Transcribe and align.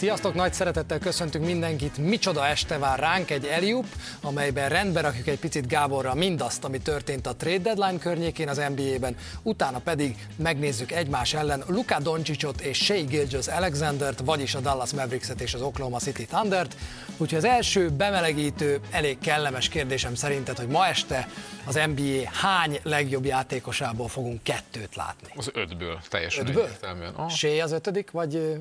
Sziasztok, 0.00 0.34
nagy 0.34 0.52
szeretettel 0.52 0.98
köszöntünk 0.98 1.44
mindenkit. 1.44 1.98
Micsoda 1.98 2.46
este 2.46 2.78
vár 2.78 2.98
ránk, 2.98 3.30
egy 3.30 3.44
Eliup, 3.44 3.86
amelyben 4.20 4.68
rendbe 4.68 5.00
rakjuk 5.00 5.26
egy 5.26 5.38
picit 5.38 5.66
Gáborra 5.66 6.14
mindazt, 6.14 6.64
ami 6.64 6.78
történt 6.78 7.26
a 7.26 7.34
trade 7.34 7.58
deadline 7.58 7.98
környékén 7.98 8.48
az 8.48 8.62
NBA-ben, 8.76 9.16
utána 9.42 9.78
pedig 9.78 10.26
megnézzük 10.36 10.92
egymás 10.92 11.34
ellen 11.34 11.64
Luka 11.66 11.98
Doncicot 11.98 12.60
és 12.60 12.78
Shea 12.78 13.04
Gilgis 13.04 13.46
Alexandert, 13.46 14.20
vagyis 14.24 14.54
a 14.54 14.60
Dallas 14.60 14.92
Mavericks-et 14.92 15.40
és 15.40 15.54
az 15.54 15.62
Oklahoma 15.62 15.98
City 15.98 16.24
Thundert. 16.24 16.76
Úgyhogy 17.16 17.38
az 17.38 17.44
első 17.44 17.90
bemelegítő, 17.90 18.80
elég 18.90 19.18
kellemes 19.18 19.68
kérdésem 19.68 20.14
szerinted, 20.14 20.56
hogy 20.56 20.68
ma 20.68 20.86
este 20.86 21.28
az 21.66 21.80
NBA 21.94 22.30
hány 22.32 22.80
legjobb 22.82 23.24
játékosából 23.24 24.08
fogunk 24.08 24.42
kettőt 24.42 24.96
látni? 24.96 25.32
Az 25.36 25.50
ötből, 25.54 26.00
teljesen 26.08 26.46
Ötből? 26.46 26.64
egyértelműen. 26.64 27.14
Ah, 27.14 27.30
Shea 27.30 27.64
az 27.64 27.72
ötödik, 27.72 28.10
vagy 28.10 28.60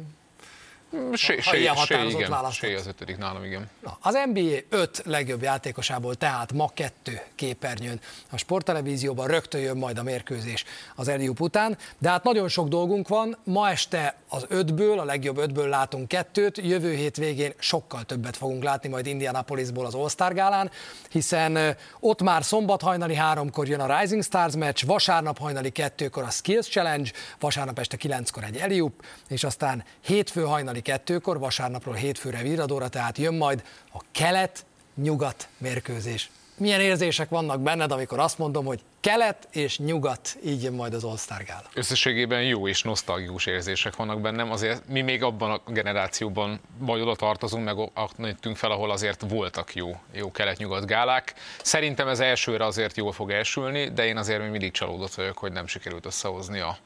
sé, 1.13 1.35
ha 1.35 1.41
sé, 1.41 1.59
ilyen 1.59 1.75
határozott 1.75 2.19
igen, 2.19 2.29
választott. 2.29 2.69
sé 2.69 2.75
az 2.75 2.87
ötödik 2.87 3.17
nálam, 3.17 3.43
igen. 3.43 3.69
Na, 3.83 3.97
az 4.01 4.17
NBA 4.33 4.57
5 4.69 5.01
legjobb 5.05 5.41
játékosából 5.41 6.15
tehát 6.15 6.53
ma 6.53 6.69
kettő 6.73 7.21
képernyőn. 7.35 7.99
A 8.31 8.37
sporttelevízióban 8.37 9.27
rögtön 9.27 9.61
jön 9.61 9.77
majd 9.77 9.97
a 9.97 10.03
mérkőzés 10.03 10.65
az 10.95 11.07
Eliup 11.07 11.39
után, 11.41 11.77
de 11.97 12.09
hát 12.09 12.23
nagyon 12.23 12.47
sok 12.47 12.67
dolgunk 12.67 13.07
van. 13.07 13.37
Ma 13.43 13.69
este 13.69 14.15
az 14.29 14.45
ötből, 14.47 14.99
a 14.99 15.03
legjobb 15.03 15.37
ötből 15.37 15.67
látunk 15.67 16.07
kettőt, 16.07 16.57
jövő 16.57 16.93
hét 16.93 17.17
végén 17.17 17.53
sokkal 17.59 18.03
többet 18.03 18.37
fogunk 18.37 18.63
látni 18.63 18.89
majd 18.89 19.05
Indianapolisból 19.05 19.85
az 19.85 19.93
All-Star 19.93 20.33
gálán, 20.33 20.71
hiszen 21.09 21.77
ott 21.99 22.21
már 22.21 22.43
szombat 22.43 22.81
hajnali 22.81 23.15
háromkor 23.15 23.67
jön 23.67 23.79
a 23.79 23.99
Rising 23.99 24.23
Stars 24.23 24.55
meccs, 24.55 24.85
vasárnap 24.85 25.37
hajnali 25.37 25.69
kettőkor 25.69 26.23
a 26.23 26.29
Skills 26.29 26.67
Challenge, 26.67 27.11
vasárnap 27.39 27.79
este 27.79 27.97
kilenckor 27.97 28.43
egy 28.43 28.57
Eliup, 28.57 29.03
és 29.27 29.43
aztán 29.43 29.83
hétfő 30.01 30.43
hajnali 30.43 30.78
kettőkor, 30.81 31.39
vasárnapról 31.39 31.95
hétfőre 31.95 32.41
viradóra, 32.41 32.87
tehát 32.87 33.17
jön 33.17 33.33
majd 33.33 33.63
a 33.93 33.99
kelet-nyugat 34.11 35.47
mérkőzés. 35.57 36.29
Milyen 36.57 36.79
érzések 36.79 37.29
vannak 37.29 37.61
benned, 37.61 37.91
amikor 37.91 38.19
azt 38.19 38.37
mondom, 38.37 38.65
hogy 38.65 38.79
kelet 38.99 39.47
és 39.51 39.77
nyugat, 39.77 40.37
így 40.45 40.63
jön 40.63 40.73
majd 40.73 40.93
az 40.93 41.03
All-Star. 41.03 41.45
Összességében 41.73 42.43
jó 42.43 42.67
és 42.67 42.83
nosztalgikus 42.83 43.45
érzések 43.45 43.95
vannak 43.95 44.21
bennem, 44.21 44.51
azért 44.51 44.87
mi 44.87 45.01
még 45.01 45.23
abban 45.23 45.51
a 45.51 45.71
generációban 45.71 46.59
majd 46.77 47.01
oda 47.01 47.15
tartozunk, 47.15 47.65
meg 47.65 47.77
ott 47.77 48.17
nőttünk 48.17 48.57
fel, 48.57 48.71
ahol 48.71 48.91
azért 48.91 49.23
voltak 49.29 49.75
jó, 49.75 49.99
jó 50.13 50.31
kelet-nyugat 50.31 50.85
gálák. 50.85 51.33
Szerintem 51.61 52.07
ez 52.07 52.19
elsőre 52.19 52.65
azért 52.65 52.97
jól 52.97 53.11
fog 53.11 53.31
elsülni, 53.31 53.89
de 53.89 54.05
én 54.05 54.17
azért 54.17 54.41
még 54.41 54.49
mindig 54.49 54.71
csalódott 54.71 55.13
vagyok, 55.13 55.37
hogy 55.37 55.51
nem 55.51 55.67
sikerült 55.67 56.05
összehozni 56.05 56.59
a 56.59 56.77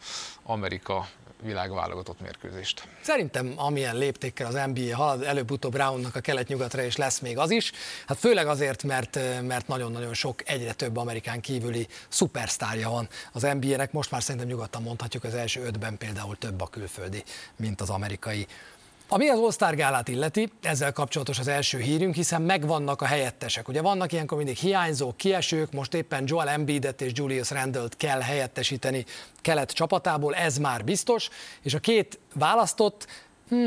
Amerika 0.44 1.08
világválogatott 1.44 2.22
mérkőzést. 2.22 2.88
Szerintem 3.02 3.54
amilyen 3.56 3.98
léptékkel 3.98 4.48
az 4.48 4.60
NBA 4.74 4.96
halad, 4.96 5.24
előbb-utóbb 5.24 5.76
ráunnak 5.76 6.16
a 6.16 6.20
kelet-nyugatra, 6.20 6.84
és 6.84 6.96
lesz 6.96 7.20
még 7.20 7.38
az 7.38 7.52
is. 7.52 7.72
Hát 8.08 8.18
főleg 8.18 8.48
azért, 8.48 8.84
mert, 8.84 9.20
mert 9.42 9.68
nagyon-nagyon 9.68 10.14
sok, 10.14 10.50
egyre 10.50 10.74
több 10.74 10.98
Amerikán 10.98 11.42
kívüli 11.42 11.88
szupersztárja 12.08 12.90
van 12.90 13.08
az 13.32 13.42
NBA-nek. 13.42 13.92
Most 13.92 14.12
már 14.12 14.24
szerintem 14.24 14.50
nyugodtan 14.50 14.82
mondhatjuk, 14.82 15.24
az 15.24 15.34
első 15.34 15.62
ötben 15.62 15.98
például 15.98 16.38
több 16.38 16.62
a 16.62 16.68
külföldi, 16.68 17.24
mint 17.56 17.82
az 17.82 17.90
amerikai. 17.90 18.48
Ami 19.14 19.28
az 19.28 19.40
All-Star 19.40 20.08
illeti, 20.08 20.52
ezzel 20.62 20.92
kapcsolatos 20.92 21.40
az 21.40 21.48
első 21.48 21.80
hírünk, 21.80 22.16
hiszen 22.16 22.42
megvannak 22.42 23.02
a 23.02 23.06
helyettesek. 23.06 23.68
Ugye 23.68 23.82
vannak 23.82 24.12
ilyenkor 24.12 24.38
mindig 24.38 24.58
hiányzók, 24.58 25.18
kiesők, 25.18 25.72
most 25.72 25.94
éppen 25.94 26.24
Joel 26.28 26.50
Embiidet 26.50 27.02
és 27.02 27.12
Julius 27.16 27.50
Randle-t 27.50 27.98
kell 27.98 28.20
helyettesíteni 28.20 29.06
kelet 29.42 29.72
csapatából, 29.72 30.36
ez 30.36 30.58
már 30.58 30.84
biztos, 30.84 31.30
és 31.62 31.74
a 31.74 31.80
két 31.80 32.20
választott, 32.34 33.08
hm, 33.50 33.66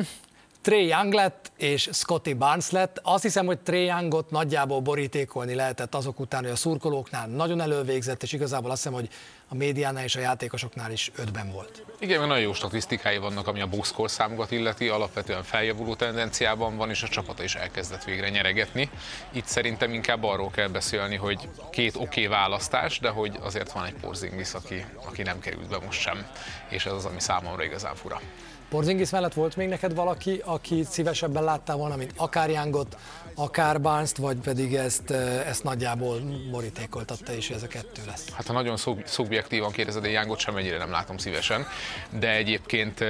Trey 0.67 0.87
Young 0.87 1.13
lett 1.13 1.53
és 1.57 1.89
Scotty 1.93 2.35
Barnes 2.35 2.71
lett. 2.71 3.01
Azt 3.03 3.23
hiszem, 3.23 3.47
hogy 3.47 3.59
Trey 3.59 3.85
Youngot 3.85 4.31
nagyjából 4.31 4.81
borítékolni 4.81 5.55
lehetett 5.55 5.95
azok 5.95 6.21
után, 6.21 6.43
hogy 6.43 6.51
a 6.51 6.57
szurkolóknál 6.57 7.27
nagyon 7.27 7.61
elővégzett, 7.61 8.23
és 8.23 8.33
igazából 8.33 8.71
azt 8.71 8.83
hiszem, 8.83 8.99
hogy 8.99 9.09
a 9.49 9.55
médiánál 9.55 10.05
és 10.05 10.17
a 10.17 10.21
játékosoknál 10.21 10.93
is 10.93 11.11
ötben 11.17 11.53
volt. 11.53 11.85
Igen, 11.99 12.19
mert 12.19 12.31
nagyon 12.31 12.45
jó 12.45 12.53
statisztikái 12.53 13.19
vannak, 13.19 13.47
ami 13.47 13.61
a 13.61 13.67
boxscore 13.67 14.09
számokat 14.09 14.51
illeti, 14.51 14.89
alapvetően 14.89 15.43
feljavuló 15.43 15.95
tendenciában 15.95 16.77
van, 16.77 16.91
és 16.91 17.03
a 17.03 17.09
csapata 17.09 17.43
is 17.43 17.55
elkezdett 17.55 18.05
végre 18.05 18.29
nyeregetni. 18.29 18.91
Itt 19.33 19.47
szerintem 19.47 19.93
inkább 19.93 20.25
arról 20.25 20.51
kell 20.51 20.69
beszélni, 20.69 21.17
hogy 21.17 21.49
két 21.71 21.97
oké 21.97 22.05
okay 22.05 22.27
választás, 22.27 22.99
de 22.99 23.09
hogy 23.09 23.39
azért 23.43 23.73
van 23.73 23.85
egy 23.85 23.95
Porzingis, 24.01 24.53
aki, 24.53 24.85
aki 25.05 25.23
nem 25.23 25.39
került 25.39 25.69
be 25.69 25.79
most 25.85 26.01
sem, 26.01 26.27
és 26.69 26.87
ez 26.87 26.93
az, 26.93 27.05
ami 27.05 27.21
számomra 27.21 27.65
igazán 27.65 27.95
fura. 27.95 28.21
Porzingis 28.77 29.11
mellett 29.11 29.35
volt 29.35 29.57
még 29.57 29.69
neked 29.69 29.95
valaki, 29.95 30.43
aki 30.45 30.85
szívesebben 30.85 31.45
láttál 31.45 31.77
volna, 31.77 31.97
mint 31.97 32.13
akár 32.17 32.51
Youngot, 32.51 32.97
akár 33.37 33.81
barnes 33.81 34.11
vagy 34.17 34.37
pedig 34.37 34.75
ezt, 34.75 35.11
ezt 35.47 35.63
nagyjából 35.63 36.21
borítékoltatta, 36.51 37.33
és 37.33 37.51
ez 37.51 37.63
a 37.63 37.67
kettő 37.67 38.03
lesz? 38.07 38.25
Hát 38.33 38.47
ha 38.47 38.53
nagyon 38.53 38.77
szub- 38.77 39.07
szubjektívan 39.07 39.71
kérdezed, 39.71 40.05
én 40.05 40.13
Youngot 40.13 40.39
sem 40.39 40.57
ennyire 40.57 40.79
nem 40.79 40.91
látom 40.91 41.17
szívesen, 41.17 41.67
de 42.11 42.31
egyébként 42.31 43.05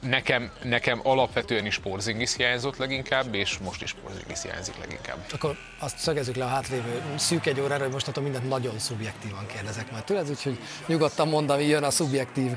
nekem, 0.00 0.50
nekem 0.62 1.00
alapvetően 1.02 1.66
is 1.66 1.78
Porzingis 1.78 2.36
hiányzott 2.36 2.76
leginkább, 2.76 3.34
és 3.34 3.58
most 3.58 3.82
is 3.82 3.94
Porzingis 4.02 4.42
hiányzik 4.42 4.78
leginkább. 4.78 5.16
Akkor 5.32 5.56
azt 5.78 5.98
szögezzük 5.98 6.36
le 6.36 6.44
a 6.44 6.48
hátlévő 6.48 7.02
szűk 7.16 7.46
egy 7.46 7.60
órára, 7.60 7.82
hogy 7.82 7.92
most 7.92 8.20
mindent 8.20 8.48
nagyon 8.48 8.78
szubjektívan 8.78 9.46
kérdezek 9.46 9.90
majd 9.90 10.04
tőled, 10.04 10.30
úgyhogy 10.30 10.58
nyugodtan 10.86 11.28
mondd, 11.28 11.50
ami 11.50 11.64
jön 11.64 11.82
a 11.82 11.90
szubjektív 11.90 12.50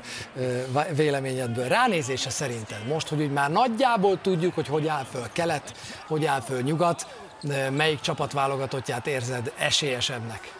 véleményedből. 0.95 1.67
Ránézése 1.67 2.29
szerinted 2.29 2.87
most, 2.87 3.07
hogy 3.07 3.21
úgy 3.21 3.31
már 3.31 3.51
nagyjából 3.51 4.21
tudjuk, 4.21 4.53
hogy 4.53 4.67
hogy 4.67 4.87
áll 4.87 5.03
föl 5.11 5.27
kelet, 5.31 5.77
hogy 6.07 6.25
áll 6.25 6.41
föl 6.41 6.61
nyugat, 6.61 6.81
melyik 7.71 7.99
csapatválogatottját 7.99 9.07
érzed 9.07 9.51
esélyesebbnek? 9.57 10.53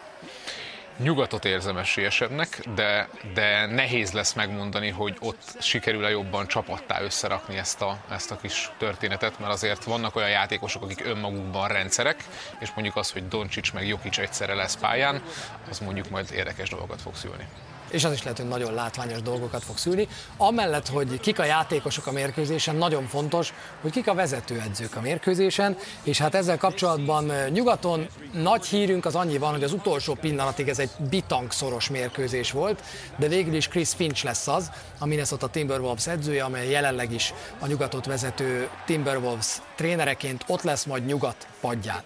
Nyugatot 0.97 1.45
érzem 1.45 1.77
esélyesebbnek, 1.77 2.63
de, 2.75 3.09
de 3.33 3.65
nehéz 3.65 4.11
lesz 4.11 4.33
megmondani, 4.33 4.89
hogy 4.89 5.17
ott 5.19 5.55
sikerül-e 5.59 6.09
jobban 6.09 6.47
csapattá 6.47 7.01
összerakni 7.01 7.57
ezt 7.57 7.81
a, 7.81 7.97
ezt 8.09 8.31
a 8.31 8.37
kis 8.37 8.71
történetet, 8.77 9.39
mert 9.39 9.51
azért 9.51 9.83
vannak 9.83 10.15
olyan 10.15 10.29
játékosok, 10.29 10.83
akik 10.83 11.05
önmagukban 11.05 11.67
rendszerek, 11.67 12.23
és 12.59 12.71
mondjuk 12.75 12.95
az, 12.95 13.11
hogy 13.11 13.27
Doncsics 13.27 13.73
meg 13.73 13.87
Jokic 13.87 14.17
egyszerre 14.17 14.53
lesz 14.53 14.77
pályán, 14.77 15.21
az 15.69 15.79
mondjuk 15.79 16.09
majd 16.09 16.31
érdekes 16.31 16.69
dolgokat 16.69 17.01
fog 17.01 17.15
szülni 17.15 17.47
és 17.93 18.03
az 18.03 18.13
is 18.13 18.23
lehet, 18.23 18.37
hogy 18.37 18.47
nagyon 18.47 18.73
látványos 18.73 19.21
dolgokat 19.21 19.63
fog 19.63 19.77
szülni. 19.77 20.07
Amellett, 20.37 20.87
hogy 20.87 21.19
kik 21.19 21.39
a 21.39 21.45
játékosok 21.45 22.07
a 22.07 22.11
mérkőzésen, 22.11 22.75
nagyon 22.75 23.07
fontos, 23.07 23.53
hogy 23.81 23.91
kik 23.91 24.07
a 24.07 24.13
vezetőedzők 24.13 24.95
a 24.95 25.01
mérkőzésen, 25.01 25.77
és 26.03 26.17
hát 26.17 26.35
ezzel 26.35 26.57
kapcsolatban 26.57 27.31
nyugaton 27.49 28.07
nagy 28.31 28.65
hírünk 28.65 29.05
az 29.05 29.15
annyi 29.15 29.37
van, 29.37 29.51
hogy 29.51 29.63
az 29.63 29.73
utolsó 29.73 30.13
pillanatig 30.13 30.67
ez 30.67 30.79
egy 30.79 30.89
bitang-szoros 31.09 31.89
mérkőzés 31.89 32.51
volt, 32.51 32.81
de 33.15 33.27
végül 33.27 33.53
is 33.53 33.67
Chris 33.67 33.89
Finch 33.89 34.23
lesz 34.23 34.47
az, 34.47 34.71
a 34.99 35.05
Minnesota 35.05 35.47
Timberwolves 35.47 36.07
edzője, 36.07 36.43
amely 36.43 36.69
jelenleg 36.69 37.11
is 37.11 37.33
a 37.59 37.67
nyugatot 37.67 38.05
vezető 38.05 38.69
Timberwolves 38.85 39.61
trénereként 39.75 40.43
ott 40.47 40.61
lesz 40.61 40.83
majd 40.83 41.05
nyugat 41.05 41.47
padján. 41.63 42.01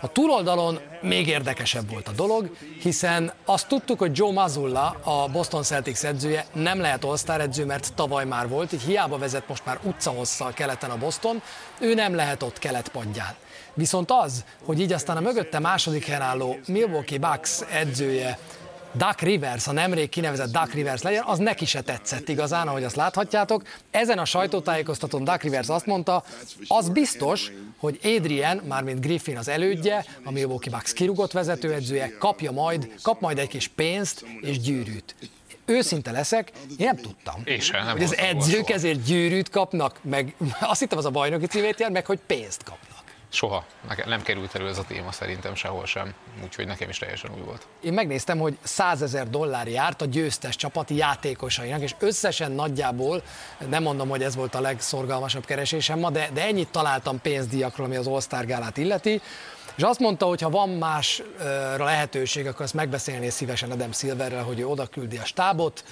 A 0.00 0.12
túloldalon 0.12 0.78
még 1.00 1.28
érdekesebb 1.28 1.90
volt 1.90 2.08
a 2.08 2.12
dolog, 2.12 2.56
hiszen 2.80 3.32
azt 3.44 3.68
tudtuk, 3.68 3.98
hogy 3.98 4.16
Joe 4.18 4.32
Mazzulla, 4.32 4.96
a 5.02 5.28
Boston 5.28 5.62
Celtics 5.62 6.04
edzője 6.04 6.46
nem 6.52 6.80
lehet 6.80 7.04
all 7.04 7.40
edző, 7.40 7.64
mert 7.64 7.94
tavaly 7.94 8.24
már 8.24 8.48
volt, 8.48 8.72
így 8.72 8.82
hiába 8.82 9.18
vezet 9.18 9.48
most 9.48 9.64
már 9.64 9.78
utcahosszal 9.82 10.52
keleten 10.52 10.90
a 10.90 10.98
Boston, 10.98 11.42
ő 11.80 11.94
nem 11.94 12.14
lehet 12.14 12.42
ott 12.42 12.58
keletpadján. 12.58 13.34
Viszont 13.74 14.10
az, 14.10 14.44
hogy 14.64 14.80
így 14.80 14.92
aztán 14.92 15.16
a 15.16 15.20
mögötte 15.20 15.58
második 15.58 16.04
helyen 16.04 16.22
álló 16.22 16.58
Milwaukee 16.66 17.18
Bucks 17.18 17.60
edzője 17.72 18.38
Duck 18.92 19.20
Rivers, 19.20 19.66
a 19.66 19.72
nemrég 19.72 20.08
kinevezett 20.08 20.52
Duck 20.52 20.72
Rivers 20.72 21.02
legyen, 21.02 21.24
az 21.26 21.38
neki 21.38 21.64
se 21.64 21.80
tetszett 21.80 22.28
igazán, 22.28 22.68
ahogy 22.68 22.84
azt 22.84 22.96
láthatjátok. 22.96 23.62
Ezen 23.90 24.18
a 24.18 24.24
sajtótájékoztatón 24.24 25.24
Duck 25.24 25.42
Rivers 25.42 25.68
azt 25.68 25.86
mondta, 25.86 26.24
az 26.68 26.88
biztos, 26.88 27.52
hogy 27.80 27.98
Adrian, 28.02 28.56
mármint 28.68 29.00
Griffin 29.00 29.36
az 29.36 29.48
elődje, 29.48 30.04
a 30.24 30.30
Milwaukee 30.30 30.72
Bucks 30.72 30.92
kirúgott 30.92 31.32
vezetőedzője, 31.32 32.16
kapja 32.18 32.50
majd, 32.50 32.94
kap 33.02 33.20
majd 33.20 33.38
egy 33.38 33.48
kis 33.48 33.68
pénzt 33.68 34.24
és 34.40 34.58
gyűrűt 34.58 35.14
őszinte 35.70 36.10
leszek, 36.10 36.52
én 36.78 36.86
nem 36.86 36.96
tudtam. 36.96 37.42
És 37.44 37.64
sem, 37.64 37.84
nem 37.84 37.92
hogy 37.92 38.02
az 38.02 38.16
edzők 38.16 38.70
ezért 38.70 39.02
gyűrűt 39.02 39.50
kapnak, 39.50 39.98
meg 40.02 40.34
azt 40.60 40.80
hittem 40.80 40.98
az 40.98 41.04
a 41.04 41.10
bajnoki 41.10 41.46
címét 41.46 41.80
jár, 41.80 41.90
meg 41.90 42.06
hogy 42.06 42.18
pénzt 42.26 42.62
kapnak. 42.62 42.89
Soha. 43.32 43.64
Nem 44.06 44.22
került 44.22 44.54
elő 44.54 44.68
ez 44.68 44.78
a 44.78 44.84
téma 44.84 45.12
szerintem 45.12 45.54
sehol 45.54 45.86
sem, 45.86 46.14
úgyhogy 46.44 46.66
nekem 46.66 46.88
is 46.88 46.98
teljesen 46.98 47.30
új 47.34 47.40
volt. 47.40 47.66
Én 47.82 47.92
megnéztem, 47.92 48.38
hogy 48.38 48.58
100 48.62 49.02
ezer 49.02 49.30
dollár 49.30 49.68
járt 49.68 50.02
a 50.02 50.04
győztes 50.04 50.56
csapati 50.56 50.94
játékosainak, 50.94 51.80
és 51.80 51.94
összesen 51.98 52.52
nagyjából, 52.52 53.22
nem 53.68 53.82
mondom, 53.82 54.08
hogy 54.08 54.22
ez 54.22 54.34
volt 54.34 54.54
a 54.54 54.60
legszorgalmasabb 54.60 55.44
keresésem 55.44 55.98
ma, 55.98 56.10
de, 56.10 56.28
de 56.32 56.42
ennyit 56.44 56.68
találtam 56.68 57.20
pénzdíjakról, 57.20 57.86
ami 57.86 57.96
az 57.96 58.06
All-Star 58.06 58.44
gálát 58.44 58.76
illeti. 58.76 59.20
És 59.74 59.82
azt 59.82 59.98
mondta, 59.98 60.26
hogy 60.26 60.40
ha 60.40 60.50
van 60.50 60.68
másra 60.68 61.84
lehetőség, 61.84 62.46
akkor 62.46 62.62
azt 62.62 62.74
megbeszélné 62.74 63.28
szívesen 63.28 63.70
Adam 63.70 63.92
Silverrel, 63.92 64.42
hogy 64.42 64.60
ő 64.60 64.66
oda 64.66 64.86
küldi 64.86 65.16
a 65.16 65.24
stábot, 65.24 65.84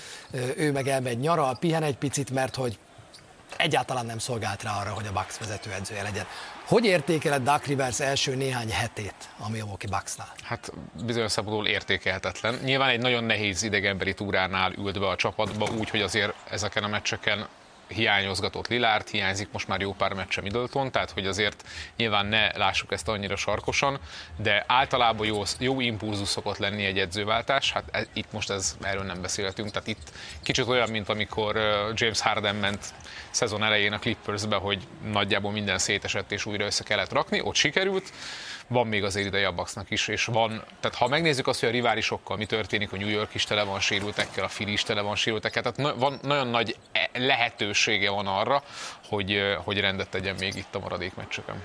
ő 0.56 0.72
meg 0.72 0.88
elmegy 0.88 1.18
nyaral, 1.18 1.56
pihen 1.58 1.82
egy 1.82 1.96
picit, 1.96 2.30
mert 2.30 2.54
hogy 2.54 2.78
egyáltalán 3.56 4.06
nem 4.06 4.18
szolgált 4.18 4.62
rá 4.62 4.80
arra, 4.80 4.90
hogy 4.90 5.06
a 5.06 5.12
Bucks 5.12 5.38
vezetőedzője 5.38 6.02
legyen. 6.02 6.26
Hogy 6.68 6.84
értékeled 6.84 7.42
Duck 7.42 7.66
Rivers 7.66 8.00
első 8.00 8.34
néhány 8.34 8.70
hetét 8.70 9.14
a 9.38 9.50
Milwaukee 9.50 9.90
Bucksnál? 9.90 10.32
Hát 10.42 10.72
bizonyos 11.04 11.32
szabadul 11.32 11.66
értékelhetetlen. 11.66 12.58
Nyilván 12.64 12.88
egy 12.88 13.00
nagyon 13.00 13.24
nehéz 13.24 13.62
idegenbeli 13.62 14.14
túránál 14.14 14.72
ült 14.72 15.00
be 15.00 15.08
a 15.08 15.16
csapatba, 15.16 15.68
úgy, 15.78 15.90
hogy 15.90 16.00
azért 16.00 16.34
ezeken 16.50 16.84
a 16.84 16.88
meccseken 16.88 17.48
hiányozgatott 17.88 18.68
Lilárd, 18.68 19.08
hiányzik 19.08 19.48
most 19.52 19.68
már 19.68 19.80
jó 19.80 19.92
pár 19.92 20.12
meccse 20.12 20.40
Middleton, 20.40 20.90
tehát 20.90 21.10
hogy 21.10 21.26
azért 21.26 21.64
nyilván 21.96 22.26
ne 22.26 22.56
lássuk 22.56 22.92
ezt 22.92 23.08
annyira 23.08 23.36
sarkosan, 23.36 23.98
de 24.36 24.64
általában 24.66 25.26
jó, 25.26 25.42
jó 25.58 25.80
impulzus 25.80 26.28
szokott 26.28 26.58
lenni 26.58 26.84
egy 26.84 26.98
edzőváltás, 26.98 27.72
hát 27.72 27.84
e, 27.90 28.06
itt 28.12 28.32
most 28.32 28.50
ez, 28.50 28.76
erről 28.80 29.04
nem 29.04 29.20
beszélhetünk, 29.20 29.70
tehát 29.70 29.88
itt 29.88 30.12
kicsit 30.42 30.66
olyan, 30.66 30.90
mint 30.90 31.08
amikor 31.08 31.56
James 31.94 32.20
Harden 32.20 32.56
ment 32.56 32.94
szezon 33.30 33.64
elején 33.64 33.92
a 33.92 33.98
Clippersbe, 33.98 34.56
hogy 34.56 34.86
nagyjából 35.12 35.52
minden 35.52 35.78
szétesett 35.78 36.32
és 36.32 36.46
újra 36.46 36.64
össze 36.64 36.84
kellett 36.84 37.12
rakni, 37.12 37.40
ott 37.40 37.54
sikerült, 37.54 38.12
van 38.68 38.86
még 38.86 39.04
azért 39.04 39.26
ideje 39.26 39.46
a 39.46 39.52
Bucksnak 39.52 39.90
is, 39.90 40.08
és 40.08 40.24
van, 40.24 40.62
tehát 40.80 40.96
ha 40.96 41.08
megnézzük 41.08 41.46
azt, 41.46 41.60
hogy 41.60 41.68
a 41.68 41.72
riválisokkal 41.72 42.36
mi 42.36 42.46
történik, 42.46 42.92
a 42.92 42.96
New 42.96 43.08
York 43.08 43.34
is 43.34 43.44
tele 43.44 43.62
van 43.62 43.80
sérültekkel, 43.80 44.44
a 44.44 44.48
Philly 44.48 44.72
is 44.72 44.82
tele 44.82 45.00
van 45.00 45.16
sérültekkel, 45.16 45.62
tehát 45.62 45.96
van, 45.96 46.18
nagyon 46.22 46.46
nagy 46.46 46.76
e, 46.92 47.10
lehetősége 47.14 48.10
van 48.10 48.26
arra, 48.26 48.62
hogy, 49.08 49.42
hogy 49.64 49.80
rendet 49.80 50.08
tegyen 50.08 50.34
még 50.38 50.54
itt 50.54 50.74
a 50.74 50.78
maradék 50.78 51.14
meccseken. 51.14 51.62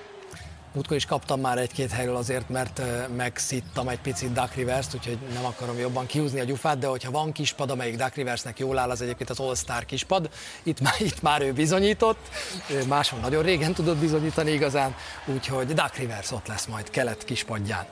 Múltkor 0.74 0.96
is 0.96 1.06
kaptam 1.06 1.40
már 1.40 1.58
egy-két 1.58 1.92
helyről 1.92 2.16
azért, 2.16 2.50
mert 2.50 2.82
megszittam 3.16 3.88
egy 3.88 4.00
picit 4.00 4.32
Duck 4.32 4.56
rivers 4.56 4.86
úgyhogy 4.94 5.18
nem 5.34 5.46
akarom 5.46 5.78
jobban 5.78 6.06
kiúzni 6.06 6.40
a 6.40 6.44
gyufát, 6.44 6.78
de 6.78 6.88
hogyha 6.88 7.12
van 7.12 7.32
kispad, 7.32 7.70
amelyik 7.70 7.96
Duck 7.96 8.16
Riversnek 8.16 8.60
jól 8.60 8.78
áll, 8.78 8.90
az 8.90 9.02
egyébként 9.02 9.30
az 9.30 9.40
All-Star 9.40 9.86
kispad. 9.86 10.30
Itt 10.64 10.80
már, 10.80 10.94
itt 11.00 11.22
már 11.22 11.42
ő 11.42 11.54
bizonyított, 11.54 12.30
máshol 12.88 13.20
nagyon 13.20 13.44
régen 13.44 13.74
tudott 13.74 13.98
bizonyítani 13.98 14.52
igazán, 14.52 14.96
úgyhogy 15.26 15.68
Duck 15.68 15.96
Rivers 15.96 16.32
ott 16.32 16.48
lesz 16.48 16.66
majd 16.66 16.90
kelet 16.90 17.24
kispadján. 17.24 17.86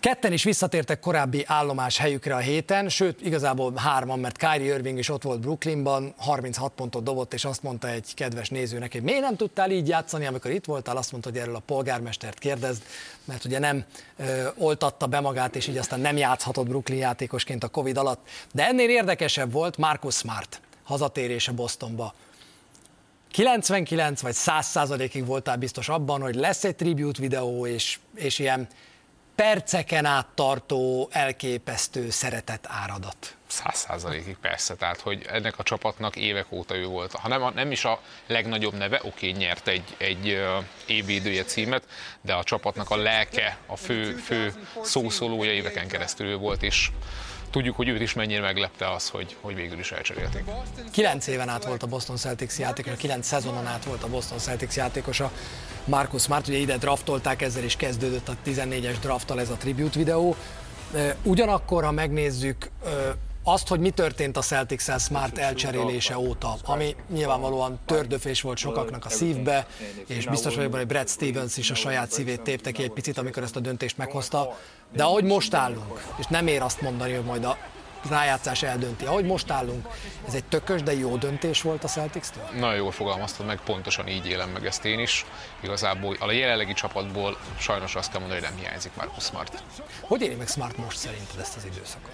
Ketten 0.00 0.32
is 0.32 0.44
visszatértek 0.44 1.00
korábbi 1.00 1.44
állomás 1.46 1.98
helyükre 1.98 2.34
a 2.34 2.38
héten, 2.38 2.88
sőt, 2.88 3.20
igazából 3.20 3.72
hárman, 3.76 4.18
mert 4.18 4.36
Kyrie 4.36 4.74
Irving 4.74 4.98
is 4.98 5.08
ott 5.08 5.22
volt 5.22 5.40
Brooklynban, 5.40 6.14
36 6.16 6.72
pontot 6.72 7.02
dobott, 7.02 7.34
és 7.34 7.44
azt 7.44 7.62
mondta 7.62 7.88
egy 7.88 8.14
kedves 8.14 8.48
nézőnek, 8.48 8.92
hogy 8.92 9.02
miért 9.02 9.20
nem 9.20 9.36
tudtál 9.36 9.70
így 9.70 9.88
játszani, 9.88 10.26
amikor 10.26 10.50
itt 10.50 10.64
voltál, 10.64 10.96
azt 10.96 11.12
mondta, 11.12 11.30
hogy 11.30 11.38
erről 11.38 11.54
a 11.54 11.62
polgármestert 11.66 12.38
kérdezd, 12.38 12.82
mert 13.24 13.44
ugye 13.44 13.58
nem 13.58 13.84
ö, 14.16 14.48
oltatta 14.56 15.06
be 15.06 15.20
magát, 15.20 15.56
és 15.56 15.66
így 15.66 15.76
aztán 15.76 16.00
nem 16.00 16.16
játszhatott 16.16 16.68
Brooklyn 16.68 16.98
játékosként 16.98 17.64
a 17.64 17.68
Covid 17.68 17.96
alatt. 17.96 18.28
De 18.52 18.66
ennél 18.66 18.88
érdekesebb 18.88 19.52
volt 19.52 19.76
Marcus 19.76 20.14
Smart 20.14 20.60
hazatérése 20.82 21.52
Bostonba. 21.52 22.14
99 23.30 24.20
vagy 24.20 24.34
100 24.34 24.66
százalékig 24.66 25.26
voltál 25.26 25.56
biztos 25.56 25.88
abban, 25.88 26.20
hogy 26.20 26.34
lesz 26.34 26.64
egy 26.64 26.76
tribute 26.76 27.20
videó, 27.20 27.66
és, 27.66 27.98
és 28.14 28.38
ilyen 28.38 28.68
perceken 29.42 30.04
át 30.04 30.26
tartó, 30.34 31.08
elképesztő 31.12 32.10
szeretet 32.10 32.66
áradat. 32.68 33.36
Száz 33.46 33.76
százalékig 33.76 34.36
persze, 34.36 34.74
tehát 34.74 35.00
hogy 35.00 35.26
ennek 35.28 35.58
a 35.58 35.62
csapatnak 35.62 36.16
évek 36.16 36.46
óta 36.52 36.76
ő 36.76 36.86
volt. 36.86 37.12
Ha 37.12 37.28
nem, 37.28 37.52
nem 37.54 37.70
is 37.70 37.84
a 37.84 38.00
legnagyobb 38.26 38.74
neve, 38.74 39.00
oké, 39.04 39.30
nyert 39.30 39.68
egy, 39.68 39.96
egy 39.98 40.42
évvédője 40.86 41.44
címet, 41.44 41.82
de 42.20 42.34
a 42.34 42.42
csapatnak 42.42 42.90
a 42.90 42.96
lelke, 42.96 43.56
a 43.66 43.76
fő, 43.76 44.12
fő 44.12 44.54
szószólója 44.82 45.52
éveken 45.52 45.88
keresztül 45.88 46.26
ő 46.26 46.36
volt, 46.36 46.62
és 46.62 46.90
tudjuk, 47.50 47.76
hogy 47.76 47.88
őt 47.88 48.00
is 48.00 48.12
mennyire 48.12 48.40
meglepte 48.40 48.90
az, 48.90 49.08
hogy, 49.08 49.36
hogy 49.40 49.54
végül 49.54 49.78
is 49.78 49.92
elcserélték. 49.92 50.44
Kilenc 50.92 51.26
éven 51.26 51.48
át 51.48 51.64
volt 51.64 51.82
a 51.82 51.86
Boston 51.86 52.16
Celtics 52.16 52.56
játékos, 52.56 52.96
kilenc 52.96 53.26
szezonon 53.26 53.66
át 53.66 53.84
volt 53.84 54.02
a 54.02 54.08
Boston 54.08 54.38
Celtics 54.38 54.74
játékosa. 54.74 55.32
Marcus 55.88 56.22
Smart, 56.22 56.48
ugye 56.48 56.58
ide 56.58 56.76
draftolták, 56.76 57.42
ezzel 57.42 57.64
is 57.64 57.76
kezdődött 57.76 58.28
a 58.28 58.36
14-es 58.46 58.96
drafttal 59.00 59.40
ez 59.40 59.50
a 59.50 59.54
tribute 59.54 59.98
videó. 59.98 60.36
Ugyanakkor, 61.22 61.84
ha 61.84 61.90
megnézzük 61.90 62.70
azt, 63.42 63.68
hogy 63.68 63.80
mi 63.80 63.90
történt 63.90 64.36
a 64.36 64.40
celtics 64.40 64.82
Smart 64.82 65.38
elcserélése 65.38 66.18
óta, 66.18 66.56
ami 66.64 66.96
nyilvánvalóan 67.12 67.78
tördöfés 67.86 68.40
volt 68.40 68.58
sokaknak 68.58 69.04
a 69.04 69.08
szívbe, 69.08 69.66
és 70.06 70.26
biztos 70.26 70.54
vagyok 70.54 70.70
benne, 70.70 70.82
hogy 70.82 70.92
Brad 70.92 71.08
Stevens 71.08 71.56
is 71.56 71.70
a 71.70 71.74
saját 71.74 72.10
szívét 72.10 72.40
tépte 72.40 72.70
ki 72.70 72.82
egy 72.82 72.90
picit, 72.90 73.18
amikor 73.18 73.42
ezt 73.42 73.56
a 73.56 73.60
döntést 73.60 73.96
meghozta. 73.96 74.58
De 74.92 75.02
ahogy 75.02 75.24
most 75.24 75.54
állunk, 75.54 76.14
és 76.18 76.26
nem 76.26 76.46
ér 76.46 76.62
azt 76.62 76.80
mondani, 76.80 77.12
hogy 77.12 77.24
majd 77.24 77.44
a 77.44 77.56
rájátszás 78.08 78.62
eldönti. 78.62 79.04
Ahogy 79.04 79.24
most 79.24 79.50
állunk, 79.50 79.86
ez 80.26 80.34
egy 80.34 80.44
tökös, 80.44 80.82
de 80.82 80.92
jó 80.92 81.16
döntés 81.16 81.62
volt 81.62 81.84
a 81.84 81.88
Celtics-től? 81.88 82.48
Nagyon 82.52 82.76
jól 82.76 82.90
fogalmaztad 82.90 83.46
meg, 83.46 83.60
pontosan 83.60 84.08
így 84.08 84.26
élem 84.26 84.50
meg 84.50 84.66
ezt 84.66 84.84
én 84.84 84.98
is. 84.98 85.26
Igazából 85.60 86.16
a 86.20 86.32
jelenlegi 86.32 86.72
csapatból 86.72 87.38
sajnos 87.58 87.94
azt 87.94 88.10
kell 88.10 88.20
mondani, 88.20 88.40
hogy 88.40 88.50
nem 88.50 88.58
hiányzik 88.58 88.92
Marcus 88.96 89.24
Smart. 89.24 89.62
Hogy 90.00 90.22
éli 90.22 90.34
meg 90.34 90.48
Smart 90.48 90.76
most 90.76 90.98
szerinted 90.98 91.40
ezt 91.40 91.56
az 91.56 91.64
időszakot? 91.64 92.12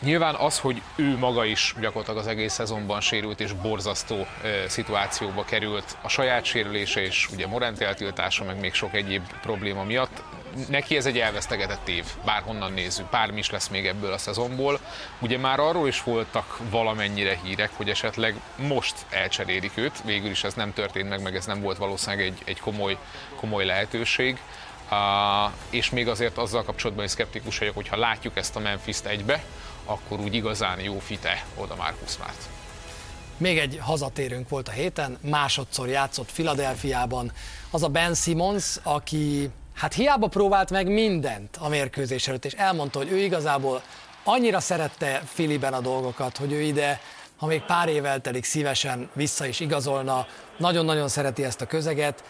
Nyilván 0.00 0.34
az, 0.34 0.58
hogy 0.58 0.82
ő 0.96 1.16
maga 1.16 1.44
is 1.44 1.74
gyakorlatilag 1.80 2.18
az 2.20 2.26
egész 2.26 2.52
szezonban 2.52 3.00
sérült 3.00 3.40
és 3.40 3.52
borzasztó 3.52 4.16
e, 4.16 4.68
szituációba 4.68 5.44
került 5.44 5.96
a 6.02 6.08
saját 6.08 6.44
sérülése 6.44 7.00
és 7.00 7.28
ugye 7.32 7.46
Morent 7.46 7.80
eltiltása, 7.80 8.44
meg 8.44 8.60
még 8.60 8.74
sok 8.74 8.94
egyéb 8.94 9.22
probléma 9.42 9.84
miatt, 9.84 10.22
neki 10.68 10.96
ez 10.96 11.06
egy 11.06 11.18
elvesztegetett 11.18 11.88
év, 11.88 12.04
bárhonnan 12.24 12.72
nézzük, 12.72 13.10
bármi 13.10 13.38
is 13.38 13.50
lesz 13.50 13.68
még 13.68 13.86
ebből 13.86 14.12
a 14.12 14.18
szezonból. 14.18 14.80
Ugye 15.18 15.38
már 15.38 15.60
arról 15.60 15.88
is 15.88 16.02
voltak 16.02 16.58
valamennyire 16.70 17.38
hírek, 17.42 17.70
hogy 17.76 17.90
esetleg 17.90 18.40
most 18.56 18.94
elcserélik 19.10 19.72
őt, 19.74 20.02
végül 20.04 20.30
is 20.30 20.44
ez 20.44 20.54
nem 20.54 20.72
történt 20.72 21.08
meg, 21.08 21.22
meg 21.22 21.36
ez 21.36 21.46
nem 21.46 21.60
volt 21.60 21.78
valószínűleg 21.78 22.26
egy, 22.26 22.42
egy 22.44 22.60
komoly, 22.60 22.96
komoly 23.36 23.64
lehetőség. 23.64 24.38
Uh, 24.90 25.52
és 25.70 25.90
még 25.90 26.08
azért 26.08 26.38
azzal 26.38 26.64
kapcsolatban 26.64 27.04
is 27.04 27.10
szkeptikus 27.10 27.58
vagyok, 27.58 27.74
hogy 27.74 27.88
ha 27.88 27.96
látjuk 27.96 28.36
ezt 28.36 28.56
a 28.56 28.60
Memphis-t 28.60 29.06
egybe, 29.06 29.44
akkor 29.84 30.20
úgy 30.20 30.34
igazán 30.34 30.80
jó 30.80 30.98
fite 30.98 31.44
oda 31.54 31.74
Marcus 31.74 32.10
Smart. 32.10 32.48
Még 33.36 33.58
egy 33.58 33.78
hazatérünk 33.80 34.48
volt 34.48 34.68
a 34.68 34.70
héten, 34.70 35.18
másodszor 35.20 35.88
játszott 35.88 36.30
Filadelfiában. 36.30 37.32
Az 37.70 37.82
a 37.82 37.88
Ben 37.88 38.14
Simmons, 38.14 38.76
aki 38.82 39.50
hát 39.78 39.94
hiába 39.94 40.26
próbált 40.26 40.70
meg 40.70 40.86
mindent 40.86 41.56
a 41.60 41.68
mérkőzés 41.68 42.28
előtt, 42.28 42.44
és 42.44 42.52
elmondta, 42.52 42.98
hogy 42.98 43.12
ő 43.12 43.18
igazából 43.18 43.82
annyira 44.24 44.60
szerette 44.60 45.22
Filiben 45.26 45.72
a 45.72 45.80
dolgokat, 45.80 46.36
hogy 46.36 46.52
ő 46.52 46.60
ide, 46.60 47.00
ha 47.36 47.46
még 47.46 47.62
pár 47.62 47.88
év 47.88 48.04
eltelik, 48.04 48.44
szívesen 48.44 49.10
vissza 49.12 49.46
is 49.46 49.60
igazolna, 49.60 50.26
nagyon-nagyon 50.56 51.08
szereti 51.08 51.44
ezt 51.44 51.60
a 51.60 51.66
közeget, 51.66 52.24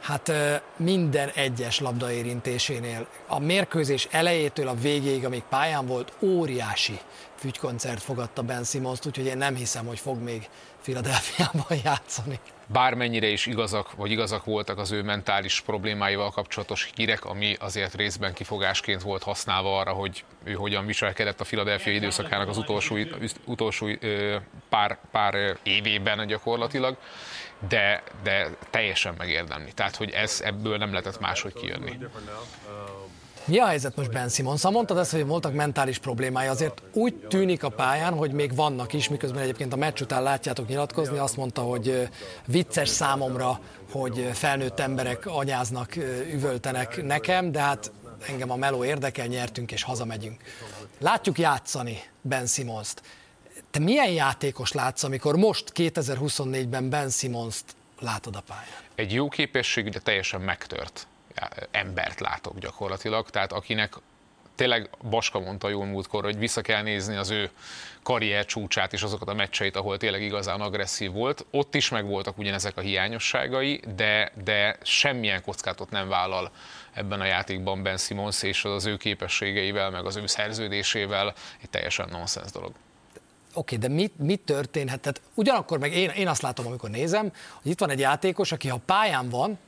Hát 0.00 0.32
minden 0.76 1.28
egyes 1.28 1.80
labdaérintésénél, 1.80 3.06
a 3.26 3.38
mérkőzés 3.38 4.08
elejétől 4.10 4.68
a 4.68 4.74
végéig, 4.74 5.24
amíg 5.24 5.42
pályán 5.48 5.86
volt, 5.86 6.12
óriási 6.20 6.98
fügykoncert 7.38 8.02
fogadta 8.02 8.42
Ben 8.42 8.64
Simmons, 8.64 8.98
úgyhogy 9.06 9.26
én 9.26 9.36
nem 9.36 9.54
hiszem, 9.54 9.86
hogy 9.86 9.98
fog 9.98 10.22
még 10.22 10.48
Filadelfiában 10.80 11.78
játszani. 11.84 12.40
Bármennyire 12.66 13.26
is 13.26 13.46
igazak, 13.46 13.92
vagy 13.92 14.10
igazak 14.10 14.44
voltak 14.44 14.78
az 14.78 14.90
ő 14.90 15.02
mentális 15.02 15.60
problémáival 15.60 16.30
kapcsolatos 16.30 16.90
hírek, 16.94 17.24
ami 17.24 17.56
azért 17.60 17.94
részben 17.94 18.32
kifogásként 18.32 19.02
volt 19.02 19.22
használva 19.22 19.78
arra, 19.78 19.92
hogy 19.92 20.24
ő 20.44 20.52
hogyan 20.52 20.86
viselkedett 20.86 21.40
a 21.40 21.44
Philadelphia 21.44 21.92
időszakának 21.92 22.48
az 22.48 22.56
utolsó, 22.56 22.96
utolsó 23.44 23.88
pár, 24.68 24.98
pár 25.10 25.56
évében 25.62 26.26
gyakorlatilag 26.26 26.96
de, 27.68 28.02
de 28.22 28.56
teljesen 28.70 29.14
megérdemli. 29.18 29.72
Tehát, 29.72 29.96
hogy 29.96 30.10
ez 30.10 30.40
ebből 30.44 30.76
nem 30.76 30.90
lehetett 30.90 31.20
máshogy 31.20 31.52
kijönni. 31.52 31.98
Mi 33.44 33.58
a 33.58 33.66
helyzet 33.66 33.96
most 33.96 34.10
Ben 34.10 34.28
Simmons? 34.28 34.62
Ha 34.62 34.70
mondtad 34.70 34.98
ezt, 34.98 35.10
hogy 35.10 35.26
voltak 35.26 35.52
mentális 35.52 35.98
problémái, 35.98 36.46
azért 36.46 36.82
úgy 36.92 37.14
tűnik 37.14 37.62
a 37.62 37.68
pályán, 37.68 38.14
hogy 38.14 38.32
még 38.32 38.54
vannak 38.54 38.92
is, 38.92 39.08
miközben 39.08 39.42
egyébként 39.42 39.72
a 39.72 39.76
meccs 39.76 40.00
után 40.00 40.22
látjátok 40.22 40.68
nyilatkozni, 40.68 41.18
azt 41.18 41.36
mondta, 41.36 41.60
hogy 41.60 42.08
vicces 42.46 42.88
számomra, 42.88 43.60
hogy 43.90 44.30
felnőtt 44.32 44.80
emberek 44.80 45.26
anyáznak, 45.26 45.96
üvöltenek 46.32 47.02
nekem, 47.02 47.52
de 47.52 47.60
hát 47.60 47.92
engem 48.26 48.50
a 48.50 48.56
meló 48.56 48.84
érdekel, 48.84 49.26
nyertünk 49.26 49.72
és 49.72 49.82
hazamegyünk. 49.82 50.40
Látjuk 50.98 51.38
játszani 51.38 52.02
Ben 52.20 52.46
Simmons-t. 52.46 53.02
Te 53.70 53.78
milyen 53.78 54.10
játékos 54.10 54.72
látsz, 54.72 55.02
amikor 55.02 55.36
most 55.36 55.72
2024-ben 55.74 56.90
Ben 56.90 57.10
Simmons-t 57.10 57.64
látod 58.00 58.36
a 58.36 58.40
pályán? 58.40 58.82
Egy 58.94 59.12
jó 59.12 59.28
képesség, 59.28 59.88
de 59.88 59.98
teljesen 59.98 60.40
megtört 60.40 61.06
embert 61.70 62.20
látok 62.20 62.58
gyakorlatilag, 62.58 63.30
tehát 63.30 63.52
akinek 63.52 63.94
tényleg 64.54 64.90
Baska 65.10 65.40
mondta 65.40 65.68
jól 65.68 65.84
múltkor, 65.84 66.24
hogy 66.24 66.38
vissza 66.38 66.60
kell 66.60 66.82
nézni 66.82 67.16
az 67.16 67.30
ő 67.30 67.50
karrier 68.02 68.44
csúcsát 68.44 68.92
és 68.92 69.02
azokat 69.02 69.28
a 69.28 69.34
meccseit, 69.34 69.76
ahol 69.76 69.96
tényleg 69.96 70.22
igazán 70.22 70.60
agresszív 70.60 71.12
volt. 71.12 71.46
Ott 71.50 71.74
is 71.74 71.88
megvoltak 71.88 72.38
ugyanezek 72.38 72.76
a 72.76 72.80
hiányosságai, 72.80 73.80
de, 73.96 74.32
de 74.44 74.76
semmilyen 74.82 75.42
kockátot 75.42 75.90
nem 75.90 76.08
vállal 76.08 76.50
ebben 76.92 77.20
a 77.20 77.24
játékban 77.24 77.82
Ben 77.82 77.96
Simmons, 77.96 78.42
és 78.42 78.64
az 78.64 78.86
ő 78.86 78.96
képességeivel, 78.96 79.90
meg 79.90 80.06
az 80.06 80.16
ő 80.16 80.26
szerződésével 80.26 81.34
egy 81.62 81.70
teljesen 81.70 82.08
nonsens 82.10 82.50
dolog 82.50 82.72
oké, 83.54 83.76
de 83.76 83.88
mit, 83.88 84.18
mit 84.18 84.40
történhet? 84.40 85.00
Tehát 85.00 85.20
ugyanakkor 85.34 85.78
meg 85.78 85.92
én, 85.92 86.10
én 86.10 86.28
azt 86.28 86.42
látom, 86.42 86.66
amikor 86.66 86.90
nézem, 86.90 87.32
hogy 87.62 87.70
itt 87.70 87.80
van 87.80 87.90
egy 87.90 87.98
játékos, 87.98 88.52
aki 88.52 88.68
ha 88.68 88.80
pályán 88.86 89.28
van, 89.28 89.58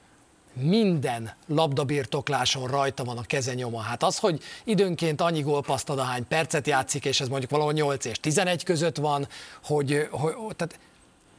minden 0.53 1.35
labdabirtokláson 1.47 2.67
rajta 2.67 3.05
van 3.05 3.19
a 3.19 3.23
kezenyoma. 3.23 3.81
Hát 3.81 4.03
az, 4.03 4.19
hogy 4.19 4.43
időnként 4.65 5.21
annyi 5.21 5.41
gólpaszt 5.41 5.91
ad, 5.91 5.99
ahány 5.99 6.27
percet 6.29 6.67
játszik, 6.67 7.05
és 7.05 7.21
ez 7.21 7.29
mondjuk 7.29 7.51
valahol 7.51 7.73
8 7.73 8.05
és 8.05 8.21
11 8.21 8.65
között 8.65 8.97
van, 8.97 9.29
hogy, 9.65 10.09
hogy 10.11 10.35
tehát 10.57 10.79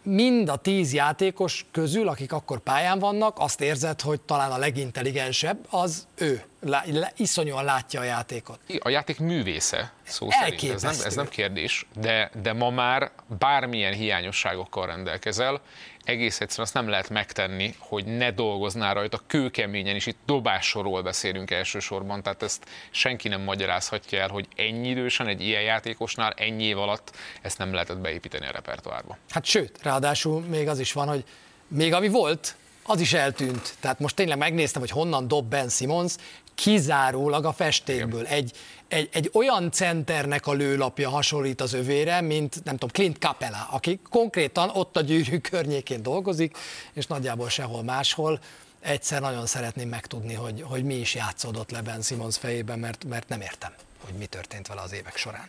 mind 0.03 0.50
a 0.50 0.55
tíz 0.55 0.93
játékos 0.93 1.65
közül, 1.72 2.08
akik 2.08 2.31
akkor 2.31 2.60
pályán 2.60 3.00
vannak, 3.00 3.39
azt 3.39 3.62
érzed, 3.62 4.01
hogy 4.01 4.22
talán 4.22 4.51
a 4.51 4.58
legintelligensebb 4.58 5.65
az 5.70 6.08
ő. 6.15 6.43
Lá, 6.60 6.84
iszonyúan 7.15 7.63
látja 7.63 8.00
a 8.00 8.03
játékot. 8.03 8.60
A 8.79 8.89
játék 8.89 9.20
művésze, 9.20 9.91
szó 10.03 10.27
szerint. 10.29 10.74
Ez 10.74 10.81
nem, 10.81 10.96
ez 11.05 11.15
nem 11.15 11.27
kérdés, 11.27 11.86
de, 12.00 12.31
de 12.41 12.53
ma 12.53 12.70
már 12.70 13.12
bármilyen 13.39 13.93
hiányosságokkal 13.93 14.86
rendelkezel, 14.86 15.62
egész 16.03 16.41
egyszerűen 16.41 16.67
azt 16.67 16.74
nem 16.74 16.88
lehet 16.88 17.10
megtenni, 17.10 17.75
hogy 17.77 18.05
ne 18.05 18.31
dolgoznál 18.31 18.93
rajta 18.93 19.22
kőkeményen, 19.27 19.96
és 19.96 20.05
itt 20.05 20.17
dobássorról 20.25 21.01
beszélünk 21.01 21.51
elsősorban, 21.51 22.24
tehát 22.24 22.43
ezt 22.43 22.65
senki 22.91 23.27
nem 23.27 23.41
magyarázhatja 23.41 24.20
el, 24.20 24.29
hogy 24.29 24.48
ennyi 24.55 24.89
idősen 24.89 25.27
egy 25.27 25.41
ilyen 25.41 25.62
játékosnál 25.62 26.31
ennyi 26.31 26.63
év 26.63 26.77
alatt 26.77 27.12
ezt 27.41 27.58
nem 27.58 27.74
lehetett 27.74 27.98
beépíteni 27.98 28.46
a 28.48 28.51
repertoárba. 28.51 29.17
Hát 29.29 29.46
sőt, 29.46 29.79
ráadásul 29.81 30.41
még 30.41 30.67
az 30.67 30.79
is 30.79 30.93
van, 30.93 31.08
hogy 31.08 31.24
még 31.67 31.93
ami 31.93 32.08
volt, 32.08 32.55
az 32.84 33.00
is 33.00 33.13
eltűnt. 33.13 33.74
Tehát 33.79 34.00
most 34.00 34.15
tényleg 34.15 34.38
megnéztem, 34.38 34.81
hogy 34.81 34.91
honnan 34.91 35.27
dob 35.27 35.50
Ben 35.50 35.70
Simmons, 35.70 36.15
kizárólag 36.55 37.46
a 37.46 37.53
festékből. 37.53 38.25
Egy, 38.25 38.51
egy, 38.91 39.10
egy 39.12 39.29
olyan 39.33 39.71
centernek 39.71 40.48
a 40.48 40.53
lőlapja 40.53 41.10
hasonlít 41.10 41.62
az 41.62 41.74
övére, 41.74 42.21
mint 42.21 42.63
nem 42.63 42.74
tudom, 42.74 42.89
Clint 42.89 43.17
Capella, 43.17 43.67
aki 43.71 44.00
konkrétan 44.10 44.69
ott 44.69 44.98
a 44.98 45.01
gyűrű 45.01 45.38
környékén 45.38 46.03
dolgozik, 46.03 46.57
és 46.93 47.07
nagyjából 47.07 47.50
sehol 47.50 47.83
máshol. 47.83 48.39
Egyszer 48.79 49.21
nagyon 49.21 49.45
szeretném 49.45 49.89
megtudni, 49.89 50.33
hogy, 50.33 50.62
hogy 50.62 50.83
mi 50.83 50.93
is 50.93 51.15
játszódott 51.15 51.71
le 51.71 51.81
Ben 51.81 52.01
Simmons 52.01 52.38
fejében, 52.38 52.79
mert, 52.79 53.05
mert 53.05 53.29
nem 53.29 53.41
értem, 53.41 53.71
hogy 54.05 54.13
mi 54.13 54.25
történt 54.25 54.67
vele 54.67 54.81
az 54.81 54.93
évek 54.93 55.17
során. 55.17 55.45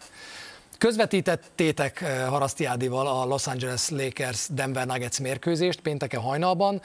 Közvetítettétek 0.78 2.00
eh, 2.00 2.28
Harasztiádival 2.28 3.06
a 3.06 3.24
Los 3.24 3.46
Angeles 3.46 3.88
Lakers 3.88 4.46
Denver 4.50 4.86
Nuggets 4.86 5.20
mérkőzést 5.20 5.80
pénteken 5.80 6.20
hajnalban. 6.20 6.82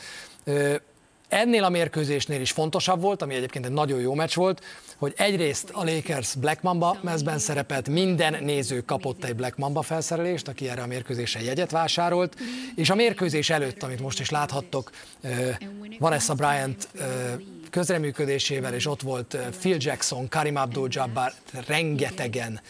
Ennél 1.29 1.63
a 1.63 1.69
mérkőzésnél 1.69 2.41
is 2.41 2.51
fontosabb 2.51 3.01
volt, 3.01 3.21
ami 3.21 3.35
egyébként 3.35 3.65
egy 3.65 3.71
nagyon 3.71 3.99
jó 3.99 4.13
meccs 4.13 4.35
volt, 4.35 4.63
hogy 4.97 5.13
egyrészt 5.17 5.69
a 5.73 5.83
Lakers 5.83 6.35
Black 6.35 6.61
Mamba 6.61 6.97
mezben 7.01 7.39
szerepelt, 7.39 7.89
minden 7.89 8.43
néző 8.43 8.81
kapott 8.81 9.23
egy 9.23 9.35
Black 9.35 9.57
Mamba 9.57 9.81
felszerelést, 9.81 10.47
aki 10.47 10.69
erre 10.69 10.81
a 10.81 10.87
mérkőzésre 10.87 11.41
jegyet 11.41 11.71
vásárolt, 11.71 12.35
és 12.75 12.89
a 12.89 12.95
mérkőzés 12.95 13.49
előtt, 13.49 13.83
amit 13.83 13.99
most 13.99 14.19
is 14.19 14.29
láthattok, 14.29 14.91
Vanessa 15.99 16.33
Bryant 16.33 16.87
közreműködésével, 17.69 18.73
és 18.73 18.87
ott 18.87 19.01
volt 19.01 19.37
Phil 19.59 19.77
Jackson, 19.79 20.29
Karim 20.29 20.55
Abdul-Jabbar, 20.55 21.33
rengetegen 21.67 22.61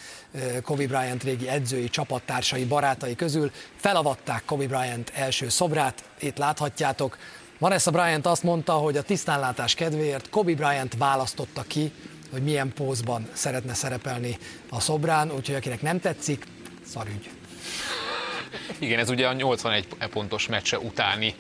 Kobe 0.64 0.88
Bryant 0.88 1.24
régi 1.24 1.50
edzői, 1.50 1.90
csapattársai, 1.90 2.66
barátai 2.66 3.16
közül. 3.16 3.52
Felavatták 3.76 4.44
Kobe 4.46 4.68
Bryant 4.68 5.12
első 5.16 5.50
szobrát, 5.50 6.04
itt 6.20 6.38
láthatjátok, 6.38 7.18
Vanessa 7.60 7.92
Bryant 7.92 8.26
azt 8.26 8.44
mondta, 8.44 8.74
hogy 8.74 8.98
a 8.98 9.02
tisztánlátás 9.02 9.74
kedvéért 9.74 10.30
Kobe 10.30 10.54
Bryant 10.54 10.98
választotta 10.98 11.62
ki, 11.62 11.92
hogy 12.32 12.44
milyen 12.44 12.74
pózban 12.74 13.28
szeretne 13.34 13.74
szerepelni 13.74 14.38
a 14.70 14.80
szobrán, 14.80 15.32
úgyhogy 15.32 15.56
akinek 15.56 15.82
nem 15.82 16.00
tetszik, 16.00 16.46
szarügy. 16.86 17.30
Igen, 18.80 19.00
ez 19.00 19.10
ugye 19.10 19.28
a 19.28 19.34
81 19.34 19.88
pontos 20.10 20.48
meccse 20.48 20.80
utáni 20.80 21.36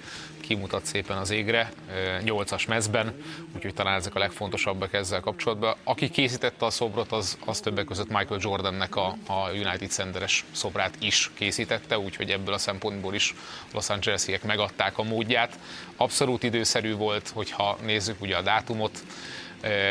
kimutat 0.48 0.86
szépen 0.86 1.18
az 1.18 1.30
égre, 1.30 1.72
8-as 2.20 2.68
mezben, 2.68 3.24
úgyhogy 3.56 3.74
talán 3.74 3.96
ezek 3.96 4.16
a 4.16 4.20
legfontosabbak 4.20 4.94
ezzel 4.94 5.20
kapcsolatban. 5.20 5.76
Aki 5.84 6.10
készítette 6.10 6.66
a 6.66 6.70
szobrot, 6.70 7.12
az, 7.12 7.38
az 7.46 7.60
többek 7.60 7.86
között 7.86 8.08
Michael 8.08 8.40
Jordannek 8.44 8.96
a, 8.96 9.18
a 9.28 9.50
United 9.50 9.90
Centeres 9.90 10.46
szobrát 10.52 10.96
is 11.00 11.32
készítette, 11.34 12.00
úgyhogy 12.00 12.30
ebből 12.30 12.54
a 12.54 12.58
szempontból 12.58 13.14
is 13.14 13.36
Los 13.74 13.90
Angelesiek 13.90 14.44
megadták 14.44 14.98
a 14.98 15.04
módját. 15.04 15.60
Abszolút 15.96 16.44
időszerű 16.44 16.96
volt, 16.96 17.30
hogyha 17.34 17.78
nézzük 17.82 18.22
ugye 18.22 18.36
a 18.36 18.42
dátumot, 18.42 19.04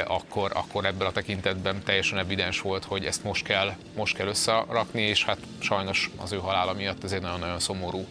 akkor, 0.07 0.51
akkor 0.55 0.85
ebből 0.85 1.07
a 1.07 1.13
tekintetben 1.13 1.83
teljesen 1.85 2.19
evidens 2.19 2.61
volt, 2.61 2.85
hogy 2.85 3.05
ezt 3.05 3.25
most 3.25 3.45
kell, 3.45 3.73
most 3.97 4.17
kell 4.17 4.27
összerakni, 4.27 5.03
és 5.03 5.25
hát 5.25 5.39
sajnos 5.59 6.11
az 6.17 6.33
ő 6.33 6.37
halála 6.37 6.73
miatt 6.73 7.05
ez 7.05 7.13
egy 7.13 7.23
nagyon-nagyon 7.23 7.61
szomorú 7.61 8.07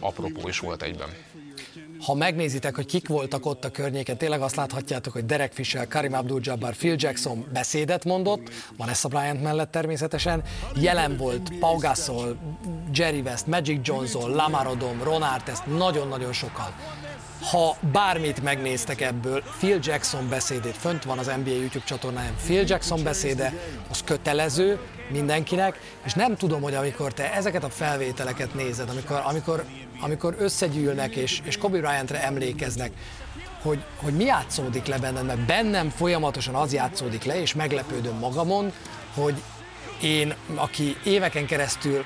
apropó 0.00 0.48
is 0.48 0.58
volt 0.58 0.82
egyben. 0.82 1.08
Ha 2.04 2.14
megnézitek, 2.14 2.74
hogy 2.74 2.86
kik 2.86 3.08
voltak 3.08 3.46
ott 3.46 3.64
a 3.64 3.70
környéken, 3.70 4.16
tényleg 4.16 4.40
azt 4.40 4.56
láthatjátok, 4.56 5.12
hogy 5.12 5.26
Derek 5.26 5.52
Fisher, 5.52 5.88
Karim 5.88 6.12
Abdul-Jabbar, 6.12 6.74
Phil 6.74 6.94
Jackson 6.98 7.46
beszédet 7.52 8.04
mondott, 8.04 8.50
Vanessa 8.76 9.08
Bryant 9.08 9.42
mellett 9.42 9.70
természetesen, 9.70 10.42
jelen 10.74 11.16
volt 11.16 11.58
Pau 11.58 11.78
Gasol, 11.78 12.36
Jerry 12.92 13.20
West, 13.20 13.46
Magic 13.46 13.86
Johnson, 13.86 14.30
Lamar 14.30 14.66
Odom, 14.66 15.02
Ron 15.02 15.22
Artest, 15.22 15.66
nagyon-nagyon 15.66 16.32
sokan. 16.32 16.74
Ha 17.40 17.76
bármit 17.92 18.42
megnéztek 18.42 19.00
ebből, 19.00 19.42
Phil 19.58 19.78
Jackson 19.82 20.28
beszédét, 20.28 20.76
fönt 20.76 21.04
van 21.04 21.18
az 21.18 21.26
NBA 21.26 21.50
YouTube 21.50 21.84
csatornáján, 21.84 22.34
Phil 22.44 22.64
Jackson 22.66 23.02
beszéde, 23.02 23.52
az 23.90 24.02
kötelező 24.04 24.78
mindenkinek, 25.10 25.80
és 26.04 26.12
nem 26.12 26.36
tudom, 26.36 26.62
hogy 26.62 26.74
amikor 26.74 27.12
te 27.12 27.32
ezeket 27.32 27.64
a 27.64 27.70
felvételeket 27.70 28.54
nézed, 28.54 28.88
amikor, 28.88 29.22
amikor 29.24 29.64
amikor 30.00 30.34
összegyűlnek 30.38 31.14
és, 31.14 31.40
és 31.44 31.58
Kobe 31.58 31.78
Bryantre 31.78 32.22
emlékeznek, 32.22 32.90
hogy, 33.62 33.84
hogy 33.96 34.16
mi 34.16 34.24
játszódik 34.24 34.86
le 34.86 34.98
benned, 34.98 35.24
mert 35.24 35.40
bennem 35.40 35.90
folyamatosan 35.90 36.54
az 36.54 36.72
játszódik 36.72 37.24
le, 37.24 37.40
és 37.40 37.54
meglepődöm 37.54 38.18
magamon, 38.18 38.72
hogy 39.14 39.42
én, 40.02 40.34
aki 40.54 40.96
éveken 41.04 41.46
keresztül 41.46 42.04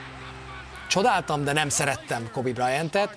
csodáltam, 0.88 1.44
de 1.44 1.52
nem 1.52 1.68
szerettem 1.68 2.30
Kobe 2.32 2.52
Bryantet, 2.52 3.16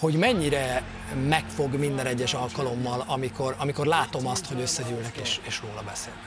hogy 0.00 0.14
mennyire 0.14 0.82
megfog 1.28 1.74
minden 1.74 2.06
egyes 2.06 2.34
alkalommal, 2.34 3.04
amikor, 3.06 3.54
amikor 3.58 3.86
látom 3.86 4.26
azt, 4.26 4.46
hogy 4.46 4.60
összegyűlnek 4.60 5.16
és, 5.16 5.40
és 5.46 5.60
róla 5.60 5.82
beszélnek. 5.82 6.22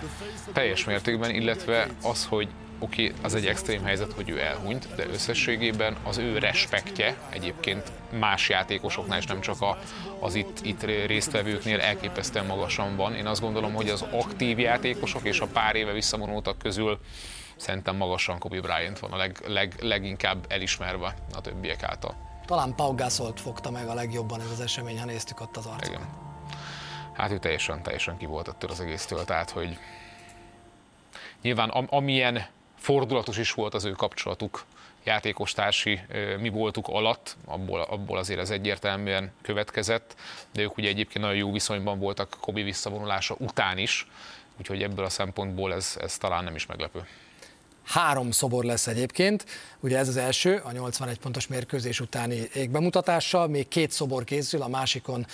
Teljes 0.53 0.85
mértékben, 0.85 1.29
illetve 1.29 1.87
az, 2.03 2.25
hogy 2.25 2.47
oké, 2.79 3.07
okay, 3.07 3.23
az 3.23 3.35
egy 3.35 3.45
extrém 3.45 3.83
helyzet, 3.83 4.13
hogy 4.13 4.29
ő 4.29 4.39
elhunyt, 4.39 4.95
de 4.95 5.05
összességében 5.07 5.95
az 6.03 6.17
ő 6.17 6.37
respektje 6.37 7.17
egyébként 7.29 7.91
más 8.19 8.49
játékosoknál, 8.49 9.17
és 9.17 9.25
nem 9.25 9.41
csak 9.41 9.61
a, 9.61 9.77
az 10.19 10.35
itt, 10.35 10.59
itt 10.63 10.83
résztvevőknél 10.83 11.79
elképesztően 11.79 12.45
magasan 12.45 12.95
van. 12.95 13.15
Én 13.15 13.25
azt 13.25 13.41
gondolom, 13.41 13.73
hogy 13.73 13.89
az 13.89 14.01
aktív 14.11 14.59
játékosok 14.59 15.23
és 15.23 15.39
a 15.39 15.47
pár 15.47 15.75
éve 15.75 15.91
visszavonultak 15.91 16.57
közül 16.57 16.99
szerintem 17.55 17.95
magasan 17.95 18.39
Kobe 18.39 18.61
Bryant 18.61 18.99
van 18.99 19.11
a 19.11 19.17
leg, 19.17 19.37
leg, 19.47 19.73
leginkább 19.81 20.45
elismerve 20.47 21.15
a 21.33 21.41
többiek 21.41 21.83
által. 21.83 22.32
Talán 22.45 22.75
Pau 22.75 22.95
Gasolt 22.95 23.39
fogta 23.39 23.71
meg 23.71 23.87
a 23.87 23.93
legjobban 23.93 24.41
ez 24.41 24.51
az 24.51 24.59
esemény, 24.59 24.99
ha 24.99 25.05
néztük 25.05 25.39
ott 25.39 25.57
az 25.57 25.65
arcokat. 25.65 25.87
Igen. 25.87 26.07
Hát 27.13 27.31
ő 27.31 27.39
teljesen, 27.39 27.83
teljesen 27.83 28.17
ki 28.17 28.25
volt 28.25 28.47
ettől 28.47 28.69
az 28.69 28.79
egésztől, 28.79 29.25
tehát 29.25 29.49
hogy 29.49 29.77
nyilván 31.41 31.69
am, 31.69 31.87
amilyen 31.89 32.45
fordulatos 32.77 33.37
is 33.37 33.51
volt 33.51 33.73
az 33.73 33.85
ő 33.85 33.91
kapcsolatuk 33.91 34.65
játékostársi 35.03 35.99
mi 36.39 36.49
voltuk 36.49 36.87
alatt, 36.87 37.37
abból, 37.45 37.81
abból 37.81 38.17
azért 38.17 38.39
ez 38.39 38.49
egyértelműen 38.49 39.31
következett, 39.41 40.15
de 40.51 40.61
ők 40.61 40.77
ugye 40.77 40.89
egyébként 40.89 41.25
nagyon 41.25 41.37
jó 41.37 41.51
viszonyban 41.51 41.99
voltak 41.99 42.37
Kobi 42.39 42.61
visszavonulása 42.61 43.35
után 43.39 43.77
is, 43.77 44.07
úgyhogy 44.57 44.83
ebből 44.83 45.05
a 45.05 45.09
szempontból 45.09 45.73
ez, 45.73 45.97
ez 46.01 46.17
talán 46.17 46.43
nem 46.43 46.55
is 46.55 46.65
meglepő. 46.65 47.07
Három 47.83 48.31
szobor 48.31 48.63
lesz 48.63 48.87
egyébként, 48.87 49.45
ugye 49.79 49.97
ez 49.97 50.07
az 50.07 50.17
első, 50.17 50.61
a 50.63 50.71
81 50.71 51.19
pontos 51.19 51.47
mérkőzés 51.47 51.99
utáni 51.99 52.47
égbemutatással, 52.53 53.47
még 53.47 53.67
két 53.67 53.91
szobor 53.91 54.23
készül, 54.23 54.61
a 54.61 54.67
másikon 54.67 55.25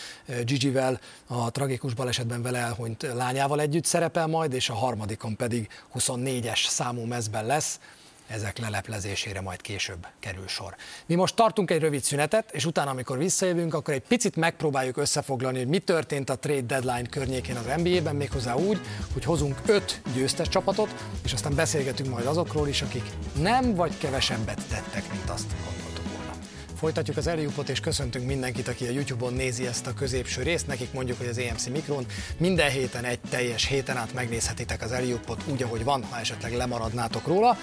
Gigi-vel, 0.44 1.00
a 1.28 1.52
tragikus 1.52 1.94
balesetben 1.94 2.42
vele 2.42 2.58
elhunyt 2.58 3.02
lányával 3.02 3.60
együtt 3.60 3.86
szerepel 3.86 4.28
majd, 4.28 4.54
és 4.54 4.70
a 4.70 4.74
harmadikon 4.74 5.36
pedig 5.36 5.68
24-es 5.96 6.68
számú 6.68 7.06
mezben 7.06 7.46
lesz, 7.46 7.80
ezek 8.30 8.58
leleplezésére 8.58 9.42
majd 9.42 9.62
később 9.62 10.08
kerül 10.20 10.48
sor. 10.48 10.76
Mi 11.06 11.16
most 11.16 11.36
tartunk 11.36 11.72
egy 11.72 11.80
rövid 11.80 12.04
szünetet, 12.04 12.52
és 12.52 12.66
utána, 12.66 12.90
amikor 12.90 13.18
visszajövünk, 13.18 13.74
akkor 13.74 13.94
egy 13.94 14.04
picit 14.08 14.36
megpróbáljuk 14.36 14.98
összefoglalni, 14.98 15.58
hogy 15.58 15.68
mi 15.68 15.80
történt 15.80 16.30
a 16.30 16.40
trade 16.40 16.62
deadline 16.62 17.10
környékén 17.10 17.56
az 17.56 17.82
NBA-ben, 17.84 18.16
méghozzá 18.16 18.56
úgy, 18.56 18.80
hogy 19.14 19.24
hozunk 19.24 19.62
öt 19.66 20.02
győztes 20.14 20.50
csapatot, 20.50 20.96
és 21.24 21.34
aztán 21.34 21.56
beszélgetünk 21.56 22.10
majd 22.10 22.26
azokról 22.26 22.68
is, 22.68 22.82
akik 22.82 23.04
nem 23.42 23.76
vagy 23.76 23.98
kevesebbet 23.98 24.62
tettek, 24.70 25.12
mint 25.12 25.30
azt 25.30 25.48
gondoltuk 25.48 25.64
volna. 25.64 25.79
Folytatjuk 26.80 27.18
az 27.18 27.28
eljúpot, 27.28 27.70
és 27.70 27.80
köszöntünk 27.80 28.26
mindenkit, 28.26 28.68
aki 28.68 28.86
a 28.86 28.90
YouTube-on 28.90 29.34
nézi 29.34 29.68
ezt 29.68 29.88
a 29.88 29.94
középső 29.94 30.42
részt. 30.42 30.68
Nekik 30.68 30.94
mondjuk, 30.94 31.18
hogy 31.18 31.28
az 31.28 31.38
EMC 31.38 31.68
Mikron 31.68 32.06
minden 32.38 32.70
héten 32.70 33.04
egy 33.04 33.20
teljes 33.30 33.66
héten 33.66 33.98
át 33.98 34.14
megnézhetitek 34.14 34.82
az 34.82 34.92
eljúpot 34.92 35.44
úgy, 35.52 35.64
ahogy 35.64 35.84
van, 35.84 36.04
ha 36.04 36.20
esetleg 36.20 36.54
lemaradnátok 36.54 37.28
róla. 37.28 37.58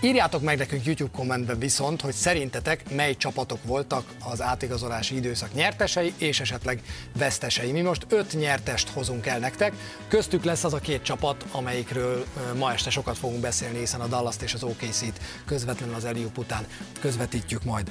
Írjátok 0.00 0.42
meg 0.42 0.58
nekünk 0.58 0.84
YouTube 0.84 1.10
kommentben 1.16 1.58
viszont, 1.58 2.00
hogy 2.00 2.12
szerintetek 2.12 2.94
mely 2.94 3.16
csapatok 3.16 3.64
voltak 3.64 4.04
az 4.24 4.42
átigazolási 4.42 5.16
időszak 5.16 5.54
nyertesei 5.54 6.14
és 6.16 6.40
esetleg 6.40 6.82
vesztesei. 7.18 7.72
Mi 7.72 7.80
most 7.80 8.06
öt 8.08 8.32
nyertest 8.32 8.88
hozunk 8.88 9.26
el 9.26 9.38
nektek. 9.38 9.72
Köztük 10.08 10.44
lesz 10.44 10.64
az 10.64 10.74
a 10.74 10.78
két 10.78 11.02
csapat, 11.02 11.44
amelyikről 11.50 12.26
ma 12.58 12.72
este 12.72 12.90
sokat 12.90 13.18
fogunk 13.18 13.40
beszélni, 13.40 13.78
hiszen 13.78 14.00
a 14.00 14.06
Dallas-t 14.06 14.42
és 14.42 14.54
az 14.54 14.62
OKC-t 14.62 15.20
közvetlenül 15.44 15.94
az 15.94 16.04
Eliup 16.04 16.38
után 16.38 16.66
közvetítjük 17.00 17.64
majd. 17.64 17.90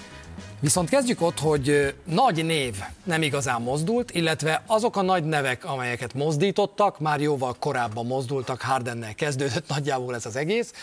Viszont 0.59 0.89
kezdjük 0.89 1.21
ott, 1.21 1.39
hogy 1.39 1.95
nagy 2.03 2.45
név 2.45 2.75
nem 3.03 3.21
igazán 3.21 3.61
mozdult, 3.61 4.11
illetve 4.11 4.63
azok 4.65 4.95
a 4.95 5.01
nagy 5.01 5.23
nevek, 5.23 5.65
amelyeket 5.65 6.13
mozdítottak, 6.13 6.99
már 6.99 7.21
jóval 7.21 7.55
korábban 7.59 8.05
mozdultak, 8.05 8.61
Hardennel 8.61 9.15
kezdődött 9.15 9.67
nagyjából 9.75 10.15
ez 10.15 10.25
az 10.25 10.35
egész, 10.35 10.73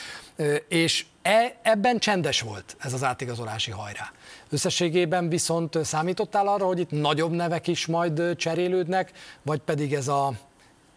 és 0.69 1.05
e, 1.23 1.57
ebben 1.63 1.99
csendes 1.99 2.41
volt 2.41 2.77
ez 2.79 2.93
az 2.93 3.05
átigazolási 3.05 3.71
hajrá. 3.71 4.13
Összességében 4.51 5.29
viszont 5.29 5.79
számítottál 5.85 6.47
arra, 6.47 6.67
hogy 6.67 6.79
itt 6.79 6.91
nagyobb 6.91 7.33
nevek 7.33 7.67
is 7.67 7.87
majd 7.87 8.37
cserélődnek, 8.37 9.13
vagy 9.43 9.61
pedig 9.61 9.95
ez 9.95 10.09
a 10.09 10.33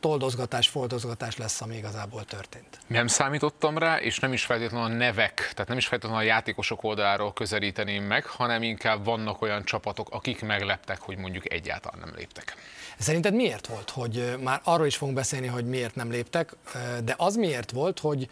toldozgatás, 0.06 0.68
foldozgatás 0.68 1.38
lesz, 1.38 1.62
ami 1.62 1.76
igazából 1.76 2.26
történt. 2.26 2.80
Nem 2.88 3.08
számítottam 3.08 3.78
rá, 3.78 3.98
és 3.98 4.20
nem 4.20 4.34
is 4.34 4.46
feltétlenül 4.46 4.86
a 4.86 4.96
nevek, 4.96 5.34
tehát 5.54 5.68
nem 5.68 5.78
is 5.78 5.88
feltétlenül 5.88 6.24
a 6.24 6.28
játékosok 6.28 6.84
oldaláról 6.84 7.34
közelíteném 7.34 8.04
meg, 8.04 8.26
hanem 8.26 8.64
inkább 8.64 9.06
vannak 9.06 9.42
olyan 9.42 9.64
csapatok, 9.64 10.10
akik 10.10 10.42
megleptek, 10.42 11.02
hogy 11.02 11.18
mondjuk 11.18 11.52
egyáltalán 11.52 12.00
nem 12.00 12.14
léptek. 12.16 12.56
Szerinted 13.00 13.34
miért 13.34 13.68
volt, 13.68 13.90
hogy 13.90 14.36
már 14.44 14.62
arról 14.64 14.86
is 14.86 14.96
fogunk 14.96 15.18
beszélni, 15.18 15.48
hogy 15.48 15.66
miért 15.66 15.96
nem 15.96 16.12
léptek, 16.12 16.56
de 17.04 17.14
az 17.18 17.36
miért 17.36 17.72
volt, 17.72 18.00
hogy, 18.00 18.30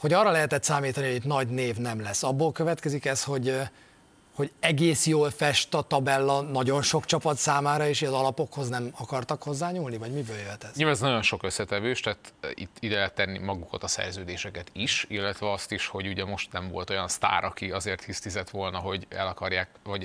hogy 0.00 0.12
arra 0.12 0.30
lehetett 0.30 0.64
számítani, 0.64 1.06
hogy 1.06 1.16
itt 1.16 1.24
nagy 1.24 1.48
név 1.48 1.76
nem 1.76 2.02
lesz. 2.02 2.22
Abból 2.22 2.52
következik 2.52 3.04
ez, 3.04 3.24
hogy 3.24 3.60
hogy 4.36 4.52
egész 4.60 5.06
jól 5.06 5.30
fest 5.30 5.74
a 5.74 5.82
tabella 5.82 6.40
nagyon 6.40 6.82
sok 6.82 7.04
csapat 7.04 7.36
számára, 7.36 7.88
és 7.88 8.02
az 8.02 8.12
alapokhoz 8.12 8.68
nem 8.68 8.90
akartak 8.98 9.42
hozzányúlni, 9.42 9.96
vagy 9.96 10.12
miből 10.12 10.36
jöhet 10.36 10.64
ez? 10.64 10.74
Nyilván 10.74 10.94
ez 10.94 11.00
nagyon 11.00 11.22
sok 11.22 11.42
összetevős, 11.42 12.00
tehát 12.00 12.32
itt 12.54 12.76
ide 12.80 12.94
lehet 12.94 13.14
tenni 13.14 13.38
magukat 13.38 13.82
a 13.82 13.86
szerződéseket 13.86 14.70
is, 14.72 15.06
illetve 15.08 15.52
azt 15.52 15.72
is, 15.72 15.86
hogy 15.86 16.06
ugye 16.06 16.24
most 16.24 16.52
nem 16.52 16.68
volt 16.68 16.90
olyan 16.90 17.08
sztár, 17.08 17.44
aki 17.44 17.70
azért 17.70 18.04
hisztizett 18.04 18.50
volna, 18.50 18.78
hogy 18.78 19.06
el, 19.08 19.26
akarják, 19.26 19.68
vagy 19.84 20.04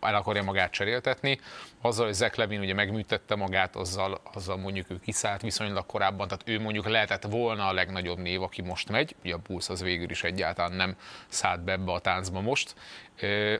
el 0.00 0.14
akarja 0.14 0.42
magát 0.42 0.70
cseréltetni. 0.70 1.40
Azzal, 1.80 2.04
hogy 2.04 2.14
Zach 2.14 2.38
Levin 2.38 2.60
ugye 2.60 2.74
megműtette 2.74 3.34
magát, 3.34 3.76
azzal, 3.76 4.20
azzal 4.34 4.56
mondjuk 4.56 4.90
ő 4.90 5.00
kiszállt 5.00 5.40
viszonylag 5.40 5.86
korábban, 5.86 6.28
tehát 6.28 6.48
ő 6.48 6.60
mondjuk 6.60 6.88
lehetett 6.88 7.22
volna 7.22 7.66
a 7.66 7.72
legnagyobb 7.72 8.18
név, 8.18 8.42
aki 8.42 8.62
most 8.62 8.88
megy, 8.88 9.14
ugye 9.24 9.34
a 9.34 9.40
Bulls 9.46 9.68
az 9.68 9.82
végül 9.82 10.10
is 10.10 10.22
egyáltalán 10.22 10.72
nem 10.72 10.96
szállt 11.28 11.60
be 11.60 11.72
ebbe 11.72 11.92
a 11.92 11.98
táncba 11.98 12.40
most, 12.40 12.74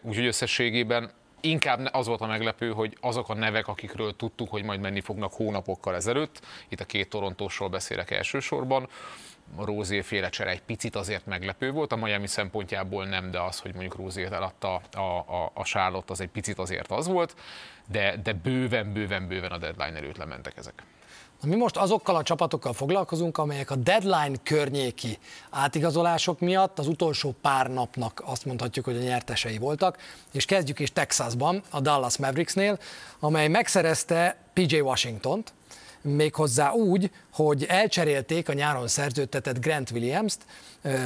Úgyhogy 0.02 0.26
összességében 0.26 1.10
inkább 1.40 1.88
az 1.92 2.06
volt 2.06 2.20
a 2.20 2.26
meglepő, 2.26 2.72
hogy 2.72 2.96
azok 3.00 3.28
a 3.28 3.34
nevek, 3.34 3.68
akikről 3.68 4.16
tudtuk, 4.16 4.50
hogy 4.50 4.64
majd 4.64 4.80
menni 4.80 5.00
fognak 5.00 5.32
hónapokkal 5.32 5.94
ezelőtt, 5.94 6.40
itt 6.68 6.80
a 6.80 6.84
két 6.84 7.08
torontósról 7.08 7.68
beszélek 7.68 8.10
elsősorban, 8.10 8.88
Rózé 9.58 10.00
féle 10.00 10.28
csere 10.28 10.50
egy 10.50 10.62
picit 10.62 10.96
azért 10.96 11.26
meglepő 11.26 11.70
volt, 11.70 11.92
a 11.92 11.96
Miami 11.96 12.26
szempontjából 12.26 13.04
nem, 13.04 13.30
de 13.30 13.40
az, 13.40 13.60
hogy 13.60 13.72
mondjuk 13.72 13.96
Rózét 13.96 14.32
eladta 14.32 14.74
a, 14.92 15.00
a, 15.00 15.50
a 15.54 15.64
Charlotte, 15.64 16.12
az 16.12 16.20
egy 16.20 16.28
picit 16.28 16.58
azért 16.58 16.90
az 16.90 17.06
volt, 17.06 17.36
de, 17.88 18.16
de 18.22 18.32
bőven, 18.32 18.92
bőven, 18.92 19.28
bőven 19.28 19.50
a 19.50 19.58
deadline 19.58 19.96
előtt 19.96 20.16
lementek 20.16 20.56
ezek. 20.56 20.82
Mi 21.46 21.56
most 21.56 21.76
azokkal 21.76 22.16
a 22.16 22.22
csapatokkal 22.22 22.72
foglalkozunk, 22.72 23.38
amelyek 23.38 23.70
a 23.70 23.74
deadline 23.74 24.36
környéki 24.42 25.18
átigazolások 25.50 26.40
miatt 26.40 26.78
az 26.78 26.86
utolsó 26.86 27.34
pár 27.40 27.70
napnak 27.70 28.22
azt 28.24 28.44
mondhatjuk, 28.44 28.84
hogy 28.84 28.96
a 28.96 29.00
nyertesei 29.00 29.58
voltak, 29.58 29.98
és 30.32 30.44
kezdjük 30.44 30.78
is 30.78 30.92
Texasban, 30.92 31.62
a 31.70 31.80
Dallas 31.80 32.16
Mavericksnél, 32.16 32.78
amely 33.20 33.48
megszerezte 33.48 34.36
PJ 34.52 34.80
Washingtont, 34.80 35.52
méghozzá 36.02 36.70
úgy, 36.70 37.10
hogy 37.32 37.64
elcserélték 37.64 38.48
a 38.48 38.52
nyáron 38.52 38.88
szerződtetett 38.88 39.60
Grant 39.60 39.90
Williams-t, 39.90 40.38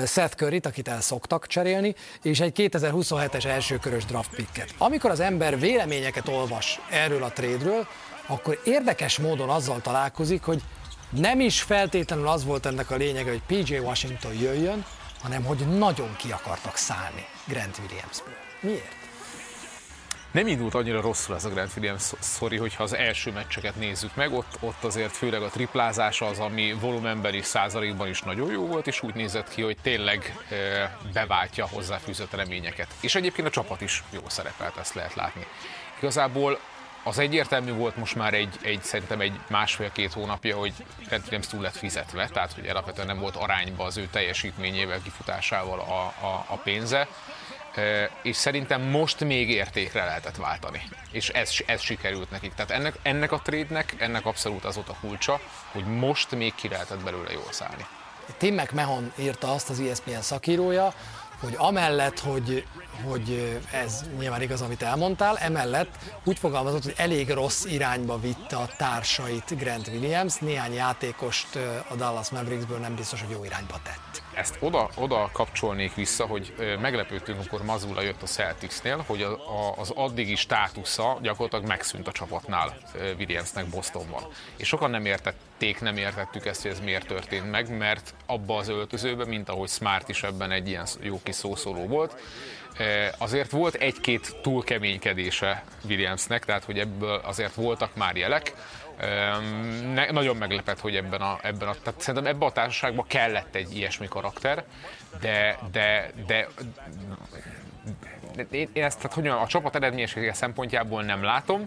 Seth 0.06 0.36
Curry-t, 0.36 0.66
akit 0.66 0.88
el 0.88 1.00
szoktak 1.00 1.46
cserélni, 1.46 1.94
és 2.22 2.40
egy 2.40 2.52
2027-es 2.56 3.44
elsőkörös 3.44 4.04
draft 4.04 4.34
picket. 4.34 4.74
Amikor 4.78 5.10
az 5.10 5.20
ember 5.20 5.58
véleményeket 5.58 6.28
olvas 6.28 6.80
erről 6.90 7.22
a 7.22 7.32
trade 7.32 7.86
akkor 8.30 8.60
érdekes 8.64 9.18
módon 9.18 9.48
azzal 9.48 9.80
találkozik, 9.80 10.42
hogy 10.42 10.62
nem 11.10 11.40
is 11.40 11.62
feltétlenül 11.62 12.28
az 12.28 12.44
volt 12.44 12.66
ennek 12.66 12.90
a 12.90 12.96
lényege, 12.96 13.30
hogy 13.30 13.42
PJ 13.46 13.78
Washington 13.78 14.34
jöjjön, 14.34 14.84
hanem 15.22 15.44
hogy 15.44 15.78
nagyon 15.78 16.16
ki 16.16 16.32
akartak 16.32 16.76
szállni 16.76 17.26
Grant 17.46 17.78
Williamsből. 17.78 18.34
Miért? 18.60 18.98
Nem 20.30 20.46
indult 20.46 20.74
annyira 20.74 21.00
rosszul 21.00 21.34
ez 21.34 21.44
a 21.44 21.48
Grant 21.48 21.72
Williams 21.76 22.12
szori, 22.18 22.56
hogyha 22.56 22.82
az 22.82 22.94
első 22.94 23.32
meccseket 23.32 23.76
nézzük 23.76 24.14
meg, 24.14 24.32
ott, 24.32 24.56
ott 24.60 24.84
azért 24.84 25.16
főleg 25.16 25.42
a 25.42 25.48
triplázása 25.48 26.26
az, 26.26 26.38
ami 26.38 26.72
volumenben 26.80 27.34
és 27.34 27.44
százalékban 27.44 28.08
is 28.08 28.22
nagyon 28.22 28.50
jó 28.50 28.66
volt, 28.66 28.86
és 28.86 29.02
úgy 29.02 29.14
nézett 29.14 29.48
ki, 29.48 29.62
hogy 29.62 29.76
tényleg 29.82 30.36
e, 30.50 30.96
beváltja 31.12 31.68
hozzáfűzött 31.68 32.34
reményeket. 32.34 32.88
És 33.00 33.14
egyébként 33.14 33.46
a 33.46 33.50
csapat 33.50 33.80
is 33.80 34.02
jó 34.10 34.20
szerepelt, 34.26 34.76
ezt 34.76 34.94
lehet 34.94 35.14
látni. 35.14 35.46
Igazából 35.98 36.58
az 37.02 37.18
egyértelmű 37.18 37.72
volt 37.72 37.96
most 37.96 38.14
már 38.14 38.34
egy, 38.34 38.58
egy 38.62 38.82
szerintem 38.82 39.20
egy 39.20 39.40
másfél-két 39.48 40.12
hónapja, 40.12 40.56
hogy 40.56 40.72
Trent 41.06 41.22
Williams 41.24 41.46
túl 41.46 41.60
lett 41.60 41.76
fizetve, 41.76 42.28
tehát 42.28 42.52
hogy 42.52 42.66
alapvetően 42.68 43.06
nem 43.06 43.18
volt 43.18 43.36
arányba 43.36 43.84
az 43.84 43.96
ő 43.96 44.08
teljesítményével, 44.10 45.02
kifutásával 45.02 45.80
a, 45.80 46.26
a, 46.26 46.44
a 46.48 46.56
pénze, 46.56 47.08
és 48.22 48.36
szerintem 48.36 48.82
most 48.82 49.20
még 49.24 49.50
értékre 49.50 50.04
lehetett 50.04 50.36
váltani. 50.36 50.82
És 51.10 51.28
ez, 51.28 51.50
ez 51.66 51.80
sikerült 51.80 52.30
nekik. 52.30 52.54
Tehát 52.54 52.70
ennek, 52.70 52.94
ennek 53.02 53.32
a 53.32 53.40
trade-nek, 53.44 53.94
ennek 53.98 54.26
abszolút 54.26 54.64
az 54.64 54.74
volt 54.74 54.88
a 54.88 54.96
kulcsa, 55.00 55.40
hogy 55.72 55.84
most 55.84 56.30
még 56.30 56.54
ki 56.54 56.68
lehetett 56.68 57.02
belőle 57.02 57.32
jól 57.32 57.52
szállni. 57.52 57.86
Tim 58.36 58.54
McMahon 58.54 59.12
írta 59.16 59.52
azt 59.52 59.70
az 59.70 59.80
ESPN 59.80 60.20
szakírója, 60.20 60.94
hogy 61.40 61.54
amellett, 61.56 62.18
hogy, 62.18 62.64
hogy 63.04 63.60
ez 63.72 64.04
nyilván 64.18 64.42
igaz, 64.42 64.60
amit 64.60 64.82
elmondtál, 64.82 65.36
emellett 65.36 65.98
úgy 66.24 66.38
fogalmazott, 66.38 66.82
hogy 66.82 66.94
elég 66.96 67.30
rossz 67.30 67.64
irányba 67.64 68.20
vitte 68.20 68.56
a 68.56 68.68
társait 68.76 69.56
Grant 69.58 69.88
Williams, 69.88 70.36
néhány 70.36 70.72
játékost 70.72 71.58
a 71.88 71.94
Dallas 71.94 72.30
Mavericksből 72.30 72.78
nem 72.78 72.94
biztos, 72.94 73.20
hogy 73.20 73.30
jó 73.30 73.44
irányba 73.44 73.80
tett. 73.82 74.22
Ezt 74.34 74.56
oda, 74.60 74.90
oda 74.96 75.30
kapcsolnék 75.32 75.94
vissza, 75.94 76.26
hogy 76.26 76.54
meglepődtünk, 76.80 77.38
amikor 77.38 77.62
Mazula 77.62 78.02
jött 78.02 78.22
a 78.22 78.26
Celticsnél, 78.26 79.04
hogy 79.06 79.22
a, 79.22 79.32
a, 79.32 79.74
az 79.76 79.90
addigi 79.94 80.34
státusza 80.34 81.18
gyakorlatilag 81.22 81.66
megszűnt 81.66 82.08
a 82.08 82.12
csapatnál 82.12 82.76
Williamsnek 83.18 83.66
Bostonban. 83.66 84.22
És 84.56 84.68
sokan 84.68 84.90
nem 84.90 85.04
értették, 85.04 85.80
nem 85.80 85.96
értettük 85.96 86.46
ezt, 86.46 86.62
hogy 86.62 86.70
ez 86.70 86.80
miért 86.80 87.06
történt 87.06 87.50
meg, 87.50 87.76
mert 87.76 88.14
abba 88.26 88.56
az 88.56 88.68
öltözőben, 88.68 89.28
mint 89.28 89.48
ahogy 89.48 89.68
Smart 89.68 90.08
is 90.08 90.22
ebben 90.22 90.50
egy 90.50 90.68
ilyen 90.68 90.86
jó 91.00 91.20
kis 91.22 91.34
szószóló 91.34 91.86
volt, 91.86 92.16
azért 93.18 93.50
volt 93.50 93.74
egy-két 93.74 94.36
túlkeménykedése 94.42 95.64
Williamsnek, 95.88 96.44
tehát 96.44 96.64
hogy 96.64 96.78
ebből 96.78 97.20
azért 97.24 97.54
voltak 97.54 97.96
már 97.96 98.16
jelek, 98.16 98.54
ne, 99.94 100.10
nagyon 100.10 100.36
meglepett, 100.36 100.80
hogy 100.80 100.96
ebben 100.96 101.20
a, 101.20 101.38
ebben 101.42 101.68
a, 101.68 101.74
tehát 101.82 102.00
szerintem 102.00 102.34
ebben 102.34 102.48
a 102.48 102.52
társaságban 102.52 103.06
kellett 103.06 103.54
egy 103.54 103.76
ilyesmi 103.76 104.08
karakter, 104.08 104.64
de, 105.20 105.58
de, 105.72 106.10
de 106.26 106.48
én 108.50 108.68
ezt, 108.72 108.96
tehát 108.96 109.12
hogy 109.12 109.26
a 109.26 109.46
csapat 109.46 109.74
eredményessége 109.74 110.32
szempontjából 110.32 111.02
nem 111.02 111.22
látom, 111.22 111.64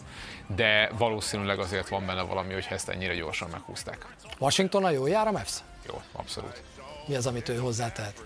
de 0.55 0.89
valószínűleg 0.97 1.59
azért 1.59 1.87
van 1.87 2.05
benne 2.05 2.21
valami, 2.21 2.53
hogy 2.53 2.67
ezt 2.69 2.89
ennyire 2.89 3.15
gyorsan 3.15 3.49
meghúzták. 3.51 4.05
Washington 4.39 4.83
a 4.83 4.89
jó 4.89 5.07
jár 5.07 5.27
a 5.27 5.31
Mavs? 5.31 5.53
Jó, 5.87 6.01
abszolút. 6.11 6.61
Mi 7.07 7.15
az, 7.15 7.27
amit 7.27 7.49
ő 7.49 7.57
hozzátehet? 7.57 8.23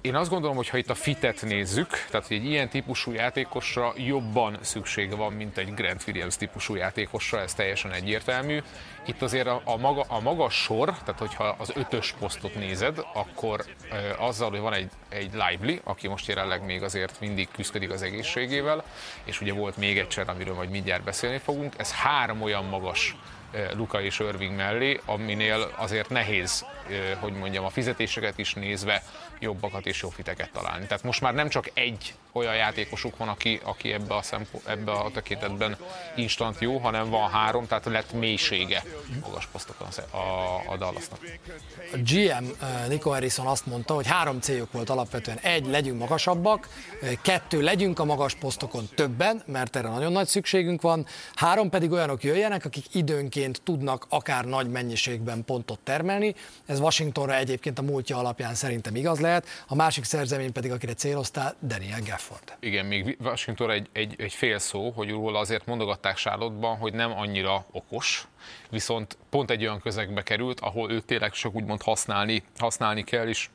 Én 0.00 0.14
azt 0.14 0.30
gondolom, 0.30 0.56
hogy 0.56 0.68
ha 0.68 0.76
itt 0.76 0.90
a 0.90 0.94
fitet 0.94 1.42
nézzük, 1.42 1.88
tehát 2.10 2.26
hogy 2.26 2.36
egy 2.36 2.44
ilyen 2.44 2.68
típusú 2.68 3.12
játékosra 3.12 3.92
jobban 3.96 4.58
szüksége 4.60 5.14
van, 5.14 5.32
mint 5.32 5.58
egy 5.58 5.74
Grant 5.74 6.04
Williams 6.06 6.36
típusú 6.36 6.74
játékosra, 6.74 7.40
ez 7.40 7.54
teljesen 7.54 7.92
egyértelmű. 7.92 8.62
Itt 9.06 9.22
azért 9.22 9.46
a, 9.46 9.60
a, 9.64 9.76
maga, 9.76 10.04
a 10.08 10.20
maga 10.20 10.50
sor, 10.50 10.86
tehát 10.88 11.18
hogyha 11.18 11.56
az 11.58 11.72
ötös 11.74 12.14
posztot 12.18 12.54
nézed, 12.54 12.98
akkor 13.14 13.64
e, 13.90 14.24
azzal, 14.24 14.50
hogy 14.50 14.60
van 14.60 14.72
egy, 14.72 14.90
egy 15.08 15.30
Lively, 15.32 15.80
aki 15.84 16.08
most 16.08 16.26
jelenleg 16.26 16.64
még 16.64 16.82
azért 16.82 17.20
mindig 17.20 17.48
küzdik 17.52 17.90
az 17.90 18.02
egészségével, 18.02 18.84
és 19.24 19.40
ugye 19.40 19.52
volt 19.52 19.76
még 19.76 19.98
egy 19.98 20.08
cser, 20.08 20.28
amiről 20.28 20.54
majd 20.54 20.70
mindjárt 20.70 21.02
beszélni 21.02 21.38
fogunk, 21.38 21.74
ez 21.76 21.92
három 21.92 22.42
olyan 22.42 22.64
magas 22.64 23.16
Luka 23.74 24.02
és 24.02 24.18
Irving 24.18 24.56
mellé, 24.56 25.00
aminél 25.04 25.72
azért 25.76 26.08
nehéz, 26.08 26.64
hogy 27.20 27.32
mondjam, 27.32 27.64
a 27.64 27.70
fizetéseket 27.70 28.38
is 28.38 28.54
nézve 28.54 29.02
jobbakat 29.38 29.86
és 29.86 30.02
jobb 30.02 30.12
fiteket 30.12 30.50
találni. 30.52 30.86
Tehát 30.86 31.04
most 31.04 31.20
már 31.20 31.34
nem 31.34 31.48
csak 31.48 31.70
egy 31.74 32.14
olyan 32.32 32.54
játékosuk 32.54 33.16
van, 33.16 33.28
aki, 33.28 33.60
aki 33.62 33.92
ebbe, 33.92 34.14
a 34.14 34.22
szempo, 34.22 34.58
ebbe 34.64 34.92
a 34.92 35.10
tekintetben 35.10 35.76
instant 36.14 36.60
jó, 36.60 36.78
hanem 36.78 37.10
van 37.10 37.30
három, 37.30 37.66
tehát 37.66 37.84
lett 37.84 38.12
mélysége 38.12 38.84
magas 39.20 39.46
posztokon 39.46 39.88
a, 40.10 40.16
a 40.72 40.76
Dallasnak. 40.76 41.18
A 41.92 41.96
GM 41.96 42.44
Nico 42.88 43.10
Harrison 43.10 43.46
azt 43.46 43.66
mondta, 43.66 43.94
hogy 43.94 44.06
három 44.06 44.40
céljuk 44.40 44.72
volt 44.72 44.90
alapvetően. 44.90 45.38
Egy, 45.38 45.66
legyünk 45.66 45.98
magasabbak, 45.98 46.68
kettő, 47.22 47.60
legyünk 47.60 47.98
a 47.98 48.04
magas 48.04 48.34
posztokon 48.34 48.88
többen, 48.94 49.42
mert 49.46 49.76
erre 49.76 49.88
nagyon 49.88 50.12
nagy 50.12 50.26
szükségünk 50.26 50.80
van, 50.82 51.06
három 51.34 51.70
pedig 51.70 51.92
olyanok 51.92 52.22
jöjjenek, 52.22 52.64
akik 52.64 52.94
időnként 52.94 53.62
tudnak 53.62 54.06
akár 54.08 54.44
nagy 54.44 54.70
mennyiségben 54.70 55.44
pontot 55.44 55.78
termelni. 55.78 56.34
Ez 56.66 56.80
Washingtonra 56.80 57.34
egyébként 57.34 57.78
a 57.78 57.82
múltja 57.82 58.16
alapján 58.16 58.54
szerintem 58.54 58.96
igaz 58.96 59.20
lehet. 59.20 59.46
A 59.66 59.74
másik 59.74 60.04
szerzemény 60.04 60.52
pedig, 60.52 60.70
akire 60.70 60.94
céloztál, 60.94 61.56
Daniel 61.62 62.00
Gafford. 62.28 62.56
Igen, 62.60 62.86
még 62.86 63.16
Washington 63.20 63.70
egy, 63.70 63.88
egy, 63.92 64.14
egy 64.18 64.32
fél 64.32 64.58
szó, 64.58 64.90
hogy 64.90 65.10
róla 65.10 65.38
azért 65.38 65.66
mondogatták 65.66 66.16
Charlotte-ban, 66.16 66.76
hogy 66.76 66.92
nem 66.92 67.12
annyira 67.12 67.66
okos, 67.70 68.26
viszont 68.70 69.18
pont 69.30 69.50
egy 69.50 69.62
olyan 69.62 69.80
közegbe 69.80 70.22
került, 70.22 70.60
ahol 70.60 70.90
őt 70.90 71.04
tényleg 71.04 71.30
csak 71.30 71.54
úgymond 71.54 71.82
használni, 71.82 72.42
használni 72.56 73.04
kell, 73.04 73.28
és 73.28 73.48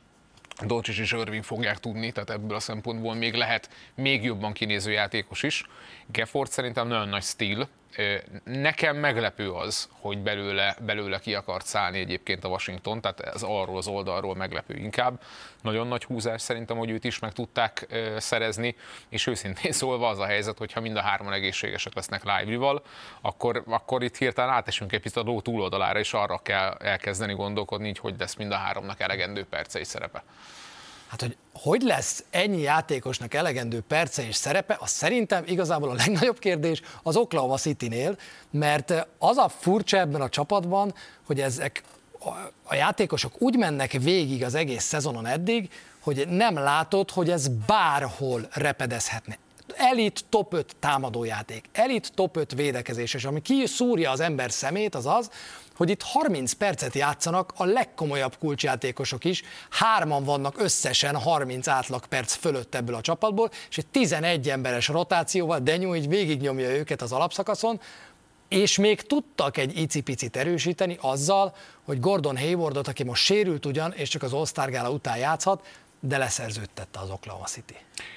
Dolcsics 0.66 0.98
és 0.98 1.12
Irving 1.12 1.44
fogják 1.44 1.78
tudni, 1.78 2.12
tehát 2.12 2.30
ebből 2.30 2.56
a 2.56 2.60
szempontból 2.60 3.14
még 3.14 3.34
lehet 3.34 3.70
még 3.94 4.24
jobban 4.24 4.52
kinéző 4.52 4.90
játékos 4.90 5.42
is. 5.42 5.64
Gefford 6.06 6.50
szerintem 6.50 6.88
nagyon 6.88 7.08
nagy 7.08 7.22
stíl, 7.22 7.68
Nekem 8.44 8.96
meglepő 8.96 9.50
az, 9.50 9.88
hogy 10.00 10.18
belőle, 10.18 10.76
belőle 10.80 11.18
ki 11.18 11.34
akart 11.34 11.66
szállni 11.66 11.98
egyébként 11.98 12.44
a 12.44 12.48
Washington, 12.48 13.00
tehát 13.00 13.20
ez 13.20 13.42
arról 13.42 13.76
az 13.76 13.86
oldalról 13.86 14.34
meglepő 14.34 14.74
inkább. 14.76 15.22
Nagyon 15.62 15.86
nagy 15.86 16.04
húzás 16.04 16.42
szerintem, 16.42 16.76
hogy 16.76 16.90
őt 16.90 17.04
is 17.04 17.18
meg 17.18 17.32
tudták 17.32 17.86
szerezni, 18.16 18.76
és 19.08 19.26
őszintén 19.26 19.72
szólva 19.82 20.08
az 20.08 20.18
a 20.18 20.26
helyzet, 20.26 20.58
hogy 20.58 20.72
ha 20.72 20.80
mind 20.80 20.96
a 20.96 21.00
hárman 21.00 21.32
egészségesek 21.32 21.94
lesznek 21.94 22.22
live 22.24 22.80
akkor, 23.20 23.62
akkor 23.66 24.02
itt 24.02 24.16
hirtelen 24.16 24.50
átesünk 24.50 24.92
egy 24.92 25.00
picit 25.00 25.16
a 25.16 25.22
ló 25.22 25.40
túloldalára, 25.40 25.98
és 25.98 26.12
arra 26.12 26.38
kell 26.38 26.72
elkezdeni 26.72 27.34
gondolkodni, 27.34 27.88
így 27.88 27.98
hogy 27.98 28.14
lesz 28.18 28.34
mind 28.34 28.52
a 28.52 28.56
háromnak 28.56 29.00
elegendő 29.00 29.44
percei 29.44 29.84
szerepe. 29.84 30.22
Hát, 31.14 31.22
hogy 31.22 31.36
hogy 31.52 31.82
lesz 31.82 32.24
ennyi 32.30 32.60
játékosnak 32.60 33.34
elegendő 33.34 33.80
perce 33.80 34.26
és 34.26 34.34
szerepe, 34.34 34.76
az 34.80 34.90
szerintem 34.90 35.44
igazából 35.46 35.90
a 35.90 35.94
legnagyobb 35.94 36.38
kérdés 36.38 36.80
az 37.02 37.16
Oklahoma 37.16 37.56
City-nél, 37.56 38.16
mert 38.50 39.06
az 39.18 39.36
a 39.36 39.48
furcsa 39.48 39.98
ebben 39.98 40.20
a 40.20 40.28
csapatban, 40.28 40.94
hogy 41.26 41.40
ezek 41.40 41.82
a 42.62 42.74
játékosok 42.74 43.32
úgy 43.38 43.56
mennek 43.56 43.92
végig 43.92 44.44
az 44.44 44.54
egész 44.54 44.84
szezonon 44.84 45.26
eddig, 45.26 45.70
hogy 46.00 46.28
nem 46.28 46.54
látod, 46.54 47.10
hogy 47.10 47.30
ez 47.30 47.48
bárhol 47.48 48.48
repedezhetne 48.50 49.36
elit 49.76 50.24
top 50.28 50.52
5 50.52 50.76
támadójáték, 50.80 51.64
elit 51.72 52.12
top 52.14 52.36
5 52.36 52.54
védekezés, 52.54 53.14
és 53.14 53.24
ami 53.24 53.42
kiszúrja 53.42 54.10
az 54.10 54.20
ember 54.20 54.50
szemét, 54.50 54.94
az 54.94 55.06
az, 55.06 55.30
hogy 55.76 55.90
itt 55.90 56.02
30 56.02 56.52
percet 56.52 56.94
játszanak 56.94 57.52
a 57.56 57.64
legkomolyabb 57.64 58.36
kulcsjátékosok 58.38 59.24
is, 59.24 59.42
hárman 59.70 60.24
vannak 60.24 60.60
összesen 60.60 61.16
30 61.16 61.68
átlag 61.68 62.06
perc 62.06 62.34
fölött 62.34 62.74
ebből 62.74 62.94
a 62.94 63.00
csapatból, 63.00 63.50
és 63.70 63.78
egy 63.78 63.86
11 63.86 64.50
emberes 64.50 64.88
rotációval 64.88 65.58
Denyó 65.58 65.94
így 65.94 66.08
végignyomja 66.08 66.70
őket 66.70 67.02
az 67.02 67.12
alapszakaszon, 67.12 67.80
és 68.48 68.78
még 68.78 69.02
tudtak 69.02 69.56
egy 69.56 69.78
icipicit 69.78 70.36
erősíteni 70.36 70.98
azzal, 71.00 71.54
hogy 71.84 72.00
Gordon 72.00 72.38
Haywardot, 72.38 72.88
aki 72.88 73.04
most 73.04 73.24
sérült 73.24 73.66
ugyan, 73.66 73.92
és 73.92 74.08
csak 74.08 74.22
az 74.22 74.32
All-Star 74.32 74.88
után 74.88 75.16
játszhat, 75.16 75.66
de 76.06 76.18
leszerződtette 76.18 76.98
az 76.98 77.10
Oklahoma 77.10 77.44
City. 77.44 77.76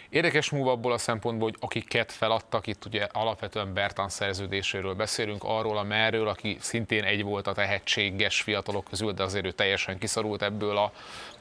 Érdekes 0.09 0.49
move 0.49 0.71
abból 0.71 0.91
a 0.91 0.97
szempontból, 0.97 1.49
hogy 1.49 1.57
akiket 1.59 2.11
feladtak, 2.11 2.67
itt 2.67 2.85
ugye 2.85 3.07
alapvetően 3.11 3.73
Bertan 3.73 4.09
szerződéséről 4.09 4.93
beszélünk, 4.93 5.43
arról 5.43 5.77
a 5.77 5.83
merről, 5.83 6.27
aki 6.27 6.57
szintén 6.59 7.03
egy 7.03 7.23
volt 7.23 7.47
a 7.47 7.53
tehetséges 7.53 8.41
fiatalok 8.41 8.85
közül, 8.89 9.11
de 9.11 9.23
azért 9.23 9.45
ő 9.45 9.51
teljesen 9.51 9.97
kiszorult 9.97 10.41
ebből 10.41 10.77
a, 10.77 10.91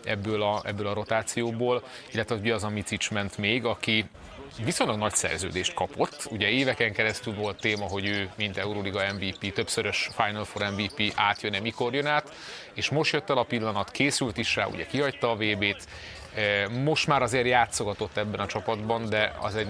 ebből 0.05 0.43
a, 0.43 0.61
ebből 0.65 0.87
a 0.87 0.95
rotációból, 0.95 1.83
illetve 2.13 2.35
ugye 2.35 2.55
az 2.55 2.65
a 2.65 2.69
Micic 2.69 3.09
ment 3.09 3.39
még, 3.39 3.65
aki 3.65 4.05
viszonylag 4.65 4.99
nagy 4.99 5.15
szerződést 5.15 5.75
kapott. 5.75 6.27
Ugye 6.31 6.49
éveken 6.49 6.93
keresztül 6.93 7.35
volt 7.35 7.61
téma, 7.61 7.85
hogy 7.85 8.07
ő, 8.07 8.31
mint 8.37 8.57
Euroliga 8.57 9.13
MVP, 9.13 9.53
többszörös 9.53 10.11
Final 10.17 10.45
Four 10.45 10.71
MVP 10.71 11.13
átjön-e, 11.15 11.61
mikor 11.61 11.95
jön 11.95 12.07
át, 12.07 12.33
és 12.75 12.89
most 12.89 13.13
jött 13.13 13.31
el 13.31 13.39
a 13.39 13.43
pillanat, 13.43 13.91
készült 13.91 14.37
is 14.37 14.57
rá, 14.57 14.67
ugye 14.67 14.87
kihagyta 14.87 15.31
a 15.31 15.37
VB-t, 15.37 15.89
most 16.85 17.07
már 17.07 17.23
azért 17.23 17.47
játszogatott 17.47 18.17
ebben 18.17 18.41
a 18.41 18.47
csapatban, 18.47 19.09
de 19.09 19.33
az 19.41 19.57
egy 19.57 19.69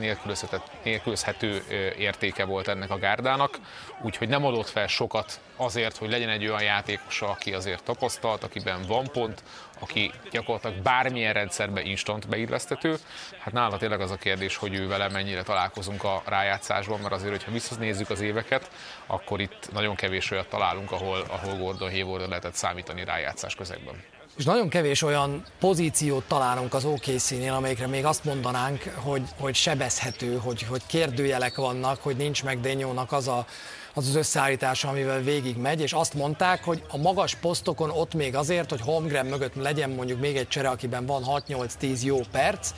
nélkülözhető 0.82 1.62
értéke 1.98 2.44
volt 2.44 2.68
ennek 2.68 2.90
a 2.90 2.98
gárdának, 2.98 3.58
úgyhogy 4.02 4.28
nem 4.28 4.44
adott 4.44 4.68
fel 4.68 4.86
sokat 4.86 5.40
azért, 5.56 5.96
hogy 5.96 6.10
legyen 6.10 6.28
egy 6.28 6.46
olyan 6.46 6.62
játékosa, 6.62 7.28
aki 7.28 7.52
azért 7.54 7.82
tapasztalt, 7.82 8.44
akiben 8.44 8.82
van 8.88 9.06
pont, 9.12 9.42
aki 9.78 10.12
gyakorlatilag 10.30 10.82
bármilyen 10.82 11.32
rendszerbe 11.32 11.82
instant 11.82 12.28
beillesztető. 12.28 12.96
Hát 13.38 13.52
nála 13.52 13.76
tényleg 13.76 14.00
az 14.00 14.10
a 14.10 14.16
kérdés, 14.16 14.56
hogy 14.56 14.74
ő 14.74 14.88
vele 14.88 15.08
mennyire 15.08 15.42
találkozunk 15.42 16.04
a 16.04 16.22
rájátszásban, 16.26 17.00
mert 17.00 17.14
azért, 17.14 17.30
hogyha 17.30 17.52
visszanézzük 17.52 18.10
az 18.10 18.20
éveket, 18.20 18.70
akkor 19.06 19.40
itt 19.40 19.72
nagyon 19.72 19.94
kevés 19.94 20.30
olyat 20.30 20.48
találunk, 20.48 20.92
ahol, 20.92 21.24
ahol 21.28 21.56
Gordon 21.56 21.90
Hayward 21.90 22.28
lehetett 22.28 22.54
számítani 22.54 23.04
rájátszás 23.04 23.54
közegben 23.54 24.15
és 24.36 24.44
nagyon 24.44 24.68
kevés 24.68 25.02
olyan 25.02 25.42
pozíciót 25.60 26.24
találunk 26.24 26.74
az 26.74 26.84
OKC-nél, 26.84 27.52
amelyikre 27.52 27.86
még 27.86 28.04
azt 28.04 28.24
mondanánk, 28.24 28.82
hogy, 28.94 29.22
hogy 29.40 29.54
sebezhető, 29.54 30.36
hogy, 30.36 30.62
hogy 30.62 30.82
kérdőjelek 30.86 31.56
vannak, 31.56 32.00
hogy 32.02 32.16
nincs 32.16 32.44
meg 32.44 32.60
Denyónak 32.60 33.12
az 33.12 33.28
a, 33.28 33.46
az 33.94 34.08
az 34.08 34.14
összeállítása, 34.14 34.88
amivel 34.88 35.20
végig 35.20 35.56
megy, 35.56 35.80
és 35.80 35.92
azt 35.92 36.14
mondták, 36.14 36.64
hogy 36.64 36.82
a 36.88 36.96
magas 36.96 37.34
posztokon 37.34 37.90
ott 37.90 38.14
még 38.14 38.34
azért, 38.34 38.70
hogy 38.70 38.80
Holmgren 38.80 39.26
mögött 39.26 39.54
legyen 39.54 39.90
mondjuk 39.90 40.20
még 40.20 40.36
egy 40.36 40.48
csere, 40.48 40.68
akiben 40.68 41.06
van 41.06 41.22
6-8-10 41.26 42.02
jó 42.02 42.20
perc, 42.32 42.70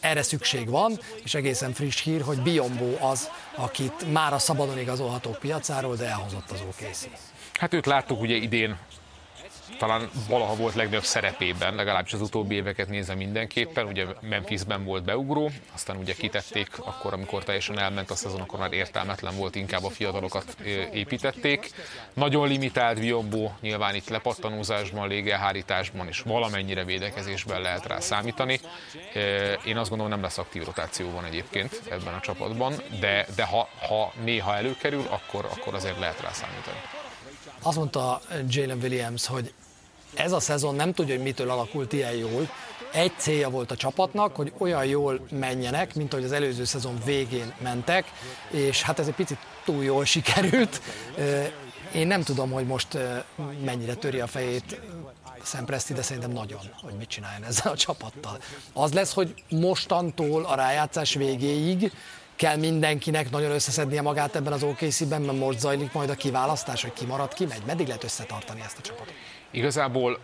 erre 0.00 0.22
szükség 0.22 0.68
van, 0.68 0.98
és 1.22 1.34
egészen 1.34 1.72
friss 1.72 2.02
hír, 2.02 2.22
hogy 2.22 2.42
Biombó 2.42 2.96
az, 3.00 3.30
akit 3.56 4.12
már 4.12 4.32
a 4.32 4.38
szabadon 4.38 4.78
igazolhatók 4.78 5.38
piacáról, 5.38 5.96
de 5.96 6.06
elhozott 6.06 6.50
az 6.50 6.60
OKC. 6.68 7.08
Hát 7.52 7.74
őt 7.74 7.86
láttuk 7.86 8.20
ugye 8.20 8.34
idén 8.34 8.78
talán 9.78 10.10
valaha 10.28 10.54
volt 10.54 10.74
legnagyobb 10.74 11.04
szerepében, 11.04 11.74
legalábbis 11.74 12.12
az 12.12 12.20
utóbbi 12.20 12.54
éveket 12.54 12.88
nézem 12.88 13.16
mindenképpen, 13.16 13.86
ugye 13.86 14.06
Memphisben 14.20 14.84
volt 14.84 15.04
beugró, 15.04 15.50
aztán 15.74 15.96
ugye 15.96 16.12
kitették 16.14 16.78
akkor, 16.78 17.12
amikor 17.12 17.44
teljesen 17.44 17.78
elment 17.78 18.10
a 18.10 18.14
szezon, 18.14 18.40
akkor 18.40 18.58
már 18.58 18.72
értelmetlen 18.72 19.36
volt, 19.36 19.54
inkább 19.54 19.84
a 19.84 19.90
fiatalokat 19.90 20.56
építették. 20.92 21.70
Nagyon 22.12 22.48
limitált 22.48 22.98
Viombó, 22.98 23.56
nyilván 23.60 23.94
itt 23.94 24.08
lepattanózásban, 24.08 25.08
légelhárításban 25.08 26.06
és 26.06 26.20
valamennyire 26.20 26.84
védekezésben 26.84 27.60
lehet 27.60 27.86
rá 27.86 28.00
számítani. 28.00 28.60
Én 29.64 29.76
azt 29.76 29.88
gondolom 29.88 30.12
nem 30.12 30.22
lesz 30.22 30.38
aktív 30.38 30.64
rotációban 30.64 31.24
egyébként 31.24 31.82
ebben 31.90 32.14
a 32.14 32.20
csapatban, 32.20 32.74
de, 33.00 33.26
de 33.36 33.44
ha, 33.44 33.68
ha 33.88 34.12
néha 34.24 34.56
előkerül, 34.56 35.04
akkor, 35.08 35.44
akkor 35.44 35.74
azért 35.74 35.98
lehet 35.98 36.20
rá 36.20 36.32
számítani. 36.32 36.93
Azt 37.66 37.76
mondta 37.76 38.20
Jalen 38.48 38.78
Williams, 38.82 39.26
hogy 39.26 39.52
ez 40.14 40.32
a 40.32 40.40
szezon 40.40 40.74
nem 40.74 40.92
tudja, 40.92 41.14
hogy 41.14 41.24
mitől 41.24 41.50
alakult 41.50 41.92
ilyen 41.92 42.12
jól. 42.12 42.50
Egy 42.92 43.12
célja 43.16 43.50
volt 43.50 43.70
a 43.70 43.76
csapatnak, 43.76 44.36
hogy 44.36 44.52
olyan 44.58 44.84
jól 44.84 45.26
menjenek, 45.30 45.94
mint 45.94 46.12
ahogy 46.12 46.24
az 46.24 46.32
előző 46.32 46.64
szezon 46.64 46.98
végén 47.04 47.54
mentek, 47.58 48.12
és 48.50 48.82
hát 48.82 48.98
ez 48.98 49.06
egy 49.06 49.14
picit 49.14 49.38
túl 49.64 49.84
jól 49.84 50.04
sikerült. 50.04 50.80
Én 51.94 52.06
nem 52.06 52.22
tudom, 52.22 52.50
hogy 52.50 52.66
most 52.66 52.98
mennyire 53.64 53.94
töri 53.94 54.20
a 54.20 54.26
fejét 54.26 54.80
Sam 55.44 55.64
Presti, 55.64 55.92
de 55.92 56.02
szerintem 56.02 56.30
nagyon, 56.30 56.60
hogy 56.82 56.94
mit 56.94 57.08
csináljon 57.08 57.44
ezzel 57.44 57.72
a 57.72 57.76
csapattal. 57.76 58.38
Az 58.72 58.92
lesz, 58.92 59.12
hogy 59.12 59.34
mostantól 59.48 60.44
a 60.44 60.54
rájátszás 60.54 61.14
végéig 61.14 61.92
kell 62.36 62.56
mindenkinek 62.56 63.30
nagyon 63.30 63.50
összeszednie 63.50 64.02
magát 64.02 64.36
ebben 64.36 64.52
az 64.52 64.62
OKC-ben, 64.62 65.22
mert 65.22 65.38
most 65.38 65.58
zajlik 65.58 65.92
majd 65.92 66.10
a 66.10 66.14
kiválasztás, 66.14 66.82
hogy 66.82 66.92
ki 66.92 67.04
marad, 67.04 67.34
ki 67.34 67.46
megy. 67.46 67.62
Meddig 67.66 67.86
lehet 67.86 68.04
összetartani 68.04 68.60
ezt 68.60 68.78
a 68.78 68.80
csapatot? 68.80 69.14
Igazából 69.50 70.18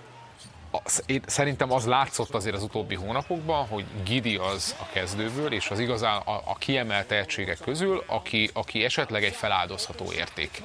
szerintem 1.26 1.72
az 1.72 1.86
látszott 1.86 2.34
azért 2.34 2.54
az 2.54 2.62
utóbbi 2.62 2.94
hónapokban, 2.94 3.66
hogy 3.66 3.84
Gidi 4.04 4.36
az 4.36 4.76
a 4.80 4.86
kezdőből, 4.92 5.52
és 5.52 5.70
az 5.70 5.78
igazán 5.78 6.20
a, 6.20 6.32
a 6.44 6.54
kiemelt 6.58 7.06
tehetségek 7.06 7.58
közül, 7.58 8.02
aki, 8.06 8.50
aki 8.52 8.84
esetleg 8.84 9.24
egy 9.24 9.34
feláldozható 9.34 10.12
érték 10.12 10.62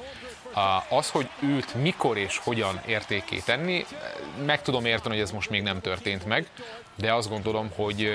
Az, 0.88 1.10
hogy 1.10 1.28
őt 1.40 1.74
mikor 1.74 2.16
és 2.16 2.38
hogyan 2.38 2.80
értéké 2.86 3.38
tenni, 3.38 3.86
meg 4.44 4.62
tudom 4.62 4.84
érteni, 4.84 5.14
hogy 5.14 5.24
ez 5.24 5.30
most 5.30 5.50
még 5.50 5.62
nem 5.62 5.80
történt 5.80 6.24
meg, 6.26 6.48
de 6.94 7.12
azt 7.12 7.28
gondolom, 7.28 7.70
hogy, 7.76 8.10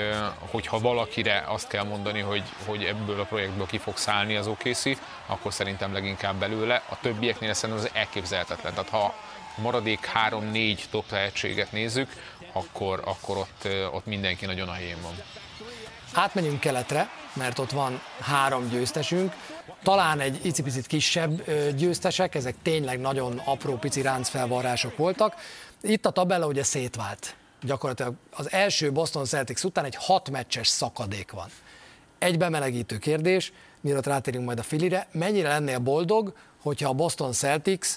ha 0.65 0.79
valakire 0.79 1.43
azt 1.47 1.67
kell 1.67 1.83
mondani, 1.83 2.19
hogy, 2.19 2.43
hogy 2.65 2.83
ebből 2.83 3.19
a 3.19 3.23
projektből 3.23 3.65
ki 3.65 3.77
fog 3.77 3.97
szállni 3.97 4.35
az 4.35 4.47
OKC, 4.47 4.83
akkor 5.25 5.53
szerintem 5.53 5.93
leginkább 5.93 6.35
belőle. 6.35 6.83
A 6.89 6.99
többieknél 6.99 7.53
szerintem 7.53 7.85
az 7.85 7.91
elképzelhetetlen. 7.93 8.73
Tehát 8.73 8.89
ha 8.89 9.13
maradék 9.55 10.09
3-4 10.29 10.79
top 10.89 11.07
tehetséget 11.07 11.71
nézzük, 11.71 12.09
akkor, 12.51 13.01
akkor 13.05 13.37
ott, 13.37 13.67
ott 13.91 14.05
mindenki 14.05 14.45
nagyon 14.45 14.67
a 14.67 14.73
helyén 14.73 15.01
van. 15.01 15.13
Átmenjünk 16.13 16.59
keletre, 16.59 17.09
mert 17.33 17.59
ott 17.59 17.71
van 17.71 18.01
három 18.21 18.69
győztesünk, 18.69 19.33
talán 19.83 20.19
egy 20.19 20.45
icipicit 20.45 20.87
kisebb 20.87 21.43
győztesek, 21.75 22.35
ezek 22.35 22.55
tényleg 22.61 22.99
nagyon 22.99 23.41
apró 23.45 23.75
pici 23.75 24.01
ráncfelvarrások 24.01 24.97
voltak. 24.97 25.35
Itt 25.81 26.05
a 26.05 26.09
tabella 26.11 26.47
ugye 26.47 26.63
szétvált. 26.63 27.35
Gyakorlatilag 27.61 28.13
az 28.31 28.51
első 28.51 28.91
Boston 28.91 29.25
Celtics 29.25 29.63
után 29.63 29.85
egy 29.85 29.95
hat 29.95 30.29
meccses 30.29 30.67
szakadék 30.67 31.31
van. 31.31 31.49
Egy 32.19 32.37
bemelegítő 32.37 32.97
kérdés, 32.97 33.53
mielőtt 33.81 34.05
rátérünk 34.05 34.45
majd 34.45 34.59
a 34.59 34.63
filire, 34.63 35.07
mennyire 35.11 35.47
lennél 35.47 35.79
boldog, 35.79 36.33
hogyha 36.61 36.89
a 36.89 36.93
Boston 36.93 37.31
Celtics 37.33 37.87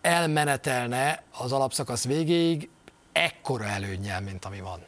elmenetelne 0.00 1.22
az 1.38 1.52
alapszakasz 1.52 2.04
végéig 2.04 2.68
ekkora 3.12 3.64
előnyel, 3.64 4.20
mint 4.20 4.44
ami 4.44 4.60
van? 4.60 4.84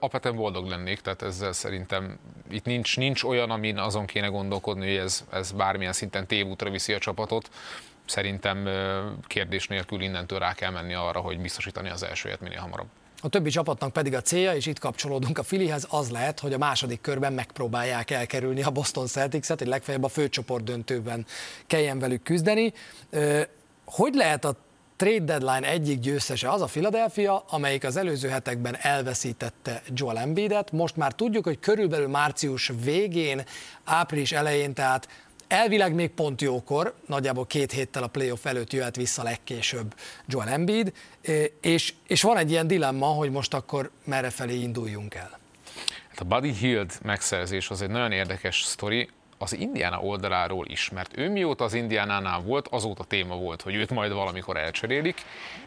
Apeten 0.00 0.36
boldog 0.36 0.68
lennék, 0.68 1.00
tehát 1.00 1.22
ezzel 1.22 1.52
szerintem 1.52 2.18
itt 2.50 2.64
nincs, 2.64 2.96
nincs 2.96 3.22
olyan, 3.22 3.50
amin 3.50 3.78
azon 3.78 4.06
kéne 4.06 4.26
gondolkodni, 4.26 4.86
hogy 4.86 4.96
ez, 5.04 5.24
ez 5.32 5.52
bármilyen 5.52 5.92
szinten 5.92 6.26
tévútra 6.26 6.70
viszi 6.70 6.92
a 6.92 6.98
csapatot. 6.98 7.50
Szerintem 8.04 8.68
kérdés 9.26 9.68
nélkül 9.68 10.00
innentől 10.00 10.38
rá 10.38 10.54
kell 10.54 10.70
menni 10.70 10.94
arra, 10.94 11.20
hogy 11.20 11.40
biztosítani 11.40 11.88
az 11.88 12.02
elsőjét 12.02 12.40
minél 12.40 12.58
hamarabb. 12.58 12.86
A 13.20 13.28
többi 13.28 13.50
csapatnak 13.50 13.92
pedig 13.92 14.14
a 14.14 14.20
célja, 14.20 14.54
és 14.54 14.66
itt 14.66 14.78
kapcsolódunk 14.78 15.38
a 15.38 15.42
Filihez, 15.42 15.86
az 15.90 16.10
lehet, 16.10 16.40
hogy 16.40 16.52
a 16.52 16.58
második 16.58 17.00
körben 17.00 17.32
megpróbálják 17.32 18.10
elkerülni 18.10 18.62
a 18.62 18.70
Boston 18.70 19.06
Celtics-et, 19.06 19.58
hogy 19.58 19.68
legfeljebb 19.68 20.04
a 20.04 20.08
főcsoport 20.08 20.64
döntőben 20.64 21.26
kelljen 21.66 21.98
velük 21.98 22.22
küzdeni. 22.22 22.72
Hogy 23.84 24.14
lehet 24.14 24.44
a 24.44 24.56
trade 24.96 25.24
deadline 25.24 25.68
egyik 25.68 25.98
győztese 25.98 26.50
az 26.50 26.62
a 26.62 26.66
Philadelphia, 26.66 27.44
amelyik 27.48 27.84
az 27.84 27.96
előző 27.96 28.28
hetekben 28.28 28.76
elveszítette 28.80 29.82
Joel 29.94 30.18
Embiidet. 30.18 30.72
Most 30.72 30.96
már 30.96 31.12
tudjuk, 31.12 31.44
hogy 31.44 31.58
körülbelül 31.58 32.08
március 32.08 32.72
végén, 32.82 33.42
április 33.84 34.32
elején, 34.32 34.74
tehát 34.74 35.08
elvileg 35.48 35.94
még 35.94 36.10
pont 36.10 36.42
jókor, 36.42 36.94
nagyjából 37.06 37.46
két 37.46 37.72
héttel 37.72 38.02
a 38.02 38.06
playoff 38.06 38.44
előtt 38.44 38.72
jöhet 38.72 38.96
vissza 38.96 39.22
legkésőbb 39.22 39.94
Joel 40.26 40.48
Embiid, 40.48 40.92
és, 41.60 41.94
és 42.06 42.22
van 42.22 42.36
egy 42.36 42.50
ilyen 42.50 42.66
dilemma, 42.66 43.06
hogy 43.06 43.30
most 43.30 43.54
akkor 43.54 43.90
merre 44.04 44.30
felé 44.30 44.54
induljunk 44.54 45.14
el. 45.14 45.38
Hát 46.08 46.20
a 46.20 46.24
Buddy 46.24 46.52
Hield 46.52 46.92
megszerzés 47.02 47.70
az 47.70 47.82
egy 47.82 47.90
nagyon 47.90 48.12
érdekes 48.12 48.62
sztori 48.64 49.08
az 49.38 49.52
Indiana 49.52 50.00
oldaláról 50.00 50.66
is, 50.68 50.90
mert 50.90 51.18
ő 51.18 51.30
mióta 51.30 51.64
az 51.64 51.74
Indiánánál 51.74 52.40
volt, 52.40 52.68
azóta 52.68 53.04
téma 53.04 53.36
volt, 53.36 53.62
hogy 53.62 53.74
őt 53.74 53.90
majd 53.90 54.12
valamikor 54.12 54.56
elcserélik, 54.56 55.22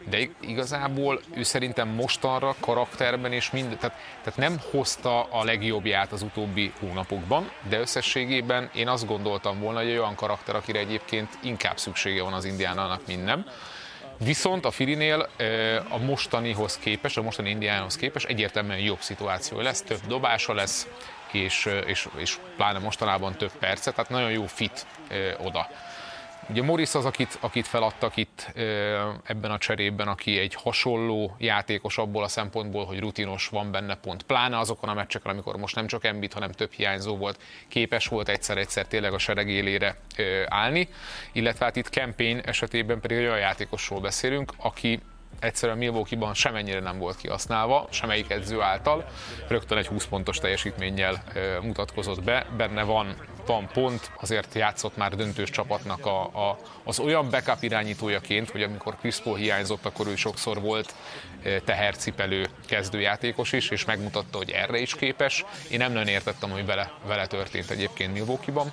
de 0.08 0.28
igazából 0.40 1.20
ő 1.34 1.42
szerintem 1.42 1.88
mostanra 1.88 2.54
karakterben 2.60 3.32
és 3.32 3.50
mind, 3.50 3.76
tehát, 3.76 3.96
tehát 4.22 4.38
nem 4.38 4.60
hozta 4.70 5.22
a 5.22 5.44
legjobbját 5.44 6.12
az 6.12 6.22
utóbbi 6.22 6.72
hónapokban, 6.80 7.50
de 7.68 7.78
összességében 7.78 8.70
én 8.74 8.88
azt 8.88 9.06
gondoltam 9.06 9.60
volna, 9.60 9.78
hogy 9.78 9.88
egy 9.88 9.98
olyan 9.98 10.14
karakter, 10.14 10.54
akire 10.54 10.78
egyébként 10.78 11.38
inkább 11.42 11.78
szüksége 11.78 12.22
van 12.22 12.32
az 12.32 12.44
Indiánának, 12.44 13.06
mint 13.06 13.24
nem. 13.24 13.46
Viszont 14.24 14.64
a 14.64 14.70
Filinél 14.70 15.28
a 15.88 15.98
mostanihoz 15.98 16.78
képest, 16.78 17.16
a 17.16 17.22
mostani 17.22 17.50
Indiánához 17.50 17.96
képest 17.96 18.26
egyértelműen 18.26 18.78
jobb 18.78 19.00
szituáció 19.00 19.60
lesz, 19.60 19.82
több 19.82 20.00
dobása 20.06 20.54
lesz, 20.54 20.86
és, 21.32 21.68
és, 21.86 22.08
és 22.16 22.38
pláne 22.56 22.78
mostanában 22.78 23.34
több 23.36 23.52
percet, 23.58 23.94
tehát 23.94 24.10
nagyon 24.10 24.30
jó 24.30 24.46
fit 24.46 24.86
oda. 25.38 25.68
Ugye 26.48 26.62
Morris 26.62 26.94
az, 26.94 27.04
akit, 27.04 27.38
akit 27.40 27.66
feladtak 27.66 28.16
itt 28.16 28.52
ebben 29.24 29.50
a 29.50 29.58
cserében, 29.58 30.08
aki 30.08 30.38
egy 30.38 30.54
hasonló 30.54 31.34
játékos 31.38 31.98
abból 31.98 32.22
a 32.22 32.28
szempontból, 32.28 32.84
hogy 32.84 33.00
rutinos 33.00 33.48
van 33.48 33.70
benne 33.70 33.94
pont. 33.94 34.22
Pláne 34.22 34.58
azokon 34.58 34.88
a 34.88 34.94
meccseken, 34.94 35.32
amikor 35.32 35.56
most 35.56 35.74
nem 35.74 35.86
csak 35.86 36.04
Embiid, 36.04 36.32
hanem 36.32 36.50
több 36.50 36.72
hiányzó 36.72 37.16
volt, 37.16 37.42
képes 37.68 38.06
volt 38.06 38.28
egyszer-egyszer 38.28 38.86
tényleg 38.86 39.12
a 39.12 39.18
sereg 39.18 39.48
élére 39.48 39.96
állni. 40.48 40.88
Illetve 41.32 41.64
hát 41.64 41.76
itt 41.76 41.88
Campaign 41.88 42.40
esetében 42.44 43.00
pedig 43.00 43.16
egy 43.16 43.24
olyan 43.24 43.38
játékosról 43.38 44.00
beszélünk, 44.00 44.52
aki 44.56 45.00
egyszerűen 45.40 45.78
Milwaukee-ban 45.78 46.34
semennyire 46.34 46.80
nem 46.80 46.98
volt 46.98 47.16
kihasználva, 47.16 47.88
semmelyik 47.90 48.30
edző 48.30 48.60
által. 48.60 49.04
Rögtön 49.48 49.78
egy 49.78 49.86
20 49.86 50.06
pontos 50.06 50.38
teljesítménnyel 50.38 51.22
mutatkozott 51.62 52.22
be, 52.22 52.46
benne 52.56 52.82
van 52.82 53.16
van 53.46 53.68
pont, 53.72 54.10
azért 54.20 54.54
játszott 54.54 54.96
már 54.96 55.14
döntős 55.14 55.50
csapatnak 55.50 56.06
a, 56.06 56.22
a, 56.22 56.58
az 56.84 56.98
olyan 56.98 57.30
backup 57.30 57.62
irányítójaként, 57.62 58.50
hogy 58.50 58.62
amikor 58.62 58.96
Chris 58.96 59.22
hiányzott, 59.36 59.84
akkor 59.84 60.06
ő 60.06 60.16
sokszor 60.16 60.60
volt 60.60 60.94
tehercipelő 61.64 62.46
kezdőjátékos 62.66 63.52
is, 63.52 63.70
és 63.70 63.84
megmutatta, 63.84 64.36
hogy 64.36 64.50
erre 64.50 64.78
is 64.78 64.94
képes. 64.94 65.44
Én 65.70 65.78
nem 65.78 65.92
nagyon 65.92 66.08
értettem, 66.08 66.50
hogy 66.50 66.66
vele, 66.66 66.92
vele 67.06 67.26
történt 67.26 67.70
egyébként 67.70 68.12
Milwaukee-ban. 68.12 68.72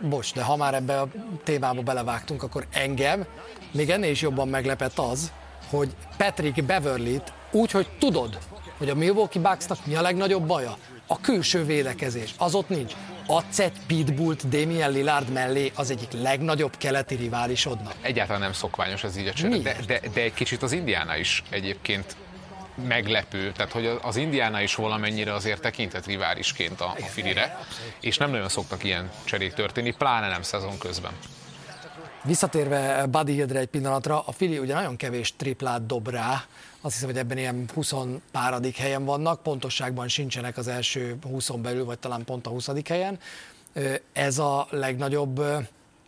Bocs, 0.00 0.34
de 0.34 0.42
ha 0.42 0.56
már 0.56 0.74
ebbe 0.74 1.00
a 1.00 1.08
témába 1.44 1.82
belevágtunk, 1.82 2.42
akkor 2.42 2.66
engem 2.72 3.26
még 3.70 3.90
ennél 3.90 4.10
is 4.10 4.22
jobban 4.22 4.48
meglepett 4.48 4.98
az, 4.98 5.32
hogy 5.76 5.90
Patrick 6.16 6.64
Beverly-t 6.64 7.32
úgy, 7.50 7.70
hogy 7.70 7.88
tudod, 7.98 8.38
hogy 8.78 8.88
a 8.88 8.94
Milwaukee 8.94 9.42
Bucksnak 9.42 9.86
mi 9.86 9.94
a 9.94 10.02
legnagyobb 10.02 10.46
baja? 10.46 10.76
A 11.06 11.20
külső 11.20 11.64
védekezés, 11.64 12.34
az 12.38 12.54
ott 12.54 12.68
nincs. 12.68 12.92
Adsz 13.26 13.58
egy 13.58 13.72
Pitbullt 13.86 14.48
Damien 14.48 14.90
Lillard 14.90 15.32
mellé 15.32 15.72
az 15.74 15.90
egyik 15.90 16.12
legnagyobb 16.12 16.76
keleti 16.76 17.14
riválisodnak. 17.14 17.94
Egyáltalán 18.00 18.40
nem 18.40 18.52
szokványos 18.52 19.04
ez 19.04 19.16
így 19.16 19.26
a 19.26 19.32
csere, 19.32 19.56
de, 19.58 19.76
de, 19.86 20.00
de, 20.14 20.20
egy 20.20 20.34
kicsit 20.34 20.62
az 20.62 20.72
Indiana 20.72 21.16
is 21.16 21.42
egyébként 21.50 22.16
meglepő, 22.88 23.52
tehát 23.52 23.72
hogy 23.72 23.98
az 24.02 24.16
Indiana 24.16 24.60
is 24.60 24.74
valamennyire 24.74 25.34
azért 25.34 25.60
tekintett 25.60 26.06
riválisként 26.06 26.80
a, 26.80 26.94
a 27.00 27.04
Filire, 27.04 27.58
és 28.00 28.16
nem 28.16 28.30
nagyon 28.30 28.48
szoktak 28.48 28.84
ilyen 28.84 29.10
cserék 29.24 29.52
történni, 29.52 29.94
pláne 29.94 30.28
nem 30.28 30.42
szezon 30.42 30.78
közben. 30.78 31.12
Visszatérve 32.26 33.06
Buddy 33.06 33.32
Hildre 33.32 33.58
egy 33.58 33.66
pillanatra, 33.66 34.20
a 34.20 34.32
Fili 34.32 34.58
ugye 34.58 34.74
nagyon 34.74 34.96
kevés 34.96 35.36
triplát 35.36 35.86
dob 35.86 36.08
rá, 36.08 36.44
azt 36.80 36.92
hiszem, 36.94 37.08
hogy 37.08 37.18
ebben 37.18 37.38
ilyen 37.38 37.64
20 37.74 37.94
páradik 38.30 38.76
helyen 38.76 39.04
vannak, 39.04 39.42
pontosságban 39.42 40.08
sincsenek 40.08 40.56
az 40.56 40.68
első 40.68 41.16
20 41.22 41.50
belül, 41.50 41.84
vagy 41.84 41.98
talán 41.98 42.24
pont 42.24 42.46
a 42.46 42.50
20 42.50 42.68
helyen. 42.88 43.18
Ez 44.12 44.38
a 44.38 44.66
legnagyobb 44.70 45.42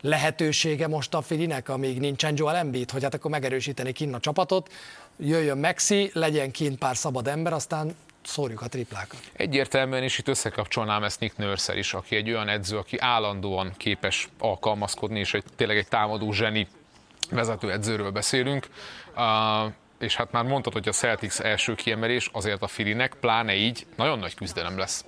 lehetősége 0.00 0.88
most 0.88 1.14
a 1.14 1.22
Filinek, 1.22 1.68
amíg 1.68 2.00
nincsen 2.00 2.34
Joel 2.36 2.56
Embiid, 2.56 2.90
hogy 2.90 3.02
hát 3.02 3.14
akkor 3.14 3.30
megerősíteni 3.30 3.92
kinn 3.92 4.14
a 4.14 4.20
csapatot, 4.20 4.72
jöjjön 5.16 5.58
Maxi, 5.58 6.10
legyen 6.12 6.50
kint 6.50 6.78
pár 6.78 6.96
szabad 6.96 7.28
ember, 7.28 7.52
aztán 7.52 7.94
szórjuk 8.26 8.60
a 8.60 8.68
triplákat. 8.68 9.20
Egyértelműen, 9.32 10.02
és 10.02 10.18
itt 10.18 10.28
összekapcsolnám 10.28 11.02
ezt 11.02 11.20
Nick 11.20 11.36
nurse 11.36 11.78
is, 11.78 11.94
aki 11.94 12.16
egy 12.16 12.30
olyan 12.30 12.48
edző, 12.48 12.78
aki 12.78 12.98
állandóan 12.98 13.72
képes 13.76 14.28
alkalmazkodni, 14.38 15.18
és 15.18 15.34
egy, 15.34 15.44
tényleg 15.56 15.76
egy 15.76 15.88
támadó 15.88 16.32
zseni 16.32 16.68
vezetőedzőről 17.30 18.10
beszélünk. 18.10 18.66
Uh, 19.16 19.72
és 19.98 20.16
hát 20.16 20.32
már 20.32 20.44
mondtad, 20.44 20.72
hogy 20.72 20.88
a 20.88 20.92
Celtics 20.92 21.40
első 21.40 21.74
kiemelés 21.74 22.30
azért 22.32 22.62
a 22.62 22.66
Filinek, 22.66 23.14
pláne 23.20 23.54
így 23.54 23.86
nagyon 23.96 24.18
nagy 24.18 24.34
küzdelem 24.34 24.78
lesz 24.78 25.04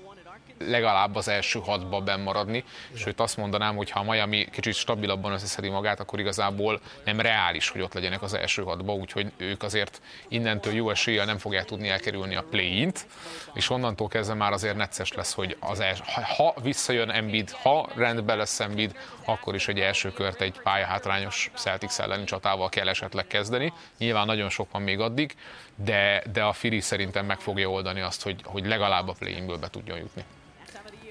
legalább 0.58 1.14
az 1.14 1.28
első 1.28 1.60
hatba 1.64 2.00
benn 2.00 2.20
maradni, 2.20 2.64
sőt 2.94 3.20
azt 3.20 3.36
mondanám, 3.36 3.76
hogy 3.76 3.90
ha 3.90 4.00
a 4.00 4.10
Miami 4.10 4.48
kicsit 4.50 4.74
stabilabban 4.74 5.32
összeszedi 5.32 5.68
magát, 5.68 6.00
akkor 6.00 6.18
igazából 6.20 6.80
nem 7.04 7.20
reális, 7.20 7.68
hogy 7.68 7.80
ott 7.80 7.94
legyenek 7.94 8.22
az 8.22 8.34
első 8.34 8.62
hatba, 8.62 8.92
úgyhogy 8.92 9.32
ők 9.36 9.62
azért 9.62 10.00
innentől 10.28 10.72
jó 10.74 10.90
eséllyel 10.90 11.24
nem 11.24 11.38
fogják 11.38 11.64
tudni 11.64 11.88
elkerülni 11.88 12.36
a 12.36 12.44
play-int, 12.50 13.06
és 13.54 13.70
onnantól 13.70 14.08
kezdve 14.08 14.34
már 14.34 14.52
azért 14.52 14.76
necces 14.76 15.12
lesz, 15.12 15.32
hogy 15.32 15.56
az 15.60 15.80
els, 15.80 16.00
ha 16.36 16.54
visszajön 16.62 17.10
Embiid, 17.10 17.50
ha 17.50 17.88
rendben 17.94 18.36
lesz 18.36 18.60
Embiid, 18.60 18.96
akkor 19.24 19.54
is 19.54 19.68
egy 19.68 19.80
első 19.80 20.12
kört 20.12 20.40
egy 20.40 20.60
pályahátrányos 20.62 21.50
Celtics 21.54 21.98
elleni 21.98 22.24
csatával 22.24 22.68
kell 22.68 22.88
esetleg 22.88 23.26
kezdeni. 23.26 23.72
Nyilván 23.98 24.26
nagyon 24.26 24.48
sok 24.48 24.70
van 24.70 24.82
még 24.82 25.00
addig, 25.00 25.34
de, 25.74 26.22
de 26.32 26.42
a 26.42 26.52
Firi 26.52 26.80
szerintem 26.80 27.26
meg 27.26 27.40
fogja 27.40 27.70
oldani 27.70 28.00
azt, 28.00 28.22
hogy, 28.22 28.40
hogy 28.44 28.66
legalább 28.66 29.08
a 29.08 29.14
play-inből 29.18 29.56
be 29.56 29.68
tudjon 29.68 29.98
jutni 29.98 30.24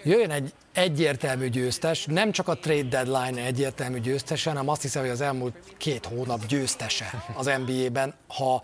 jöjjön 0.04 0.32
egy 0.32 0.54
egyértelmű 0.74 1.50
győztes, 1.50 2.06
nem 2.06 2.32
csak 2.32 2.48
a 2.48 2.58
trade 2.58 3.04
deadline 3.04 3.46
egyértelmű 3.46 4.00
győztese, 4.00 4.50
hanem 4.50 4.70
azt 4.70 4.82
hiszem, 4.82 5.02
hogy 5.02 5.12
az 5.12 5.22
elmúlt 5.22 5.56
két 5.78 6.06
hónap 6.06 6.46
győztese 6.46 7.24
az 7.36 7.52
NBA-ben, 7.66 8.14
ha 8.28 8.64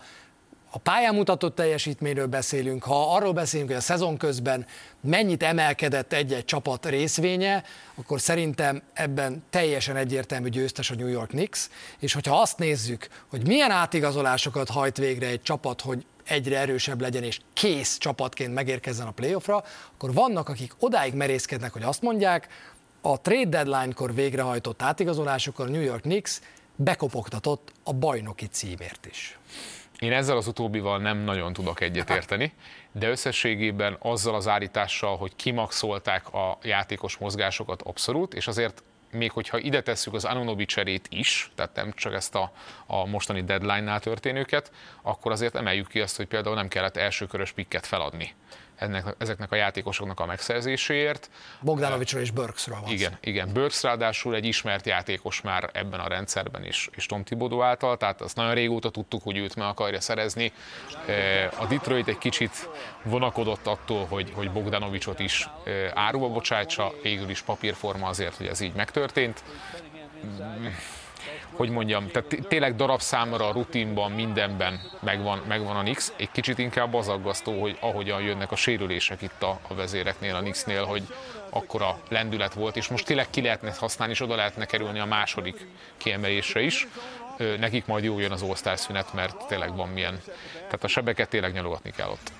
a 0.70 0.78
pályán 0.78 1.14
mutatott 1.14 1.54
teljesítményről 1.54 2.26
beszélünk, 2.26 2.82
ha 2.82 3.14
arról 3.14 3.32
beszélünk, 3.32 3.68
hogy 3.68 3.78
a 3.78 3.82
szezon 3.82 4.16
közben 4.16 4.66
mennyit 5.00 5.42
emelkedett 5.42 6.12
egy-egy 6.12 6.44
csapat 6.44 6.86
részvénye, 6.86 7.64
akkor 7.94 8.20
szerintem 8.20 8.82
ebben 8.92 9.42
teljesen 9.50 9.96
egyértelmű 9.96 10.48
győztes 10.48 10.90
a 10.90 10.94
New 10.94 11.06
York 11.06 11.28
Knicks, 11.28 11.68
és 11.98 12.12
hogyha 12.12 12.40
azt 12.40 12.58
nézzük, 12.58 13.08
hogy 13.30 13.46
milyen 13.46 13.70
átigazolásokat 13.70 14.68
hajt 14.68 14.96
végre 14.96 15.26
egy 15.26 15.42
csapat, 15.42 15.80
hogy 15.80 16.06
egyre 16.24 16.58
erősebb 16.58 17.00
legyen 17.00 17.22
és 17.22 17.40
kész 17.52 17.98
csapatként 17.98 18.54
megérkezzen 18.54 19.06
a 19.06 19.10
playoffra, 19.10 19.64
akkor 19.94 20.12
vannak, 20.12 20.48
akik 20.48 20.72
odáig 20.78 21.14
merészkednek, 21.14 21.72
hogy 21.72 21.82
azt 21.82 22.02
mondják, 22.02 22.48
a 23.00 23.20
trade 23.20 23.48
deadline-kor 23.48 24.14
végrehajtott 24.14 24.82
átigazolásokor 24.82 25.66
a 25.66 25.70
New 25.70 25.80
York 25.80 26.00
Knicks 26.00 26.40
bekopogtatott 26.76 27.72
a 27.82 27.92
bajnoki 27.92 28.46
címért 28.46 29.06
is. 29.06 29.38
Én 29.98 30.12
ezzel 30.12 30.36
az 30.36 30.46
utóbbival 30.46 30.98
nem 30.98 31.18
nagyon 31.18 31.52
tudok 31.52 31.80
egyetérteni, 31.80 32.52
de 32.92 33.08
összességében 33.08 33.96
azzal 34.00 34.34
az 34.34 34.48
állítással, 34.48 35.16
hogy 35.16 35.36
kimaxolták 35.36 36.32
a 36.32 36.58
játékos 36.62 37.16
mozgásokat 37.16 37.82
abszolút, 37.82 38.34
és 38.34 38.46
azért 38.46 38.82
még 39.14 39.30
hogyha 39.30 39.58
ide 39.58 39.82
tesszük 39.82 40.14
az 40.14 40.24
Anunobi 40.24 40.64
cserét 40.64 41.06
is, 41.10 41.50
tehát 41.54 41.74
nem 41.74 41.92
csak 41.92 42.12
ezt 42.12 42.34
a, 42.34 42.52
a 42.86 43.06
mostani 43.06 43.44
deadline-nál 43.44 44.00
történőket, 44.00 44.72
akkor 45.02 45.32
azért 45.32 45.54
emeljük 45.54 45.88
ki 45.88 46.00
azt, 46.00 46.16
hogy 46.16 46.26
például 46.26 46.54
nem 46.54 46.68
kellett 46.68 46.96
elsőkörös 46.96 47.52
pikket 47.52 47.86
feladni 47.86 48.34
ennek, 48.76 49.14
ezeknek 49.18 49.52
a 49.52 49.56
játékosoknak 49.56 50.20
a 50.20 50.26
megszerzéséért. 50.26 51.30
Bogdanovicsról 51.60 52.22
és 52.22 52.30
Burksról 52.30 52.80
van 52.80 52.90
Igen, 52.90 53.18
igen. 53.20 53.52
Burks 53.52 53.82
ráadásul 53.82 54.34
egy 54.34 54.44
ismert 54.44 54.86
játékos 54.86 55.40
már 55.40 55.70
ebben 55.72 56.00
a 56.00 56.08
rendszerben 56.08 56.64
is, 56.64 56.88
és 56.92 57.06
Tom 57.06 57.24
Thibodeau 57.24 57.62
által, 57.62 57.96
tehát 57.96 58.20
azt 58.20 58.36
nagyon 58.36 58.54
régóta 58.54 58.90
tudtuk, 58.90 59.22
hogy 59.22 59.36
őt 59.36 59.56
meg 59.56 59.66
akarja 59.66 60.00
szerezni. 60.00 60.52
Eh, 61.06 61.60
a 61.60 61.66
Detroit 61.66 62.08
egy 62.08 62.18
kicsit 62.18 62.68
vonakodott 63.02 63.66
attól, 63.66 64.06
hogy, 64.06 64.32
hogy 64.34 64.50
Bogdanovicsot 64.50 65.18
is 65.18 65.48
eh, 65.64 65.90
áruba 65.94 66.28
bocsájtsa, 66.28 66.92
végül 67.02 67.28
is 67.30 67.42
papírforma 67.42 68.08
azért, 68.08 68.36
hogy 68.36 68.46
ez 68.46 68.60
így 68.60 68.72
megtörtént 68.74 69.42
hogy 71.56 71.70
mondjam, 71.70 72.08
tehát 72.08 72.46
tényleg 72.48 72.76
darabszámra 72.76 73.52
rutinban, 73.52 74.12
mindenben 74.12 74.80
megvan, 75.00 75.42
megvan 75.48 75.76
a 75.76 75.82
Nix. 75.82 76.12
Egy 76.16 76.30
kicsit 76.30 76.58
inkább 76.58 76.94
az 76.94 77.08
aggasztó, 77.08 77.60
hogy 77.60 77.76
ahogyan 77.80 78.22
jönnek 78.22 78.52
a 78.52 78.56
sérülések 78.56 79.22
itt 79.22 79.42
a, 79.42 79.58
a 79.68 79.74
vezéreknél, 79.74 80.34
a 80.34 80.40
Nixnél, 80.40 80.84
hogy 80.84 81.02
akkora 81.50 81.98
lendület 82.08 82.54
volt, 82.54 82.76
és 82.76 82.88
most 82.88 83.06
tényleg 83.06 83.30
ki 83.30 83.42
lehetne 83.42 83.74
használni, 83.78 84.12
és 84.12 84.20
oda 84.20 84.34
lehetne 84.34 84.64
kerülni 84.64 84.98
a 84.98 85.04
második 85.04 85.66
kiemelésre 85.96 86.60
is. 86.60 86.86
Nekik 87.58 87.86
majd 87.86 88.04
jó 88.04 88.18
jön 88.18 88.32
az 88.32 88.42
all 88.42 88.76
szünet, 88.76 89.12
mert 89.12 89.46
tényleg 89.46 89.76
van 89.76 89.88
milyen. 89.88 90.20
Tehát 90.54 90.84
a 90.84 90.88
sebeket 90.88 91.28
tényleg 91.28 91.52
nyalogatni 91.52 91.90
kell 91.90 92.08
ott. 92.08 92.32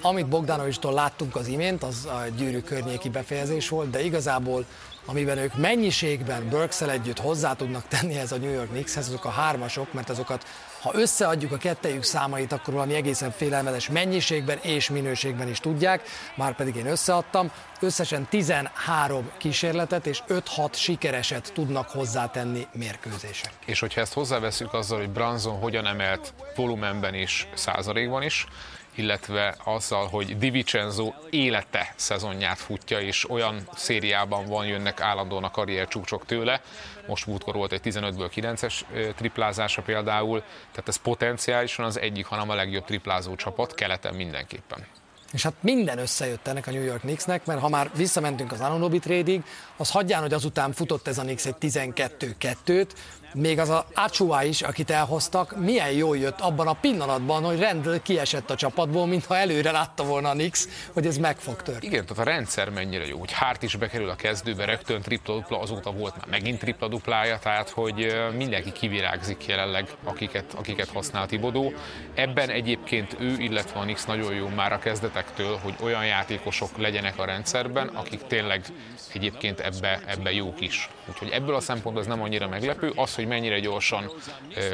Amit 0.00 0.26
Bogdanovistól 0.26 0.92
láttunk 0.92 1.36
az 1.36 1.46
imént, 1.46 1.82
az 1.82 2.06
a 2.06 2.24
gyűrű 2.36 2.60
környéki 2.60 3.08
befejezés 3.08 3.68
volt, 3.68 3.90
de 3.90 4.00
igazából 4.00 4.64
amiben 5.06 5.38
ők 5.38 5.56
mennyiségben 5.56 6.48
Burksel 6.48 6.90
együtt 6.90 7.18
hozzá 7.18 7.54
tudnak 7.54 7.88
tenni 7.88 8.18
ez 8.18 8.32
a 8.32 8.36
New 8.36 8.52
York 8.52 8.68
Knickshez, 8.68 9.08
azok 9.08 9.24
a 9.24 9.30
hármasok, 9.30 9.92
mert 9.92 10.10
azokat, 10.10 10.46
ha 10.80 10.90
összeadjuk 10.94 11.52
a 11.52 11.56
kettejük 11.56 12.02
számait, 12.02 12.52
akkor 12.52 12.74
valami 12.74 12.94
egészen 12.94 13.30
félelmetes 13.30 13.88
mennyiségben 13.88 14.58
és 14.58 14.90
minőségben 14.90 15.48
is 15.48 15.58
tudják, 15.58 16.02
már 16.36 16.56
pedig 16.56 16.76
én 16.76 16.86
összeadtam, 16.86 17.50
összesen 17.80 18.26
13 18.30 19.30
kísérletet 19.36 20.06
és 20.06 20.22
5-6 20.28 20.72
sikereset 20.72 21.52
tudnak 21.54 21.88
hozzátenni 21.88 22.66
mérkőzések. 22.72 23.52
És 23.66 23.80
hogyha 23.80 24.00
ezt 24.00 24.12
hozzáveszünk 24.12 24.72
azzal, 24.72 24.98
hogy 24.98 25.10
Branson 25.10 25.58
hogyan 25.58 25.86
emelt 25.86 26.34
volumenben 26.54 27.14
és 27.14 27.46
százalékban 27.54 28.22
is, 28.22 28.46
illetve 28.94 29.56
azzal, 29.64 30.06
hogy 30.06 30.38
Divicenzo 30.38 31.12
élete 31.30 31.94
szezonját 31.96 32.58
futja, 32.58 33.00
és 33.00 33.30
olyan 33.30 33.68
szériában 33.74 34.46
van, 34.46 34.66
jönnek 34.66 35.00
állandóan 35.00 35.44
a 35.44 35.50
karrier 35.50 35.88
csúcsok 35.88 36.26
tőle. 36.26 36.60
Most 37.06 37.26
múltkor 37.26 37.54
volt 37.54 37.72
egy 37.72 37.80
15-ből 37.84 38.30
9-es 38.34 38.80
triplázása 39.14 39.82
például, 39.82 40.40
tehát 40.70 40.88
ez 40.88 40.96
potenciálisan 40.96 41.84
az 41.84 41.98
egyik, 42.00 42.26
hanem 42.26 42.50
a 42.50 42.54
legjobb 42.54 42.84
triplázó 42.84 43.34
csapat, 43.34 43.74
keleten 43.74 44.14
mindenképpen. 44.14 44.86
És 45.32 45.42
hát 45.42 45.54
minden 45.60 45.98
összejött 45.98 46.46
ennek 46.46 46.66
a 46.66 46.70
New 46.70 46.82
York 46.82 47.00
Knicksnek, 47.00 47.46
mert 47.46 47.60
ha 47.60 47.68
már 47.68 47.90
visszamentünk 47.94 48.52
az 48.52 48.60
Anunobi 48.60 48.98
trading, 48.98 49.42
az 49.76 49.90
hagyján, 49.90 50.20
hogy 50.20 50.32
azután 50.32 50.72
futott 50.72 51.08
ez 51.08 51.18
a 51.18 51.22
Knicks 51.22 51.46
egy 51.46 51.54
12-2-t, 51.60 52.88
még 53.34 53.58
az 53.58 53.68
a 53.68 53.86
Achua 53.94 54.42
is, 54.42 54.62
akit 54.62 54.90
elhoztak, 54.90 55.56
milyen 55.56 55.90
jól 55.90 56.16
jött 56.16 56.40
abban 56.40 56.66
a 56.66 56.72
pillanatban, 56.72 57.44
hogy 57.44 57.58
Rendel 57.58 58.02
kiesett 58.02 58.50
a 58.50 58.54
csapatból, 58.54 59.06
mintha 59.06 59.36
előre 59.36 59.70
látta 59.70 60.04
volna 60.04 60.28
a 60.28 60.34
Nix, 60.34 60.68
hogy 60.92 61.06
ez 61.06 61.16
meg 61.16 61.36
fog 61.36 61.62
történni. 61.62 61.86
Igen, 61.86 62.06
tehát 62.06 62.26
a 62.26 62.30
rendszer 62.30 62.68
mennyire 62.68 63.06
jó, 63.06 63.18
hogy 63.18 63.32
Hart 63.32 63.62
is 63.62 63.76
bekerül 63.76 64.08
a 64.08 64.14
kezdőbe, 64.14 64.64
rögtön 64.64 65.02
tripla-dupla, 65.02 65.60
azóta 65.60 65.90
volt 65.92 66.16
már 66.16 66.28
megint 66.28 66.58
tripla-duplája, 66.58 67.38
tehát 67.38 67.68
hogy 67.68 68.16
mindenki 68.36 68.72
kivirágzik 68.72 69.46
jelenleg, 69.46 69.88
akiket, 70.04 70.54
akiket 70.56 70.88
használ 70.88 71.26
Tibodó. 71.26 71.72
Ebben 72.14 72.50
egyébként 72.50 73.16
ő, 73.20 73.36
illetve 73.38 73.80
a 73.80 73.84
Nix 73.84 74.04
nagyon 74.04 74.34
jó 74.34 74.48
már 74.48 74.72
a 74.72 74.78
kezdetektől, 74.78 75.58
hogy 75.62 75.74
olyan 75.82 76.06
játékosok 76.06 76.78
legyenek 76.78 77.18
a 77.18 77.24
rendszerben, 77.24 77.88
akik 77.88 78.20
tényleg 78.26 78.64
egyébként 79.12 79.60
ebbe, 79.60 80.00
ebbe 80.06 80.32
jók 80.32 80.60
is. 80.60 80.88
Úgyhogy 81.08 81.28
ebből 81.28 81.54
a 81.54 81.60
szempontból 81.60 82.02
ez 82.02 82.08
nem 82.08 82.22
annyira 82.22 82.48
meglepő. 82.48 82.92
Az, 82.96 83.14
hogy 83.14 83.21
mennyire 83.26 83.60
gyorsan 83.60 84.10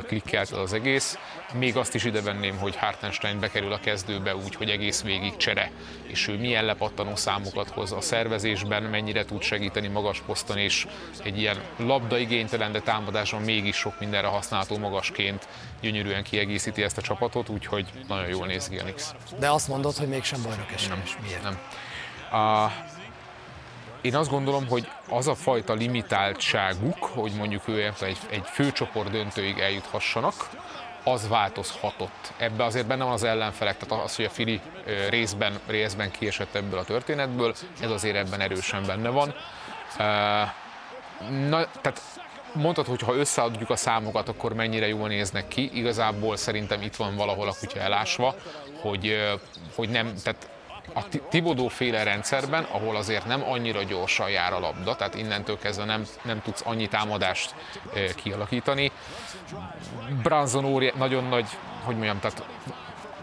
klikkelt 0.07 0.51
az 0.51 0.73
egész. 0.73 1.19
Még 1.55 1.77
azt 1.77 1.95
is 1.95 2.05
ide 2.05 2.23
venném, 2.23 2.57
hogy 2.57 2.77
Hartenstein 2.77 3.41
bekerül 3.41 3.73
a 3.73 3.81
kezdőbe 3.81 4.37
úgy, 4.37 4.55
hogy 4.55 4.71
egész 4.71 5.03
végig 5.03 5.37
csere, 5.37 5.71
és 6.07 6.29
ő 6.29 6.39
milyen 6.39 6.65
lepattanó 6.65 7.17
számokat 7.17 7.69
hoz 7.69 7.93
a 7.93 8.01
szervezésben, 8.01 8.83
mennyire 8.83 9.25
tud 9.25 9.43
segíteni 9.43 9.89
magas 9.89 10.23
poszton, 10.27 10.59
és 10.59 10.87
egy 11.25 11.39
ilyen 11.39 11.57
labdaigénytelen, 11.77 12.73
de 12.73 12.81
támadáson 12.81 13.43
mégis 13.43 13.77
sok 13.77 14.01
mindenre 14.01 14.29
használható 14.29 14.79
magasként 14.79 15.49
gyönyörűen 15.81 16.23
kiegészíti 16.23 16.83
ezt 16.83 16.99
a 16.99 17.03
csapatot, 17.03 17.49
úgyhogy 17.49 17.87
nagyon 18.09 18.29
jól 18.29 18.47
néz 18.47 18.69
ki 18.69 18.79
a 18.79 18.85
Nix. 18.85 19.15
De 19.39 19.51
azt 19.51 19.69
mondod, 19.69 19.97
hogy 19.97 20.09
mégsem 20.09 20.43
bajnok 20.43 20.73
esélyes. 20.73 20.89
Nem, 20.89 21.23
Miért? 21.23 21.43
Nem. 21.43 21.59
A, 22.41 22.73
én 24.01 24.17
azt 24.17 24.31
gondolom, 24.31 24.69
hogy 24.69 24.89
az 25.09 25.29
a 25.29 25.35
fajta 25.35 25.73
limitáltságuk, 25.73 27.05
hogy 27.05 27.33
mondjuk 27.33 27.69
ő 27.69 27.95
egy, 28.01 28.19
egy 28.31 28.45
főcsoport 28.45 29.11
döntőig 29.11 29.59
eljuthassanak, 29.59 30.49
az 31.05 31.29
változhatott. 31.29 32.33
Ebbe 32.37 32.65
azért 32.65 32.87
benne 32.87 33.05
van 33.05 33.13
az 33.13 33.23
ellenfelek, 33.23 33.77
tehát 33.77 34.05
az, 34.05 34.17
hogy 34.17 34.25
a 34.25 34.31
Fili 34.31 34.61
részben, 35.09 35.59
részben 35.67 36.11
kiesett 36.11 36.55
ebből 36.55 36.79
a 36.79 36.85
történetből, 36.85 37.55
ez 37.81 37.91
azért 37.91 38.17
ebben 38.17 38.41
erősen 38.41 38.87
benne 38.87 39.09
van. 39.09 39.35
Na, 41.49 41.67
tehát 41.81 42.01
mondtad, 42.53 42.87
hogy 42.87 43.01
ha 43.01 43.15
összeadjuk 43.15 43.71
a 43.71 43.77
számokat, 43.77 44.29
akkor 44.29 44.55
mennyire 44.55 44.89
jól 44.89 45.09
néznek 45.09 45.49
ki. 45.49 45.71
Igazából 45.73 46.37
szerintem 46.37 46.83
itt 46.83 46.97
van 46.97 47.17
valahol 47.17 47.49
a 47.49 47.55
kutya 47.61 47.81
elásva, 47.81 48.35
hogy, 48.81 49.17
hogy 49.75 49.89
nem, 49.89 50.15
tehát 50.23 50.49
a 50.99 51.19
Tibodó 51.29 51.69
féle 51.69 52.03
rendszerben, 52.03 52.65
ahol 52.65 52.97
azért 52.97 53.27
nem 53.27 53.43
annyira 53.43 53.83
gyorsan 53.83 54.31
jár 54.31 54.53
a 54.53 54.59
labda, 54.59 54.97
tehát 54.97 55.15
innentől 55.15 55.59
kezdve 55.59 55.85
nem, 55.85 56.07
nem 56.23 56.43
tudsz 56.43 56.63
annyi 56.65 56.89
támadást 56.89 57.55
kialakítani. 58.15 58.93
Branson 60.23 60.65
óri, 60.65 60.93
nagyon 60.97 61.25
nagy, 61.25 61.47
hogy 61.85 61.95
mondjam, 61.95 62.21
tehát 62.21 62.45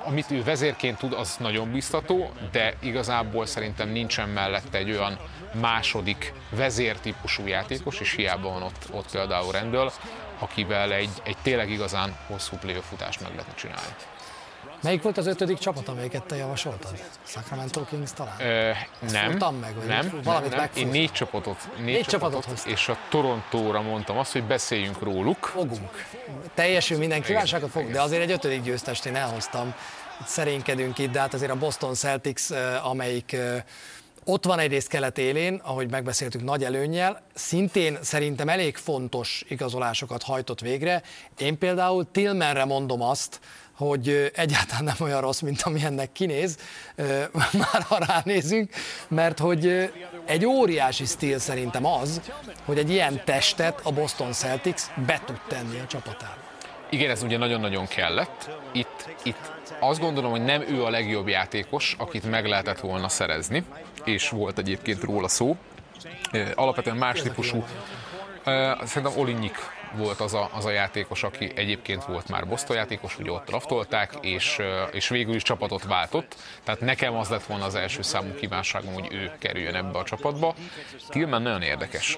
amit 0.06 0.32
ő 0.32 0.44
vezérként 0.44 0.98
tud, 0.98 1.14
az 1.14 1.36
nagyon 1.40 1.72
biztató, 1.72 2.32
de 2.52 2.74
igazából 2.80 3.46
szerintem 3.46 3.90
nincsen 3.90 4.30
mellette 4.30 4.78
egy 4.78 4.92
olyan 4.92 5.20
második 5.60 6.34
vezértípusú 6.50 7.48
játékos, 7.48 8.00
és 8.00 8.14
hiába 8.14 8.50
van 8.50 8.62
ott, 8.64 8.88
ott 8.92 9.12
például 9.12 9.52
Rendel, 9.52 9.92
akivel 10.40 10.92
egy, 10.94 11.10
egy 11.24 11.38
tényleg 11.42 11.70
igazán 11.70 12.16
hosszú 12.28 12.56
futást 12.90 13.22
meg 13.22 13.32
lehetne 13.32 13.54
csinálni. 13.54 13.96
Melyik 14.86 15.02
volt 15.02 15.18
az 15.18 15.28
ötödik 15.28 15.58
csapat, 15.58 15.88
amelyiket 15.88 16.24
te 16.24 16.36
javasoltad? 16.36 17.04
Sacramento 17.24 17.86
Kings 17.86 18.14
talán? 18.14 18.36
Ö, 18.40 18.72
nem, 19.12 19.56
meg, 19.56 19.76
vagy 19.76 19.88
nem, 19.88 20.20
valamit 20.24 20.56
nem, 20.56 20.70
Én 20.76 20.88
négy 20.88 21.12
csapatot, 21.12 21.70
négy, 21.78 21.86
négy 21.86 22.06
csapatot, 22.06 22.42
csapatot 22.44 22.66
és 22.66 22.88
a 22.90 22.98
Torontóra 23.10 23.82
mondtam 23.82 24.18
azt, 24.18 24.32
hogy 24.32 24.44
beszéljünk 24.44 25.02
róluk. 25.02 25.46
Fogunk. 25.46 26.06
Teljesül 26.54 26.98
minden 26.98 27.22
kívánságot 27.22 27.70
fogunk, 27.70 27.92
de 27.92 28.02
azért 28.02 28.22
egy 28.22 28.32
ötödik 28.32 28.62
győztest 28.62 29.06
én 29.06 29.16
elhoztam. 29.16 29.74
Szerénykedünk 30.26 30.98
itt, 30.98 31.12
de 31.12 31.20
hát 31.20 31.34
azért 31.34 31.52
a 31.52 31.56
Boston 31.56 31.94
Celtics, 31.94 32.44
amelyik 32.84 33.38
ott 34.28 34.46
van 34.46 34.60
egyrészt 34.60 34.88
kelet 34.88 35.18
élén, 35.18 35.62
ahogy 35.64 35.90
megbeszéltük 35.90 36.44
nagy 36.44 36.64
előnnyel, 36.64 37.22
szintén 37.34 37.98
szerintem 38.02 38.50
elég 38.50 38.78
fontos 38.78 39.44
igazolásokat 39.48 40.24
hajtott 40.24 40.60
végre. 40.60 41.02
Én 41.38 41.58
például 41.58 42.12
Tillmanre 42.12 42.66
mondom 42.66 43.02
azt, 43.02 43.40
hogy 43.78 44.32
egyáltalán 44.36 44.84
nem 44.84 44.96
olyan 45.00 45.22
rossz, 45.22 45.40
mint 45.40 45.62
ami 45.62 45.84
ennek 45.84 46.12
kinéz, 46.12 46.58
már 47.72 47.82
ha 47.88 47.98
ránézünk, 48.08 48.70
mert 49.08 49.40
hogy 49.40 49.92
egy 50.26 50.46
óriási 50.46 51.06
stíl 51.06 51.40
szerintem 51.40 51.86
az, 51.86 52.22
hogy 52.66 52.78
egy 52.78 52.90
ilyen 52.90 53.22
testet 53.26 53.80
a 53.84 53.92
Boston 53.92 54.32
Celtics 54.32 54.82
be 55.06 55.22
tud 55.26 55.40
tenni 55.48 55.80
a 55.80 55.88
csapatába. 55.88 56.44
Igen, 56.90 57.10
ez 57.10 57.24
ugye 57.24 57.38
nagyon-nagyon 57.38 57.88
kellett. 57.88 58.50
Itt, 58.72 59.16
itt 59.24 59.52
azt 59.80 60.00
gondolom, 60.00 60.32
hogy 60.32 60.44
nem 60.44 60.62
ő 60.62 60.84
a 60.84 60.90
legjobb 60.90 61.28
játékos, 61.28 61.96
akit 61.98 62.30
meg 62.30 62.46
lehetett 62.46 62.80
volna 62.80 63.10
szerezni, 63.10 63.64
és 64.04 64.30
volt 64.30 64.58
egyébként 64.58 65.04
róla 65.04 65.28
szó. 65.28 65.58
Alapvetően 66.56 66.98
más 66.98 67.22
típusú, 67.22 67.64
szerintem 68.84 69.18
Olinyik 69.18 69.56
volt 69.96 70.20
az 70.20 70.34
a, 70.34 70.50
az 70.54 70.66
a 70.66 70.72
játékos, 70.72 71.24
aki 71.24 71.52
egyébként 71.56 72.06
volt 72.06 72.30
már 72.30 72.48
Boston 72.48 72.76
játékos, 72.76 73.20
ugye 73.20 73.32
ott 73.32 73.50
raftolták, 73.50 74.14
és, 74.22 74.58
és 74.92 75.10
végül 75.10 75.36
is 75.36 75.44
csapatot 75.44 75.84
váltott. 75.84 76.36
Tehát 76.64 76.82
nekem 76.82 77.16
az 77.16 77.30
lett 77.30 77.46
volna 77.46 77.66
az 77.66 77.76
első 77.76 78.02
számú 78.02 78.34
kívánságom, 78.34 78.94
hogy 78.94 79.08
ő 79.12 79.32
kerüljön 79.40 79.76
ebbe 79.76 79.98
a 79.98 80.04
csapatba. 80.04 80.56
Tillman 81.10 81.42
nagyon 81.42 81.62
érdekes 81.62 82.18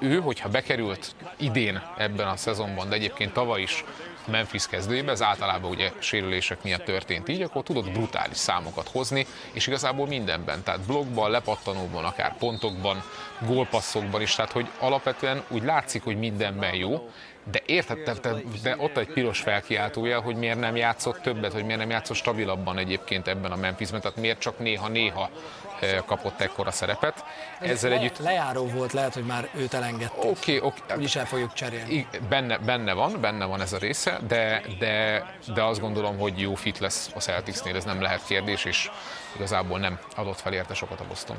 ő, 0.00 0.20
hogyha 0.20 0.48
bekerült 0.48 1.14
idén 1.36 1.82
ebben 1.96 2.28
a 2.28 2.36
szezonban, 2.36 2.88
de 2.88 2.94
egyébként 2.94 3.32
tavaly 3.32 3.60
is 3.60 3.84
Memphis 4.26 4.66
kezdőjébe, 4.66 5.10
ez 5.10 5.22
általában 5.22 5.70
ugye 5.70 5.92
sérülések 5.98 6.62
miatt 6.62 6.84
történt 6.84 7.28
így, 7.28 7.42
akkor 7.42 7.62
tudott 7.62 7.90
brutális 7.90 8.36
számokat 8.36 8.88
hozni, 8.88 9.26
és 9.52 9.66
igazából 9.66 10.06
mindenben, 10.06 10.62
tehát 10.62 10.80
blogban, 10.80 11.30
lepattanóban, 11.30 12.04
akár 12.04 12.36
pontokban, 12.36 13.02
gólpasszokban 13.46 14.20
is, 14.20 14.34
tehát 14.34 14.52
hogy 14.52 14.68
alapvetően 14.78 15.44
úgy 15.48 15.62
látszik, 15.62 16.02
hogy 16.02 16.18
mindenben 16.18 16.74
jó, 16.74 17.10
de 17.50 17.62
értettem, 17.66 18.16
de, 18.22 18.42
de 18.62 18.76
ott 18.78 18.96
egy 18.96 19.12
piros 19.12 19.40
felkiáltója, 19.40 20.20
hogy 20.20 20.36
miért 20.36 20.58
nem 20.58 20.76
játszott 20.76 21.20
többet, 21.20 21.52
hogy 21.52 21.64
miért 21.64 21.80
nem 21.80 21.90
játszott 21.90 22.16
stabilabban 22.16 22.78
egyébként 22.78 23.28
ebben 23.28 23.52
a 23.52 23.56
Memphisben, 23.56 24.00
tehát 24.00 24.16
miért 24.16 24.38
csak 24.38 24.58
néha-néha 24.58 25.30
kapott 26.06 26.40
ekkora 26.40 26.70
szerepet. 26.70 27.24
Ezzel 27.60 27.90
Le, 27.90 27.96
együtt... 27.96 28.18
Lejáró 28.18 28.66
volt, 28.66 28.92
lehet, 28.92 29.14
hogy 29.14 29.24
már 29.24 29.48
őt 29.54 29.74
elengedték. 29.74 30.24
Oké, 30.24 30.56
okay. 30.56 30.70
Okay. 30.84 30.96
Úgyis 30.96 31.16
el 31.16 31.26
fogjuk 31.26 31.52
cserélni. 31.52 32.08
Benne, 32.28 32.58
benne 32.58 32.92
van, 32.92 33.20
benne 33.20 33.44
van 33.44 33.60
ez 33.60 33.72
a 33.72 33.78
része, 33.78 34.18
de, 34.26 34.62
de, 34.78 35.24
de 35.54 35.62
azt 35.62 35.80
gondolom, 35.80 36.18
hogy 36.18 36.40
jó 36.40 36.54
fit 36.54 36.78
lesz 36.78 37.10
a 37.14 37.18
Celticsnél, 37.18 37.76
ez 37.76 37.84
nem 37.84 38.00
lehet 38.00 38.26
kérdés, 38.26 38.64
és 38.64 38.90
igazából 39.34 39.78
nem 39.78 39.98
adott 40.16 40.40
fel 40.40 40.52
érte 40.52 40.74
sokat 40.74 41.00
a 41.00 41.04
Boston. 41.08 41.36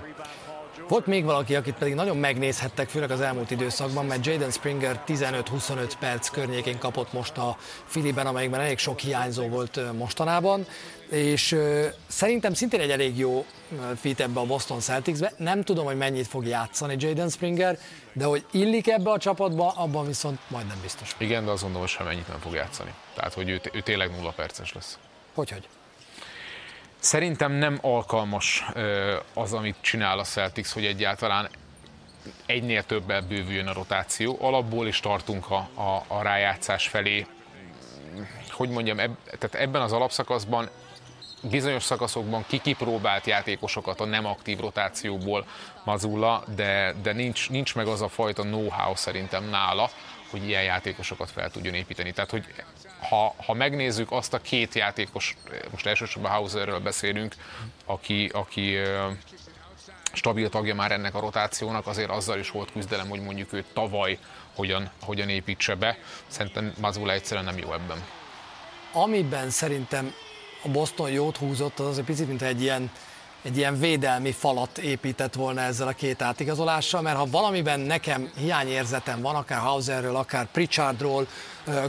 Volt 0.87 1.05
még 1.05 1.23
valaki, 1.23 1.55
akit 1.55 1.73
pedig 1.73 1.93
nagyon 1.93 2.17
megnézhettek, 2.17 2.89
főleg 2.89 3.11
az 3.11 3.21
elmúlt 3.21 3.51
időszakban, 3.51 4.05
mert 4.05 4.25
Jaden 4.25 4.51
Springer 4.51 5.03
15-25 5.07 5.91
perc 5.99 6.29
környékén 6.29 6.77
kapott 6.77 7.13
most 7.13 7.37
a 7.37 7.57
Filiben, 7.85 8.27
amelyikben 8.27 8.59
elég 8.59 8.77
sok 8.77 8.99
hiányzó 8.99 9.47
volt 9.47 9.93
mostanában, 9.97 10.65
és 11.09 11.55
szerintem 12.07 12.53
szintén 12.53 12.79
egy 12.79 12.91
elég 12.91 13.17
jó 13.17 13.45
fit 13.99 14.19
ebbe 14.19 14.39
a 14.39 14.45
Boston 14.45 14.79
Celticsbe. 14.79 15.33
Nem 15.37 15.63
tudom, 15.63 15.85
hogy 15.85 15.97
mennyit 15.97 16.27
fog 16.27 16.45
játszani 16.45 16.95
Jaden 16.99 17.29
Springer, 17.29 17.79
de 18.13 18.25
hogy 18.25 18.45
illik 18.51 18.87
ebbe 18.87 19.11
a 19.11 19.17
csapatba, 19.17 19.73
abban 19.75 20.05
viszont 20.05 20.39
majdnem 20.47 20.77
biztos. 20.81 21.15
Igen, 21.17 21.45
de 21.45 21.51
azt 21.51 21.61
gondolom, 21.61 21.87
hogy 21.97 22.05
mennyit 22.05 22.27
nem 22.27 22.39
fog 22.39 22.53
játszani. 22.53 22.93
Tehát, 23.15 23.33
hogy 23.33 23.49
ő, 23.49 23.61
ő 23.73 23.81
tényleg 23.81 24.11
nulla 24.11 24.31
perces 24.31 24.73
lesz. 24.73 24.97
Hogy, 25.33 25.51
hogy? 25.51 25.67
Szerintem 27.05 27.51
nem 27.51 27.77
alkalmas 27.81 28.65
az, 29.33 29.53
amit 29.53 29.75
csinál 29.81 30.19
a 30.19 30.23
Celtics, 30.23 30.67
hogy 30.67 30.85
egyáltalán 30.85 31.49
egynél 32.45 32.83
többel 32.83 33.21
bővüljön 33.21 33.67
a 33.67 33.73
rotáció. 33.73 34.37
Alapból 34.41 34.87
is 34.87 34.99
tartunk 34.99 35.51
a, 35.51 35.69
a, 35.73 36.03
a 36.07 36.21
rájátszás 36.21 36.87
felé. 36.87 37.25
Hogy 38.49 38.69
mondjam, 38.69 38.99
eb, 38.99 39.15
tehát 39.23 39.55
ebben 39.55 39.81
az 39.81 39.91
alapszakaszban 39.91 40.69
bizonyos 41.41 41.83
szakaszokban 41.83 42.45
kikipróbált 42.47 43.25
játékosokat 43.25 43.99
a 43.99 44.05
nem 44.05 44.25
aktív 44.25 44.59
rotációból 44.59 45.45
Mazula, 45.83 46.43
de, 46.55 46.95
de 47.01 47.13
nincs, 47.13 47.49
nincs 47.49 47.75
meg 47.75 47.87
az 47.87 48.01
a 48.01 48.09
fajta 48.09 48.41
know-how 48.41 48.95
szerintem 48.95 49.49
nála, 49.49 49.89
hogy 50.29 50.47
ilyen 50.47 50.63
játékosokat 50.63 51.31
fel 51.31 51.51
tudjon 51.51 51.73
építeni. 51.73 52.11
Tehát, 52.11 52.31
hogy 52.31 52.45
ha, 53.09 53.35
ha 53.45 53.53
megnézzük 53.53 54.11
azt 54.11 54.33
a 54.33 54.41
két 54.41 54.75
játékos, 54.75 55.37
most 55.71 55.85
elsősorban 55.85 56.31
Hauserről 56.31 56.79
beszélünk, 56.79 57.35
aki, 57.85 58.29
aki 58.33 58.77
stabil 60.13 60.49
tagja 60.49 60.75
már 60.75 60.91
ennek 60.91 61.15
a 61.15 61.19
rotációnak, 61.19 61.87
azért 61.87 62.09
azzal 62.09 62.39
is 62.39 62.51
volt 62.51 62.71
küzdelem, 62.71 63.09
hogy 63.09 63.21
mondjuk 63.21 63.53
ő 63.53 63.63
tavaly 63.73 64.17
hogyan, 64.55 64.89
hogyan 65.01 65.29
építse 65.29 65.75
be. 65.75 65.97
Szerintem 66.27 66.73
Mazula 66.81 67.11
egyszerűen 67.11 67.45
nem 67.45 67.57
jó 67.57 67.73
ebben. 67.73 68.03
Amiben 68.91 69.49
szerintem 69.49 70.13
a 70.63 70.67
Boston 70.67 71.09
jót 71.09 71.37
húzott, 71.37 71.79
az 71.79 71.97
egy 71.97 72.05
picit, 72.05 72.27
mint 72.27 72.41
egy 72.41 72.61
ilyen, 72.61 72.91
egy 73.45 73.57
ilyen 73.57 73.79
védelmi 73.79 74.31
falat 74.31 74.77
épített 74.77 75.33
volna 75.33 75.61
ezzel 75.61 75.87
a 75.87 75.91
két 75.91 76.21
átigazolással, 76.21 77.01
mert 77.01 77.17
ha 77.17 77.25
valamiben 77.25 77.79
nekem 77.79 78.31
hiányérzetem 78.37 79.21
van, 79.21 79.35
akár 79.35 79.59
Hauserről, 79.59 80.15
akár 80.15 80.47
Pritchardról, 80.51 81.27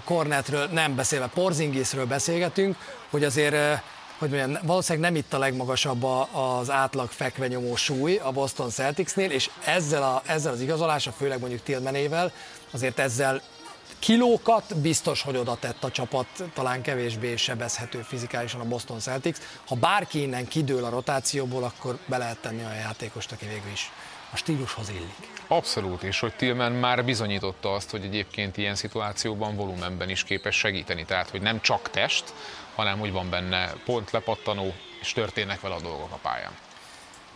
Cornetről, 0.05 0.67
nem 0.67 0.95
beszélve, 0.95 1.27
Porzingisről 1.35 2.07
beszélgetünk, 2.07 2.77
hogy 3.11 3.25
azért 3.25 3.83
hogy 4.19 4.31
mondjam, 4.31 4.59
valószínűleg 4.63 5.11
nem 5.11 5.21
itt 5.21 5.33
a 5.33 5.39
legmagasabb 5.39 6.05
az 6.33 6.71
átlag 6.71 7.11
fekvenyomó 7.11 7.77
súly 7.77 8.17
a 8.17 8.33
Boston 8.33 8.71
Celticsnél, 8.71 9.31
és 9.31 9.51
ezzel, 9.65 10.03
a, 10.03 10.23
ezzel 10.27 10.53
az 10.53 10.61
igazolása, 10.61 11.13
főleg 11.13 11.41
mondjuk 11.41 11.63
Tillmanével, 11.63 12.33
azért 12.71 12.99
ezzel 12.99 13.43
kilókat 13.99 14.77
biztos, 14.77 15.23
hogy 15.23 15.37
oda 15.37 15.57
tett 15.57 15.85
a 15.85 15.91
csapat, 15.91 16.27
talán 16.55 16.83
kevésbé 16.83 17.37
sebezhető 17.37 18.03
fizikálisan 18.03 18.61
a 18.61 18.65
Boston 18.65 18.99
Celtics. 18.99 19.39
Ha 19.67 19.75
bárki 19.75 20.23
innen 20.23 20.49
kidől 20.49 20.85
a 20.85 20.89
rotációból, 20.89 21.65
akkor 21.65 21.99
be 22.07 22.17
lehet 22.17 22.39
tenni 22.39 22.65
a 22.65 22.73
játékost, 22.73 23.33
aki 23.33 23.47
végül 23.47 23.71
is 23.73 23.91
a 24.33 24.37
stílushoz 24.37 24.89
illik. 24.89 25.31
Abszolút, 25.47 26.03
és 26.03 26.21
hogy 26.21 26.37
Tillman 26.37 26.73
már 26.73 27.05
bizonyította 27.05 27.73
azt, 27.73 27.91
hogy 27.91 28.05
egyébként 28.05 28.57
ilyen 28.57 28.75
szituációban 28.75 29.57
volumenben 29.57 30.11
is 30.11 30.25
képes 30.25 30.57
segíteni. 30.57 31.05
Tehát, 31.05 31.31
hogy 31.31 31.41
nem 31.41 31.61
csak 31.61 31.91
test, 31.91 32.35
hanem 32.75 32.99
hogy 32.99 33.13
van 33.13 33.31
benne 33.31 33.73
pont 33.85 34.11
lepattanó, 34.11 34.75
és 35.01 35.13
történnek 35.13 35.61
vele 35.61 35.75
a 35.75 35.81
dolgok 35.81 36.13
a 36.13 36.19
pályán 36.23 36.53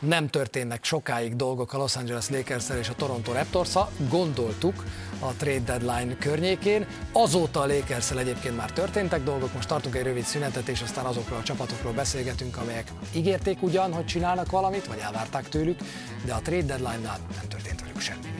nem 0.00 0.28
történnek 0.28 0.84
sokáig 0.84 1.36
dolgok 1.36 1.72
a 1.72 1.78
Los 1.78 1.96
Angeles 1.96 2.28
lakers 2.28 2.68
és 2.80 2.88
a 2.88 2.94
Toronto 2.94 3.32
raptors 3.32 3.72
Gondoltuk 4.08 4.84
a 5.18 5.32
trade 5.32 5.60
deadline 5.60 6.16
környékén. 6.16 6.86
Azóta 7.12 7.60
a 7.60 7.66
lakers 7.66 8.10
egyébként 8.10 8.56
már 8.56 8.72
történtek 8.72 9.22
dolgok, 9.22 9.54
most 9.54 9.68
tartunk 9.68 9.94
egy 9.94 10.02
rövid 10.02 10.24
szünetet, 10.24 10.68
és 10.68 10.82
aztán 10.82 11.04
azokról 11.04 11.38
a 11.38 11.42
csapatokról 11.42 11.92
beszélgetünk, 11.92 12.56
amelyek 12.56 12.92
ígérték 13.14 13.62
ugyan, 13.62 13.92
hogy 13.92 14.06
csinálnak 14.06 14.50
valamit, 14.50 14.86
vagy 14.86 14.98
elvárták 14.98 15.48
tőlük, 15.48 15.78
de 16.24 16.32
a 16.32 16.40
trade 16.40 16.62
deadline-nál 16.62 17.18
nem 17.36 17.48
történt 17.48 17.80
velük 17.80 18.00
semmi. 18.00 18.39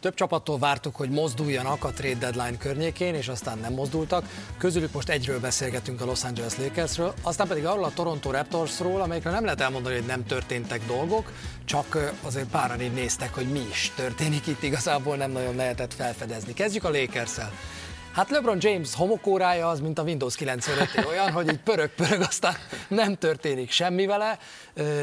Több 0.00 0.14
csapattól 0.14 0.58
vártuk, 0.58 0.96
hogy 0.96 1.10
mozduljanak 1.10 1.84
a 1.84 1.90
trade 1.90 2.18
deadline 2.18 2.56
környékén, 2.56 3.14
és 3.14 3.28
aztán 3.28 3.58
nem 3.58 3.72
mozdultak. 3.72 4.24
Közülük 4.58 4.92
most 4.92 5.08
egyről 5.08 5.40
beszélgetünk 5.40 6.00
a 6.00 6.04
Los 6.04 6.24
Angeles 6.24 6.56
Lakersről, 6.56 7.14
aztán 7.22 7.48
pedig 7.48 7.66
arról 7.66 7.84
a 7.84 7.92
Toronto 7.94 8.30
Raptorsról, 8.30 9.00
amelyekről 9.00 9.32
nem 9.32 9.44
lehet 9.44 9.60
elmondani, 9.60 9.94
hogy 9.94 10.06
nem 10.06 10.26
történtek 10.26 10.86
dolgok, 10.86 11.32
csak 11.64 12.12
azért 12.22 12.48
páran 12.48 12.80
így 12.80 12.92
néztek, 12.92 13.34
hogy 13.34 13.46
mi 13.46 13.60
is 13.70 13.92
történik 13.96 14.46
itt, 14.46 14.62
igazából 14.62 15.16
nem 15.16 15.30
nagyon 15.30 15.56
lehetett 15.56 15.94
felfedezni. 15.94 16.52
Kezdjük 16.52 16.84
a 16.84 16.90
lakers. 16.90 17.36
Hát 18.12 18.30
LeBron 18.30 18.56
James 18.60 18.94
homokórája 18.94 19.68
az, 19.68 19.80
mint 19.80 19.98
a 19.98 20.02
Windows 20.02 20.36
95 20.36 21.04
olyan, 21.06 21.32
hogy 21.32 21.48
így 21.48 21.60
pörög-pörög, 21.60 22.20
aztán 22.20 22.54
nem 22.88 23.16
történik 23.16 23.70
semmi 23.70 24.06
vele. 24.06 24.38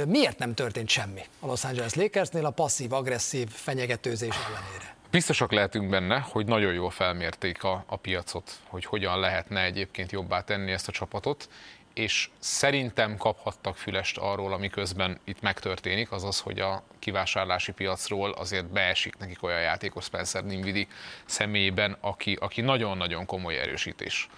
Miért 0.08 0.39
nem 0.39 0.53
történt 0.53 0.89
semmi 0.89 1.22
a 1.39 1.45
Los 1.45 1.64
Angeles 1.64 1.93
Lakersnél 1.93 2.45
a 2.45 2.49
passzív-agresszív 2.49 3.49
fenyegetőzés 3.49 4.36
ellenére? 4.36 4.95
Biztosak 5.12 5.51
lehetünk 5.51 5.89
benne, 5.89 6.20
hogy 6.20 6.45
nagyon 6.45 6.74
jól 6.74 6.89
felmérték 6.89 7.64
a, 7.64 7.84
a 7.88 7.95
piacot, 7.95 8.51
hogy 8.64 8.86
hogyan 8.86 9.20
lehetne 9.20 9.64
egyébként 9.64 10.12
jobbá 10.12 10.41
tenni 10.41 10.72
ezt 10.72 10.88
a 10.88 10.91
csapatot, 10.91 11.49
és 11.98 12.30
szerintem 12.39 13.18
kaphattak 13.18 13.78
fülest 13.78 14.18
arról, 14.18 14.54
ami 14.54 14.70
közben 14.70 15.20
itt 15.24 15.41
megtörténik, 15.41 16.12
azaz, 16.12 16.39
hogy 16.39 16.60
a 16.60 16.84
kivásárlási 17.00 17.72
piacról 17.72 18.32
azért 18.32 18.66
beesik 18.66 19.18
nekik 19.18 19.43
olyan 19.43 19.62
játékos 19.62 20.04
Spencer 20.04 20.45
Dinwiddie 20.45 20.88
személyében, 21.26 21.98
aki, 22.00 22.38
aki 22.39 22.62
nagyon-nagyon 22.62 23.26
komoly 23.26 23.60
erősítés. 23.60 24.30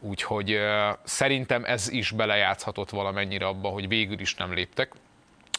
Úgyhogy 0.00 0.58
szerintem 1.04 1.64
ez 1.64 1.88
is 1.88 2.10
belejátszhatott 2.10 2.90
valamennyire 2.90 3.46
abba, 3.46 3.68
hogy 3.68 3.88
végül 3.88 4.20
is 4.20 4.34
nem 4.34 4.52
léptek. 4.52 4.92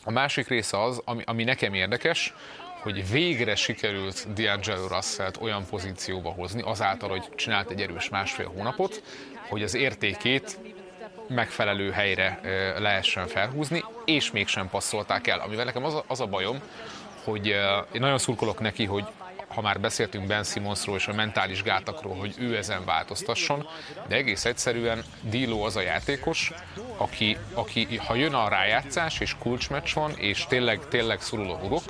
A 0.04 0.12
másik 0.12 0.48
része 0.48 0.84
az, 0.84 1.02
ami, 1.06 1.24
ami 1.26 1.44
nekem 1.44 1.74
érdekes, 1.74 2.34
hogy 2.82 3.12
végre 3.12 3.56
sikerült 3.56 4.28
D'Angelo 4.36 4.88
russell 4.90 5.32
olyan 5.40 5.66
pozícióba 5.66 6.30
hozni, 6.30 6.62
azáltal, 6.62 7.10
hogy 7.10 7.30
csinált 7.36 7.72
egy 7.72 7.82
erős 7.82 8.10
másfél 8.10 8.52
hónapot, 8.56 9.04
hogy 9.50 9.64
az 9.64 9.74
értékét 9.74 10.60
megfelelő 11.28 11.92
helyre 11.92 12.40
lehessen 12.78 13.28
felhúzni, 13.28 13.84
és 14.06 14.32
mégsem 14.32 14.70
passzolták 14.70 15.28
el. 15.28 15.40
Amivel 15.40 15.66
nekem 15.66 15.84
az 15.84 15.94
a, 15.94 16.04
az 16.08 16.20
a 16.20 16.26
bajom, 16.26 16.62
hogy 17.24 17.48
én 17.92 18.02
nagyon 18.02 18.18
szurkolok 18.18 18.60
neki, 18.60 18.86
hogy 18.86 19.06
ha 19.54 19.62
már 19.62 19.80
beszéltünk 19.80 20.28
Ben 20.28 20.44
Simonsról 20.44 20.96
és 20.96 21.08
a 21.08 21.14
mentális 21.14 21.64
gátakról, 21.64 22.16
hogy 22.16 22.36
ő 22.40 22.58
ezen 22.58 22.86
változtasson, 22.86 23.68
de 24.08 24.16
egész 24.16 24.46
egyszerűen 24.46 25.04
Dilo 25.22 25.66
az 25.66 25.76
a 25.76 25.82
játékos, 25.82 26.52
aki, 26.98 27.38
aki 27.54 27.98
ha 27.98 28.16
jön 28.16 28.34
a 28.34 28.48
rájátszás 28.48 29.20
és 29.20 29.36
kulcsmeccs 29.40 29.94
van, 29.94 30.12
és 30.18 30.46
tényleg, 30.46 30.88
tényleg 30.88 31.22
szorul 31.22 31.52
a 31.52 31.56
hurok, 31.56 31.84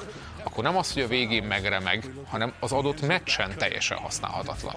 akkor 0.43 0.63
nem 0.63 0.77
az, 0.77 0.93
hogy 0.93 1.01
a 1.01 1.07
végén 1.07 1.43
megremeg, 1.43 2.11
hanem 2.27 2.53
az 2.59 2.71
adott 2.71 3.01
meccsen 3.01 3.57
teljesen 3.57 3.97
használhatatlan. 3.97 4.75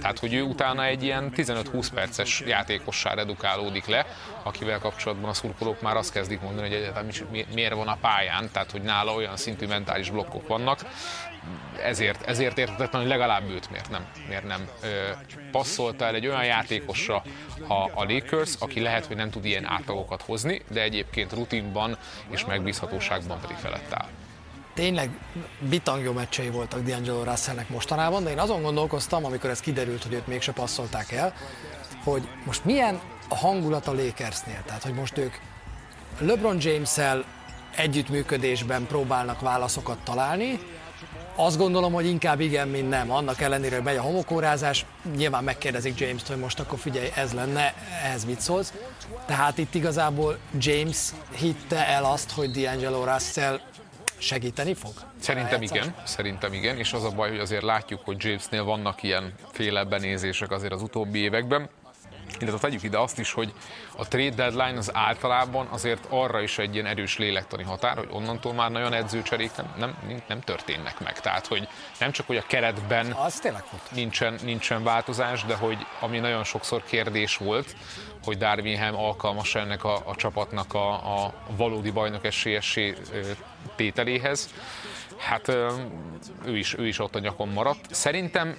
Tehát, 0.00 0.18
hogy 0.18 0.34
ő 0.34 0.42
utána 0.42 0.84
egy 0.84 1.02
ilyen 1.02 1.32
15-20 1.36 1.88
perces 1.94 2.42
játékossá 2.46 3.14
redukálódik 3.14 3.86
le, 3.86 4.06
akivel 4.42 4.78
kapcsolatban 4.78 5.30
a 5.30 5.34
szurkolók 5.34 5.80
már 5.80 5.96
azt 5.96 6.12
kezdik 6.12 6.40
mondani, 6.40 6.68
hogy 6.68 7.08
is 7.08 7.22
miért 7.54 7.74
van 7.74 7.88
a 7.88 7.98
pályán, 8.00 8.50
tehát 8.52 8.70
hogy 8.70 8.82
nála 8.82 9.14
olyan 9.14 9.36
szintű 9.36 9.66
mentális 9.66 10.10
blokkok 10.10 10.48
vannak, 10.48 10.80
ezért, 11.82 12.22
ezért 12.28 12.58
értetetlen, 12.58 13.00
hogy 13.00 13.10
legalább 13.10 13.50
őt 13.50 13.70
miért 13.70 13.90
nem, 13.90 14.06
miért 14.28 14.46
nem? 14.46 14.68
Ö, 14.82 14.88
passzolta 15.50 16.04
el 16.04 16.14
egy 16.14 16.26
olyan 16.26 16.44
játékosra 16.44 17.22
a, 17.68 17.74
a 17.74 18.04
Lakers, 18.08 18.54
aki 18.58 18.80
lehet, 18.80 19.06
hogy 19.06 19.16
nem 19.16 19.30
tud 19.30 19.44
ilyen 19.44 19.64
átlagokat 19.64 20.22
hozni, 20.22 20.62
de 20.70 20.82
egyébként 20.82 21.32
rutinban 21.32 21.98
és 22.30 22.44
megbízhatóságban 22.44 23.40
pedig 23.40 23.56
felett 23.56 23.92
áll. 23.92 24.08
Tényleg 24.74 25.10
bitangjó 25.68 26.12
meccsei 26.12 26.50
voltak 26.50 26.80
D'Angelo 26.86 27.22
Russellnek 27.24 27.68
mostanában, 27.68 28.24
de 28.24 28.30
én 28.30 28.38
azon 28.38 28.62
gondolkoztam, 28.62 29.24
amikor 29.24 29.50
ez 29.50 29.60
kiderült, 29.60 30.02
hogy 30.02 30.12
őt 30.12 30.26
mégse 30.26 30.52
passzolták 30.52 31.12
el, 31.12 31.34
hogy 32.04 32.28
most 32.44 32.64
milyen 32.64 33.00
a 33.28 33.36
hangulat 33.36 33.86
a 33.86 33.92
Lakersnél. 33.92 34.62
Tehát, 34.66 34.82
hogy 34.82 34.94
most 34.94 35.18
ők 35.18 35.34
LeBron 36.18 36.56
James-el 36.60 37.24
együttműködésben 37.76 38.86
próbálnak 38.86 39.40
válaszokat 39.40 39.98
találni, 40.04 40.58
azt 41.40 41.58
gondolom, 41.58 41.92
hogy 41.92 42.06
inkább 42.06 42.40
igen, 42.40 42.68
mint 42.68 42.88
nem. 42.88 43.10
Annak 43.10 43.40
ellenére, 43.40 43.74
hogy 43.74 43.84
megy 43.84 43.96
a 43.96 44.02
homokórázás, 44.02 44.86
nyilván 45.16 45.44
megkérdezik 45.44 46.00
James-t, 46.00 46.26
hogy 46.26 46.36
most 46.36 46.60
akkor 46.60 46.78
figyelj, 46.78 47.08
ez 47.14 47.32
lenne, 47.32 47.74
ehhez 48.04 48.24
mit 48.24 48.40
szólsz. 48.40 48.72
Tehát 49.26 49.58
itt 49.58 49.74
igazából 49.74 50.38
James 50.58 50.98
hitte 51.36 51.86
el 51.86 52.04
azt, 52.04 52.30
hogy 52.30 52.50
D'Angelo 52.54 53.12
Russell 53.12 53.60
segíteni 54.18 54.74
fog? 54.74 54.92
Szerintem 55.20 55.62
igen, 55.62 55.94
szerintem 56.04 56.52
igen, 56.52 56.76
és 56.76 56.92
az 56.92 57.04
a 57.04 57.10
baj, 57.10 57.28
hogy 57.28 57.38
azért 57.38 57.62
látjuk, 57.62 58.00
hogy 58.04 58.16
Jamesnél 58.24 58.64
vannak 58.64 59.02
ilyen 59.02 59.32
féle 59.52 59.84
benézések 59.84 60.50
azért 60.50 60.72
az 60.72 60.82
utóbbi 60.82 61.18
években, 61.18 61.68
illetve 62.42 62.58
tegyük 62.58 62.82
ide 62.82 62.98
azt 62.98 63.18
is, 63.18 63.32
hogy 63.32 63.52
a 63.96 64.08
trade 64.08 64.34
deadline 64.34 64.78
az 64.78 64.94
általában 64.94 65.66
azért 65.66 66.06
arra 66.08 66.40
is 66.40 66.58
egy 66.58 66.74
ilyen 66.74 66.86
erős 66.86 67.18
lélektani 67.18 67.62
határ, 67.62 67.96
hogy 67.96 68.08
onnantól 68.10 68.52
már 68.52 68.70
nagyon 68.70 68.92
edzőcserék 68.92 69.50
nem, 69.56 69.96
nem, 70.08 70.22
nem 70.28 70.40
történnek 70.40 71.00
meg. 71.00 71.20
Tehát, 71.20 71.46
hogy 71.46 71.68
nem 71.98 72.10
csak, 72.10 72.26
hogy 72.26 72.36
a 72.36 72.46
keretben 72.46 73.12
az 73.12 73.48
nincsen, 73.92 74.38
nincsen 74.42 74.82
változás, 74.82 75.44
de 75.44 75.54
hogy 75.54 75.86
ami 76.00 76.18
nagyon 76.18 76.44
sokszor 76.44 76.82
kérdés 76.84 77.36
volt, 77.36 77.76
hogy 78.24 78.38
Darwinham 78.38 78.96
alkalmas 78.96 79.54
ennek 79.54 79.84
a, 79.84 80.02
a 80.04 80.14
csapatnak 80.16 80.74
a, 80.74 80.92
a 81.24 81.32
valódi 81.56 81.90
bajnok 81.90 82.24
esélyessé 82.24 82.94
tételéhez. 83.76 84.48
Hát 85.18 85.48
ő 86.44 86.56
is, 86.56 86.78
ő 86.78 86.86
is 86.86 86.98
ott 86.98 87.14
a 87.14 87.18
nyakon 87.18 87.48
maradt. 87.48 87.94
Szerintem 87.94 88.56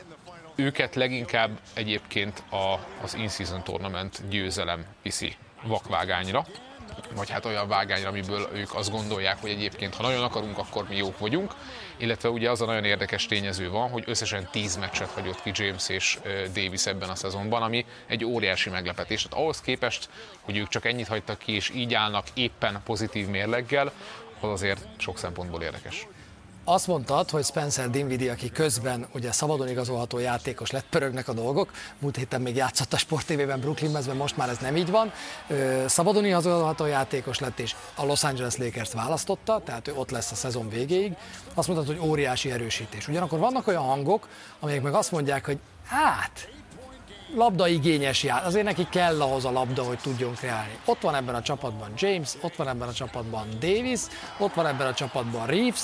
őket 0.59 0.95
leginkább 0.95 1.59
egyébként 1.73 2.43
a, 2.49 2.79
az 3.03 3.15
in-season 3.15 3.63
tournament 3.63 4.21
győzelem 4.29 4.85
viszi 5.01 5.35
vakvágányra, 5.63 6.45
vagy 7.15 7.29
hát 7.29 7.45
olyan 7.45 7.67
vágányra, 7.67 8.09
amiből 8.09 8.49
ők 8.53 8.75
azt 8.75 8.91
gondolják, 8.91 9.37
hogy 9.41 9.49
egyébként, 9.49 9.95
ha 9.95 10.03
nagyon 10.03 10.23
akarunk, 10.23 10.57
akkor 10.57 10.85
mi 10.89 10.95
jók 10.95 11.19
vagyunk. 11.19 11.55
Illetve 11.97 12.29
ugye 12.29 12.49
az 12.49 12.61
a 12.61 12.65
nagyon 12.65 12.83
érdekes 12.83 13.25
tényező 13.25 13.69
van, 13.69 13.89
hogy 13.89 14.03
összesen 14.07 14.49
10 14.51 14.77
meccset 14.77 15.09
hagyott 15.09 15.41
ki 15.41 15.51
James 15.53 15.89
és 15.89 16.19
Davis 16.53 16.85
ebben 16.85 17.09
a 17.09 17.15
szezonban, 17.15 17.61
ami 17.61 17.85
egy 18.07 18.25
óriási 18.25 18.69
meglepetés. 18.69 19.23
Tehát 19.23 19.43
ahhoz 19.43 19.61
képest, 19.61 20.09
hogy 20.41 20.57
ők 20.57 20.67
csak 20.67 20.85
ennyit 20.85 21.07
hagytak 21.07 21.37
ki, 21.37 21.51
és 21.51 21.69
így 21.69 21.93
állnak 21.93 22.27
éppen 22.33 22.81
pozitív 22.85 23.27
mérleggel, 23.27 23.91
az 24.39 24.49
azért 24.49 24.85
sok 24.97 25.17
szempontból 25.17 25.61
érdekes. 25.61 26.07
Azt 26.71 26.87
mondtad, 26.87 27.29
hogy 27.29 27.45
Spencer 27.45 27.89
Dinwiddie, 27.89 28.31
aki 28.31 28.51
közben 28.51 29.07
ugye 29.13 29.31
szabadon 29.31 29.69
igazolható 29.69 30.19
játékos 30.19 30.71
lett, 30.71 30.85
pörögnek 30.89 31.27
a 31.27 31.33
dolgok. 31.33 31.71
Múlt 31.99 32.15
héten 32.15 32.41
még 32.41 32.55
játszott 32.55 32.93
a 32.93 32.97
Sport 32.97 33.25
TV-ben 33.25 33.59
Brooklyn 33.59 33.91
mezben, 33.91 34.15
most 34.15 34.37
már 34.37 34.49
ez 34.49 34.57
nem 34.57 34.75
így 34.75 34.91
van. 34.91 35.11
Szabadon 35.85 36.25
igazolható 36.25 36.85
játékos 36.85 37.39
lett, 37.39 37.59
és 37.59 37.75
a 37.95 38.05
Los 38.05 38.23
Angeles 38.23 38.57
Lakers 38.57 38.93
választotta, 38.93 39.61
tehát 39.65 39.87
ő 39.87 39.93
ott 39.95 40.09
lesz 40.09 40.31
a 40.31 40.35
szezon 40.35 40.69
végéig. 40.69 41.13
Azt 41.53 41.67
mondtad, 41.67 41.97
hogy 41.97 42.09
óriási 42.09 42.51
erősítés. 42.51 43.07
Ugyanakkor 43.07 43.39
vannak 43.39 43.67
olyan 43.67 43.83
hangok, 43.83 44.27
amelyek 44.59 44.81
meg 44.81 44.93
azt 44.93 45.11
mondják, 45.11 45.45
hogy 45.45 45.59
hát, 45.87 46.49
labdaigényes 47.35 48.23
jár, 48.23 48.45
azért 48.45 48.65
neki 48.65 48.87
kell 48.89 49.21
ahhoz 49.21 49.45
a 49.45 49.51
labda, 49.51 49.83
hogy 49.83 49.99
tudjon 49.99 50.33
kreálni. 50.33 50.77
Ott 50.85 51.01
van 51.01 51.15
ebben 51.15 51.35
a 51.35 51.41
csapatban 51.41 51.91
James, 51.95 52.33
ott 52.41 52.55
van 52.55 52.67
ebben 52.67 52.87
a 52.87 52.93
csapatban 52.93 53.47
Davis, 53.59 53.99
ott 54.37 54.53
van 54.53 54.67
ebben 54.67 54.87
a 54.87 54.93
csapatban 54.93 55.45
Reeves, 55.45 55.81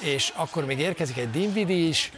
és 0.00 0.32
akkor 0.36 0.64
még 0.64 0.78
érkezik 0.78 1.16
egy 1.16 1.30
Dinwiddie 1.30 1.88
is, 1.88 2.12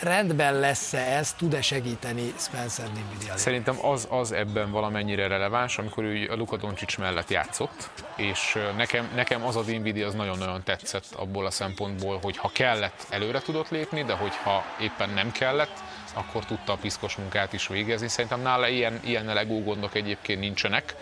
rendben 0.00 0.58
lesz-e 0.58 0.98
ez, 0.98 1.32
tud-e 1.32 1.62
segíteni 1.62 2.32
Spencer 2.38 2.86
Dinwiddie? 2.92 3.36
Szerintem 3.36 3.86
az, 3.86 4.06
az 4.10 4.32
ebben 4.32 4.70
valamennyire 4.70 5.26
releváns, 5.26 5.78
amikor 5.78 6.04
ő 6.04 6.28
a 6.30 6.34
Luka 6.34 6.56
Doncic 6.56 6.96
mellett 6.96 7.30
játszott, 7.30 7.90
és 8.16 8.58
nekem, 8.76 9.10
nekem 9.14 9.44
az 9.44 9.56
a 9.56 9.62
Dinwiddie 9.62 10.06
az 10.06 10.14
nagyon-nagyon 10.14 10.62
tetszett 10.62 11.06
abból 11.16 11.46
a 11.46 11.50
szempontból, 11.50 12.18
hogy 12.22 12.36
ha 12.36 12.50
kellett, 12.52 13.06
előre 13.10 13.40
tudott 13.40 13.70
lépni, 13.70 14.04
de 14.04 14.12
hogyha 14.12 14.64
éppen 14.80 15.10
nem 15.10 15.32
kellett, 15.32 15.82
akkor 16.14 16.44
tudta 16.44 16.72
a 16.72 16.76
piszkos 16.76 17.16
munkát 17.16 17.52
is 17.52 17.66
végezni. 17.66 18.08
Szerintem 18.08 18.40
nála 18.40 18.68
ilyen, 18.68 19.00
ilyen 19.04 19.24
legó 19.24 19.62
gondok 19.62 19.94
egyébként 19.94 20.40
nincsenek, 20.40 20.94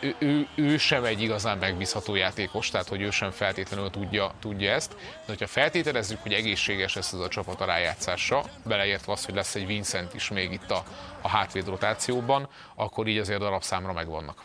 ő, 0.00 0.14
ő, 0.18 0.48
ő 0.54 0.76
sem 0.76 1.04
egy 1.04 1.22
igazán 1.22 1.58
megbízható 1.58 2.14
játékos, 2.14 2.70
tehát 2.70 2.88
hogy 2.88 3.00
ő 3.00 3.10
sem 3.10 3.30
feltétlenül 3.30 3.90
tudja, 3.90 4.32
tudja 4.40 4.72
ezt, 4.72 4.94
de 4.98 5.26
hogyha 5.26 5.46
feltételezzük, 5.46 6.22
hogy 6.22 6.32
egészséges 6.32 6.94
lesz 6.94 7.12
ez 7.12 7.18
a 7.18 7.28
csapat 7.28 7.60
a 7.60 7.64
rájátszásra, 7.64 8.44
beleértve 8.64 9.12
az, 9.12 9.24
hogy 9.24 9.34
lesz 9.34 9.54
egy 9.54 9.66
Vincent 9.66 10.14
is 10.14 10.28
még 10.28 10.52
itt 10.52 10.70
a, 10.70 10.84
a 11.20 11.28
hátvéd 11.28 11.66
rotációban, 11.66 12.48
akkor 12.74 13.06
így 13.06 13.18
azért 13.18 13.38
darabszámra 13.38 13.92
megvannak. 13.92 14.42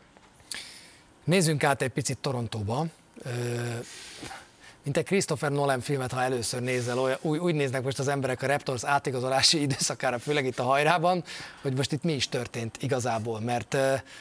Nézzünk 1.24 1.64
át 1.64 1.82
egy 1.82 1.90
picit 1.90 2.18
Torontóba 2.18 2.86
mint 4.84 4.98
egy 4.98 5.06
Christopher 5.06 5.52
Nolan 5.52 5.80
filmet, 5.80 6.12
ha 6.12 6.22
először 6.22 6.62
nézel, 6.62 7.00
olyan, 7.00 7.18
úgy, 7.22 7.38
úgy 7.38 7.56
néznek 7.56 7.84
most 7.84 8.00
az 8.00 8.08
emberek 8.08 8.42
a 8.42 8.48
Raptors 8.48 8.84
átigazolási 8.84 9.62
időszakára, 9.68 10.20
főleg 10.20 10.46
itt 10.46 10.60
a 10.60 10.64
hajrában, 10.64 11.24
hogy 11.62 11.74
most 11.76 11.92
itt 11.92 12.04
mi 12.04 12.14
is 12.14 12.30
történt 12.30 12.78
igazából, 12.80 13.40
mert 13.40 13.78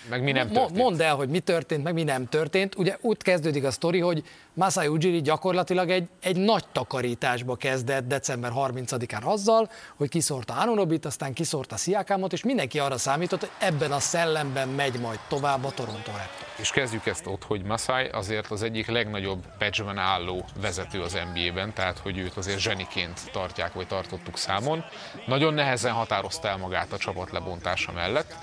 meg 0.08 0.22
mi 0.22 0.32
nem 0.32 0.48
történt. 0.48 0.76
mondd 0.76 1.02
el, 1.02 1.14
hogy 1.14 1.28
mi 1.28 1.40
történt, 1.40 1.82
meg 1.82 1.94
mi 1.94 2.02
nem 2.02 2.28
történt. 2.28 2.74
Ugye 2.74 2.96
úgy 3.00 3.22
kezdődik 3.22 3.64
a 3.64 3.70
sztori, 3.70 4.00
hogy 4.00 4.24
Masai 4.54 4.86
Ujiri 4.86 5.20
gyakorlatilag 5.20 5.90
egy, 5.90 6.08
egy 6.22 6.36
nagy 6.36 6.64
takarításba 6.72 7.56
kezdett 7.56 8.06
december 8.06 8.52
30-án 8.54 9.22
azzal, 9.22 9.70
hogy 9.96 10.08
kiszórta 10.08 10.54
Anunobit, 10.54 11.04
aztán 11.04 11.32
kiszórta 11.32 11.76
Sziakámot, 11.76 12.32
és 12.32 12.42
mindenki 12.42 12.78
arra 12.78 12.98
számított, 12.98 13.40
hogy 13.40 13.50
ebben 13.58 13.92
a 13.92 14.00
szellemben 14.00 14.68
megy 14.68 15.00
majd 15.00 15.18
tovább 15.28 15.64
a 15.64 15.70
Toronto 15.70 16.10
Raptors. 16.10 16.58
És 16.60 16.70
kezdjük 16.70 17.06
ezt 17.06 17.26
ott, 17.26 17.44
hogy 17.44 17.62
Masai 17.62 18.06
azért 18.06 18.50
az 18.50 18.62
egyik 18.62 18.86
legnagyobb 18.86 19.44
patchben 19.58 19.98
álló 19.98 20.44
vezető 20.60 21.02
az 21.02 21.18
NBA-ben, 21.34 21.72
tehát 21.72 21.98
hogy 21.98 22.18
őt 22.18 22.36
azért 22.36 22.58
zseniként 22.58 23.20
tartják, 23.32 23.72
vagy 23.72 23.86
tartottuk 23.86 24.38
számon. 24.38 24.84
Nagyon 25.26 25.54
nehezen 25.54 25.92
határozta 25.92 26.48
el 26.48 26.56
magát 26.56 26.92
a 26.92 26.98
csapat 26.98 27.30
lebontása 27.30 27.92
mellett, 27.92 28.34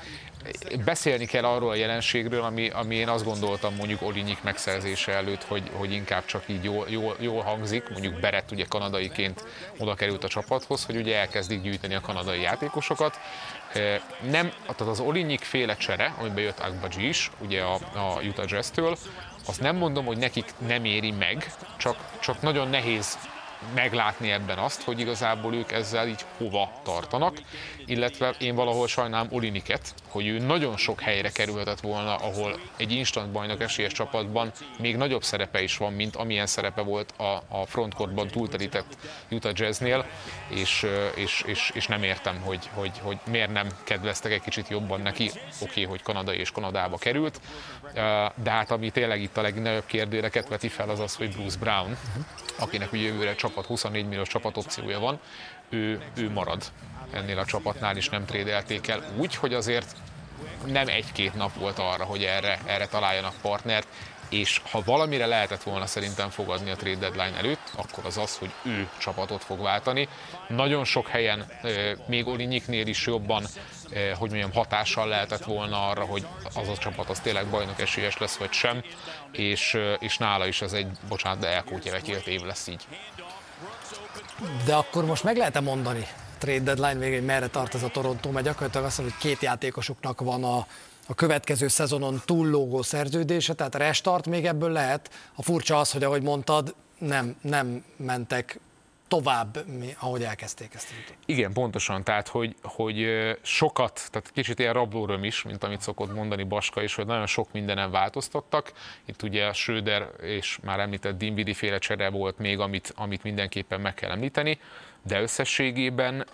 beszélni 0.85 1.25
kell 1.25 1.43
arról 1.43 1.69
a 1.69 1.75
jelenségről, 1.75 2.41
ami, 2.43 2.69
ami 2.69 2.95
én 2.95 3.07
azt 3.07 3.23
gondoltam 3.23 3.75
mondjuk 3.75 4.01
Olinyik 4.01 4.43
megszerzése 4.43 5.11
előtt, 5.11 5.43
hogy, 5.43 5.71
hogy 5.73 5.91
inkább 5.91 6.25
csak 6.25 6.43
így 6.45 6.63
jól, 6.63 6.85
jól, 6.89 7.15
jól 7.19 7.41
hangzik, 7.41 7.89
mondjuk 7.89 8.19
Beret 8.19 8.51
ugye 8.51 8.65
kanadaiként 8.69 9.45
oda 9.77 9.93
került 9.93 10.23
a 10.23 10.27
csapathoz, 10.27 10.85
hogy 10.85 10.95
ugye 10.95 11.17
elkezdik 11.17 11.61
gyűjteni 11.61 11.93
a 11.93 12.01
kanadai 12.01 12.41
játékosokat. 12.41 13.19
Nem, 14.29 14.51
tehát 14.61 14.81
az 14.81 14.99
Olinyik 14.99 15.41
féle 15.41 15.75
csere, 15.75 16.15
amiben 16.19 16.43
jött 16.43 16.59
Agbaji 16.59 17.07
is, 17.07 17.31
ugye 17.39 17.61
a, 17.61 17.73
a 17.73 18.21
Utah 18.21 18.45
Jazz-től, 18.47 18.97
azt 19.45 19.61
nem 19.61 19.75
mondom, 19.75 20.05
hogy 20.05 20.17
nekik 20.17 20.53
nem 20.67 20.85
éri 20.85 21.11
meg, 21.11 21.53
csak, 21.77 21.97
csak 22.19 22.41
nagyon 22.41 22.69
nehéz 22.69 23.17
meglátni 23.73 24.31
ebben 24.31 24.57
azt, 24.57 24.81
hogy 24.81 24.99
igazából 24.99 25.53
ők 25.53 25.71
ezzel 25.71 26.07
így 26.07 26.25
hova 26.37 26.71
tartanak, 26.83 27.37
illetve 27.85 28.33
én 28.39 28.55
valahol 28.55 28.87
sajnálom 28.87 29.27
Oliniket, 29.31 29.93
hogy 30.07 30.27
ő 30.27 30.39
nagyon 30.39 30.77
sok 30.77 31.01
helyre 31.01 31.29
kerülhetett 31.29 31.79
volna, 31.79 32.15
ahol 32.15 32.59
egy 32.77 32.91
instant 32.91 33.31
bajnok 33.31 33.61
esélyes 33.61 33.91
csapatban 33.91 34.51
még 34.79 34.95
nagyobb 34.95 35.23
szerepe 35.23 35.61
is 35.61 35.77
van, 35.77 35.93
mint 35.93 36.15
amilyen 36.15 36.45
szerepe 36.45 36.81
volt 36.81 37.13
a, 37.17 37.43
a 37.47 37.65
frontcourtban 37.65 38.27
túlterített 38.27 38.97
Utah 39.31 39.51
Jazznél, 39.55 40.05
és, 40.47 40.85
és, 41.15 41.43
és, 41.45 41.71
és 41.73 41.87
nem 41.87 42.03
értem, 42.03 42.41
hogy, 42.41 42.69
hogy, 42.73 42.91
hogy 43.01 43.17
miért 43.29 43.51
nem 43.53 43.67
kedveztek 43.83 44.31
egy 44.31 44.41
kicsit 44.41 44.69
jobban 44.69 45.01
neki, 45.01 45.29
oké, 45.29 45.41
okay, 45.59 45.83
hogy 45.83 46.01
Kanada 46.01 46.33
és 46.33 46.51
Kanadába 46.51 46.97
került, 46.97 47.41
de 48.43 48.49
hát 48.49 48.71
ami 48.71 48.91
tényleg 48.91 49.21
itt 49.21 49.37
a 49.37 49.41
legnagyobb 49.41 49.85
kérdéreket 49.85 50.47
veti 50.47 50.67
fel 50.67 50.89
az 50.89 50.99
az, 50.99 51.15
hogy 51.15 51.31
Bruce 51.31 51.57
Brown, 51.59 51.97
akinek 52.59 52.91
ugye 52.91 53.03
jövőre 53.03 53.35
csapat 53.47 53.65
24 53.65 54.07
milliós 54.07 54.27
csapatopciója 54.27 54.99
van, 54.99 55.19
ő, 55.69 56.01
ő 56.15 56.31
marad 56.31 56.63
ennél 57.11 57.39
a 57.39 57.45
csapatnál, 57.45 57.97
is 57.97 58.09
nem 58.09 58.25
trédelték 58.25 58.87
el 58.87 59.03
úgy, 59.17 59.35
hogy 59.35 59.53
azért 59.53 59.95
nem 60.65 60.87
egy-két 60.87 61.33
nap 61.33 61.55
volt 61.55 61.79
arra, 61.79 62.03
hogy 62.03 62.23
erre, 62.23 62.59
erre 62.65 62.87
találjanak 62.87 63.33
partnert. 63.41 63.87
és 64.29 64.61
ha 64.71 64.81
valamire 64.85 65.25
lehetett 65.25 65.63
volna 65.63 65.85
szerintem 65.85 66.29
fogadni 66.29 66.69
a 66.69 66.75
trade 66.75 66.97
deadline 66.97 67.37
előtt, 67.37 67.71
akkor 67.75 68.05
az 68.05 68.17
az, 68.17 68.37
hogy 68.37 68.51
ő 68.63 68.89
csapatot 68.97 69.43
fog 69.43 69.61
váltani. 69.61 70.07
Nagyon 70.47 70.83
sok 70.83 71.07
helyen, 71.07 71.51
még 72.07 72.27
Olinyiknél 72.27 72.87
is 72.87 73.05
jobban, 73.05 73.45
hogy 74.17 74.29
mondjam, 74.29 74.51
hatással 74.51 75.07
lehetett 75.07 75.43
volna 75.43 75.87
arra, 75.87 76.05
hogy 76.05 76.25
az 76.55 76.67
a 76.67 76.77
csapat 76.77 77.09
az 77.09 77.19
tényleg 77.19 77.47
bajnok 77.47 77.79
esélyes 77.79 78.17
lesz, 78.17 78.35
vagy 78.37 78.51
sem, 78.51 78.83
és, 79.31 79.77
és 79.99 80.17
nála 80.17 80.47
is 80.47 80.61
ez 80.61 80.73
egy, 80.73 80.87
bocsánat, 81.07 81.39
de 81.39 81.47
elkótyevetyélt 81.47 82.27
év 82.27 82.41
lesz 82.41 82.67
így. 82.67 82.83
De 84.65 84.75
akkor 84.75 85.05
most 85.05 85.23
meg 85.23 85.37
lehet-e 85.37 85.59
mondani 85.59 86.07
trade 86.37 86.73
deadline 86.73 86.99
végén, 86.99 87.17
hogy 87.17 87.27
merre 87.27 87.47
tart 87.47 87.75
ez 87.75 87.83
a 87.83 87.87
Toronto, 87.87 88.31
mert 88.31 88.45
gyakorlatilag 88.45 88.85
azt 88.85 88.97
mondom, 88.97 89.15
hogy 89.19 89.29
két 89.29 89.41
játékosuknak 89.41 90.21
van 90.21 90.43
a, 90.43 90.67
a 91.07 91.13
következő 91.15 91.67
szezonon 91.67 92.21
túllógó 92.25 92.81
szerződése, 92.81 93.53
tehát 93.53 93.75
restart 93.75 94.27
még 94.27 94.45
ebből 94.45 94.71
lehet. 94.71 95.09
A 95.35 95.43
furcsa 95.43 95.79
az, 95.79 95.91
hogy 95.91 96.03
ahogy 96.03 96.21
mondtad, 96.21 96.75
nem, 96.97 97.35
nem 97.41 97.83
mentek 97.97 98.59
tovább, 99.07 99.57
ahogy 99.99 100.23
elkezdték 100.23 100.73
ezt. 100.73 100.93
Igen, 101.25 101.53
pontosan, 101.53 102.03
tehát 102.03 102.27
hogy, 102.27 102.55
hogy 102.61 103.07
sokat, 103.41 104.07
tehát 104.11 104.31
kicsit 104.33 104.59
ilyen 104.59 104.73
rablóröm 104.73 105.23
is, 105.23 105.43
mint 105.43 105.63
amit 105.63 105.81
szokott 105.81 106.13
mondani 106.13 106.43
Baska 106.43 106.83
is, 106.83 106.95
hogy 106.95 107.05
nagyon 107.05 107.27
sok 107.27 107.51
mindenen 107.51 107.91
változtattak. 107.91 108.71
Itt 109.05 109.21
ugye 109.21 109.45
a 109.45 109.53
Schröder 109.53 110.09
és 110.21 110.59
már 110.63 110.79
említett 110.79 111.17
Dinvidi 111.17 111.53
féle 111.53 111.77
csere 111.77 112.09
volt 112.09 112.37
még, 112.37 112.59
amit, 112.59 112.93
amit 112.95 113.23
mindenképpen 113.23 113.81
meg 113.81 113.93
kell 113.93 114.11
említeni 114.11 114.59
de 115.07 115.21
összességében 115.21 116.27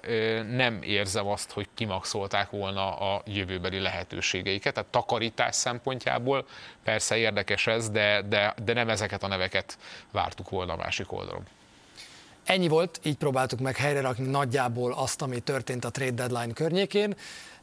nem 0.49 0.81
érzem 0.81 1.27
azt, 1.27 1.51
hogy 1.51 1.67
kimaxolták 1.73 2.49
volna 2.49 2.95
a 2.97 3.21
jövőbeli 3.25 3.79
lehetőségeiket. 3.79 4.73
Tehát 4.73 4.89
takarítás 4.89 5.55
szempontjából 5.55 6.45
persze 6.83 7.17
érdekes 7.17 7.67
ez, 7.67 7.89
de, 7.89 8.21
de, 8.21 8.53
de 8.63 8.73
nem 8.73 8.89
ezeket 8.89 9.23
a 9.23 9.27
neveket 9.27 9.77
vártuk 10.11 10.49
volna 10.49 10.73
a 10.73 10.77
másik 10.77 11.11
oldalon. 11.11 11.43
Ennyi 12.45 12.67
volt, 12.67 12.99
így 13.03 13.17
próbáltuk 13.17 13.59
meg 13.59 13.75
helyre 13.75 14.01
rakni 14.01 14.25
nagyjából 14.25 14.93
azt, 14.93 15.21
ami 15.21 15.39
történt 15.39 15.85
a 15.85 15.89
trade 15.89 16.11
deadline 16.11 16.53
környékén, 16.53 17.15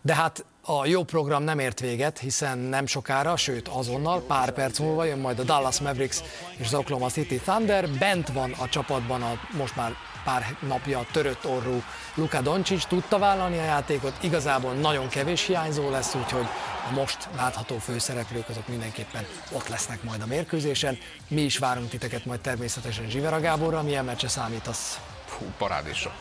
de 0.03 0.15
hát 0.15 0.45
a 0.63 0.87
jó 0.87 1.05
program 1.05 1.43
nem 1.43 1.59
ért 1.59 1.81
véget, 1.81 2.19
hiszen 2.19 2.59
nem 2.59 2.87
sokára, 2.87 3.37
sőt 3.37 3.69
azonnal, 3.69 4.21
pár 4.21 4.51
perc 4.51 4.79
múlva 4.79 5.05
jön 5.05 5.19
majd 5.19 5.39
a 5.39 5.43
Dallas 5.43 5.81
Mavericks 5.81 6.23
és 6.57 6.67
az 6.67 6.75
Oklahoma 6.75 7.09
City 7.09 7.37
Thunder. 7.37 7.89
Bent 7.89 8.29
van 8.29 8.53
a 8.53 8.69
csapatban 8.69 9.23
a 9.23 9.41
most 9.57 9.77
már 9.77 9.93
pár 10.25 10.57
napja 10.61 11.07
törött 11.13 11.47
orrú 11.47 11.83
Luka 12.15 12.41
Doncic 12.41 12.85
tudta 12.85 13.19
vállalni 13.19 13.59
a 13.59 13.65
játékot, 13.65 14.23
igazából 14.23 14.73
nagyon 14.73 15.09
kevés 15.09 15.47
hiányzó 15.47 15.91
lesz, 15.91 16.15
úgyhogy 16.15 16.47
a 16.91 16.93
most 16.95 17.29
látható 17.37 17.79
főszereplők 17.79 18.49
azok 18.49 18.69
mindenképpen 18.69 19.27
ott 19.53 19.69
lesznek 19.69 20.03
majd 20.03 20.23
a 20.23 20.27
mérkőzésen. 20.27 20.99
Mi 21.29 21.41
is 21.41 21.59
várunk 21.59 21.89
titeket 21.89 22.25
majd 22.25 22.41
természetesen 22.41 23.09
Zsivera 23.09 23.41
Gáborra, 23.41 23.83
milyen 23.83 24.05
meccse 24.05 24.29
számítasz? 24.29 25.01
Fú, 25.27 25.45
parádésra. 25.59 26.13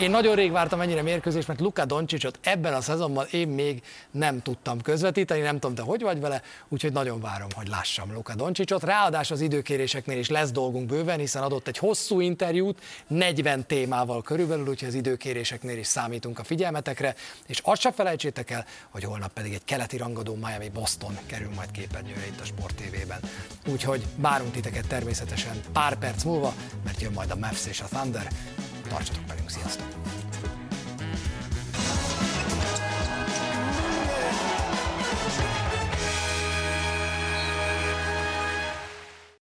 Én 0.00 0.10
nagyon 0.10 0.34
rég 0.34 0.50
vártam 0.50 0.80
ennyire 0.80 1.02
mérkőzést, 1.02 1.48
mert 1.48 1.60
Luka 1.60 1.84
Doncsicsot 1.84 2.38
ebben 2.42 2.74
a 2.74 2.80
szezonban 2.80 3.26
én 3.30 3.48
még 3.48 3.82
nem 4.10 4.42
tudtam 4.42 4.80
közvetíteni, 4.80 5.40
nem 5.40 5.58
tudom, 5.58 5.74
te 5.74 5.82
hogy 5.82 6.02
vagy 6.02 6.20
vele, 6.20 6.42
úgyhogy 6.68 6.92
nagyon 6.92 7.20
várom, 7.20 7.48
hogy 7.54 7.68
lássam 7.68 8.12
Luka 8.12 8.34
Doncsicsot. 8.34 8.82
Ráadásul 8.82 9.36
az 9.36 9.42
időkéréseknél 9.42 10.18
is 10.18 10.28
lesz 10.28 10.50
dolgunk 10.50 10.86
bőven, 10.86 11.18
hiszen 11.18 11.42
adott 11.42 11.68
egy 11.68 11.78
hosszú 11.78 12.20
interjút, 12.20 12.82
40 13.06 13.66
témával 13.66 14.22
körülbelül, 14.22 14.68
úgyhogy 14.68 14.88
az 14.88 14.94
időkéréseknél 14.94 15.78
is 15.78 15.86
számítunk 15.86 16.38
a 16.38 16.44
figyelmetekre, 16.44 17.14
és 17.46 17.60
azt 17.64 17.80
se 17.80 17.92
felejtsétek 17.92 18.50
el, 18.50 18.64
hogy 18.90 19.04
holnap 19.04 19.32
pedig 19.32 19.52
egy 19.52 19.64
keleti 19.64 19.96
rangadó 19.96 20.34
Miami 20.34 20.68
Boston 20.68 21.18
kerül 21.26 21.50
majd 21.54 21.70
képernyőre 21.70 22.26
itt 22.26 22.40
a 22.40 22.44
Sport 22.44 22.74
TV-ben. 22.74 23.20
Úgyhogy 23.72 24.02
várunk 24.16 24.52
titeket 24.52 24.86
természetesen 24.86 25.60
pár 25.72 25.98
perc 25.98 26.24
múlva, 26.24 26.54
mert 26.84 27.00
jön 27.00 27.12
majd 27.12 27.30
a 27.30 27.36
Mavs 27.36 27.66
és 27.66 27.80
a 27.80 27.84
Thunder. 27.84 28.28
Tartsatok 28.88 29.26
velünk, 29.26 29.48
sziasztok! 29.48 30.25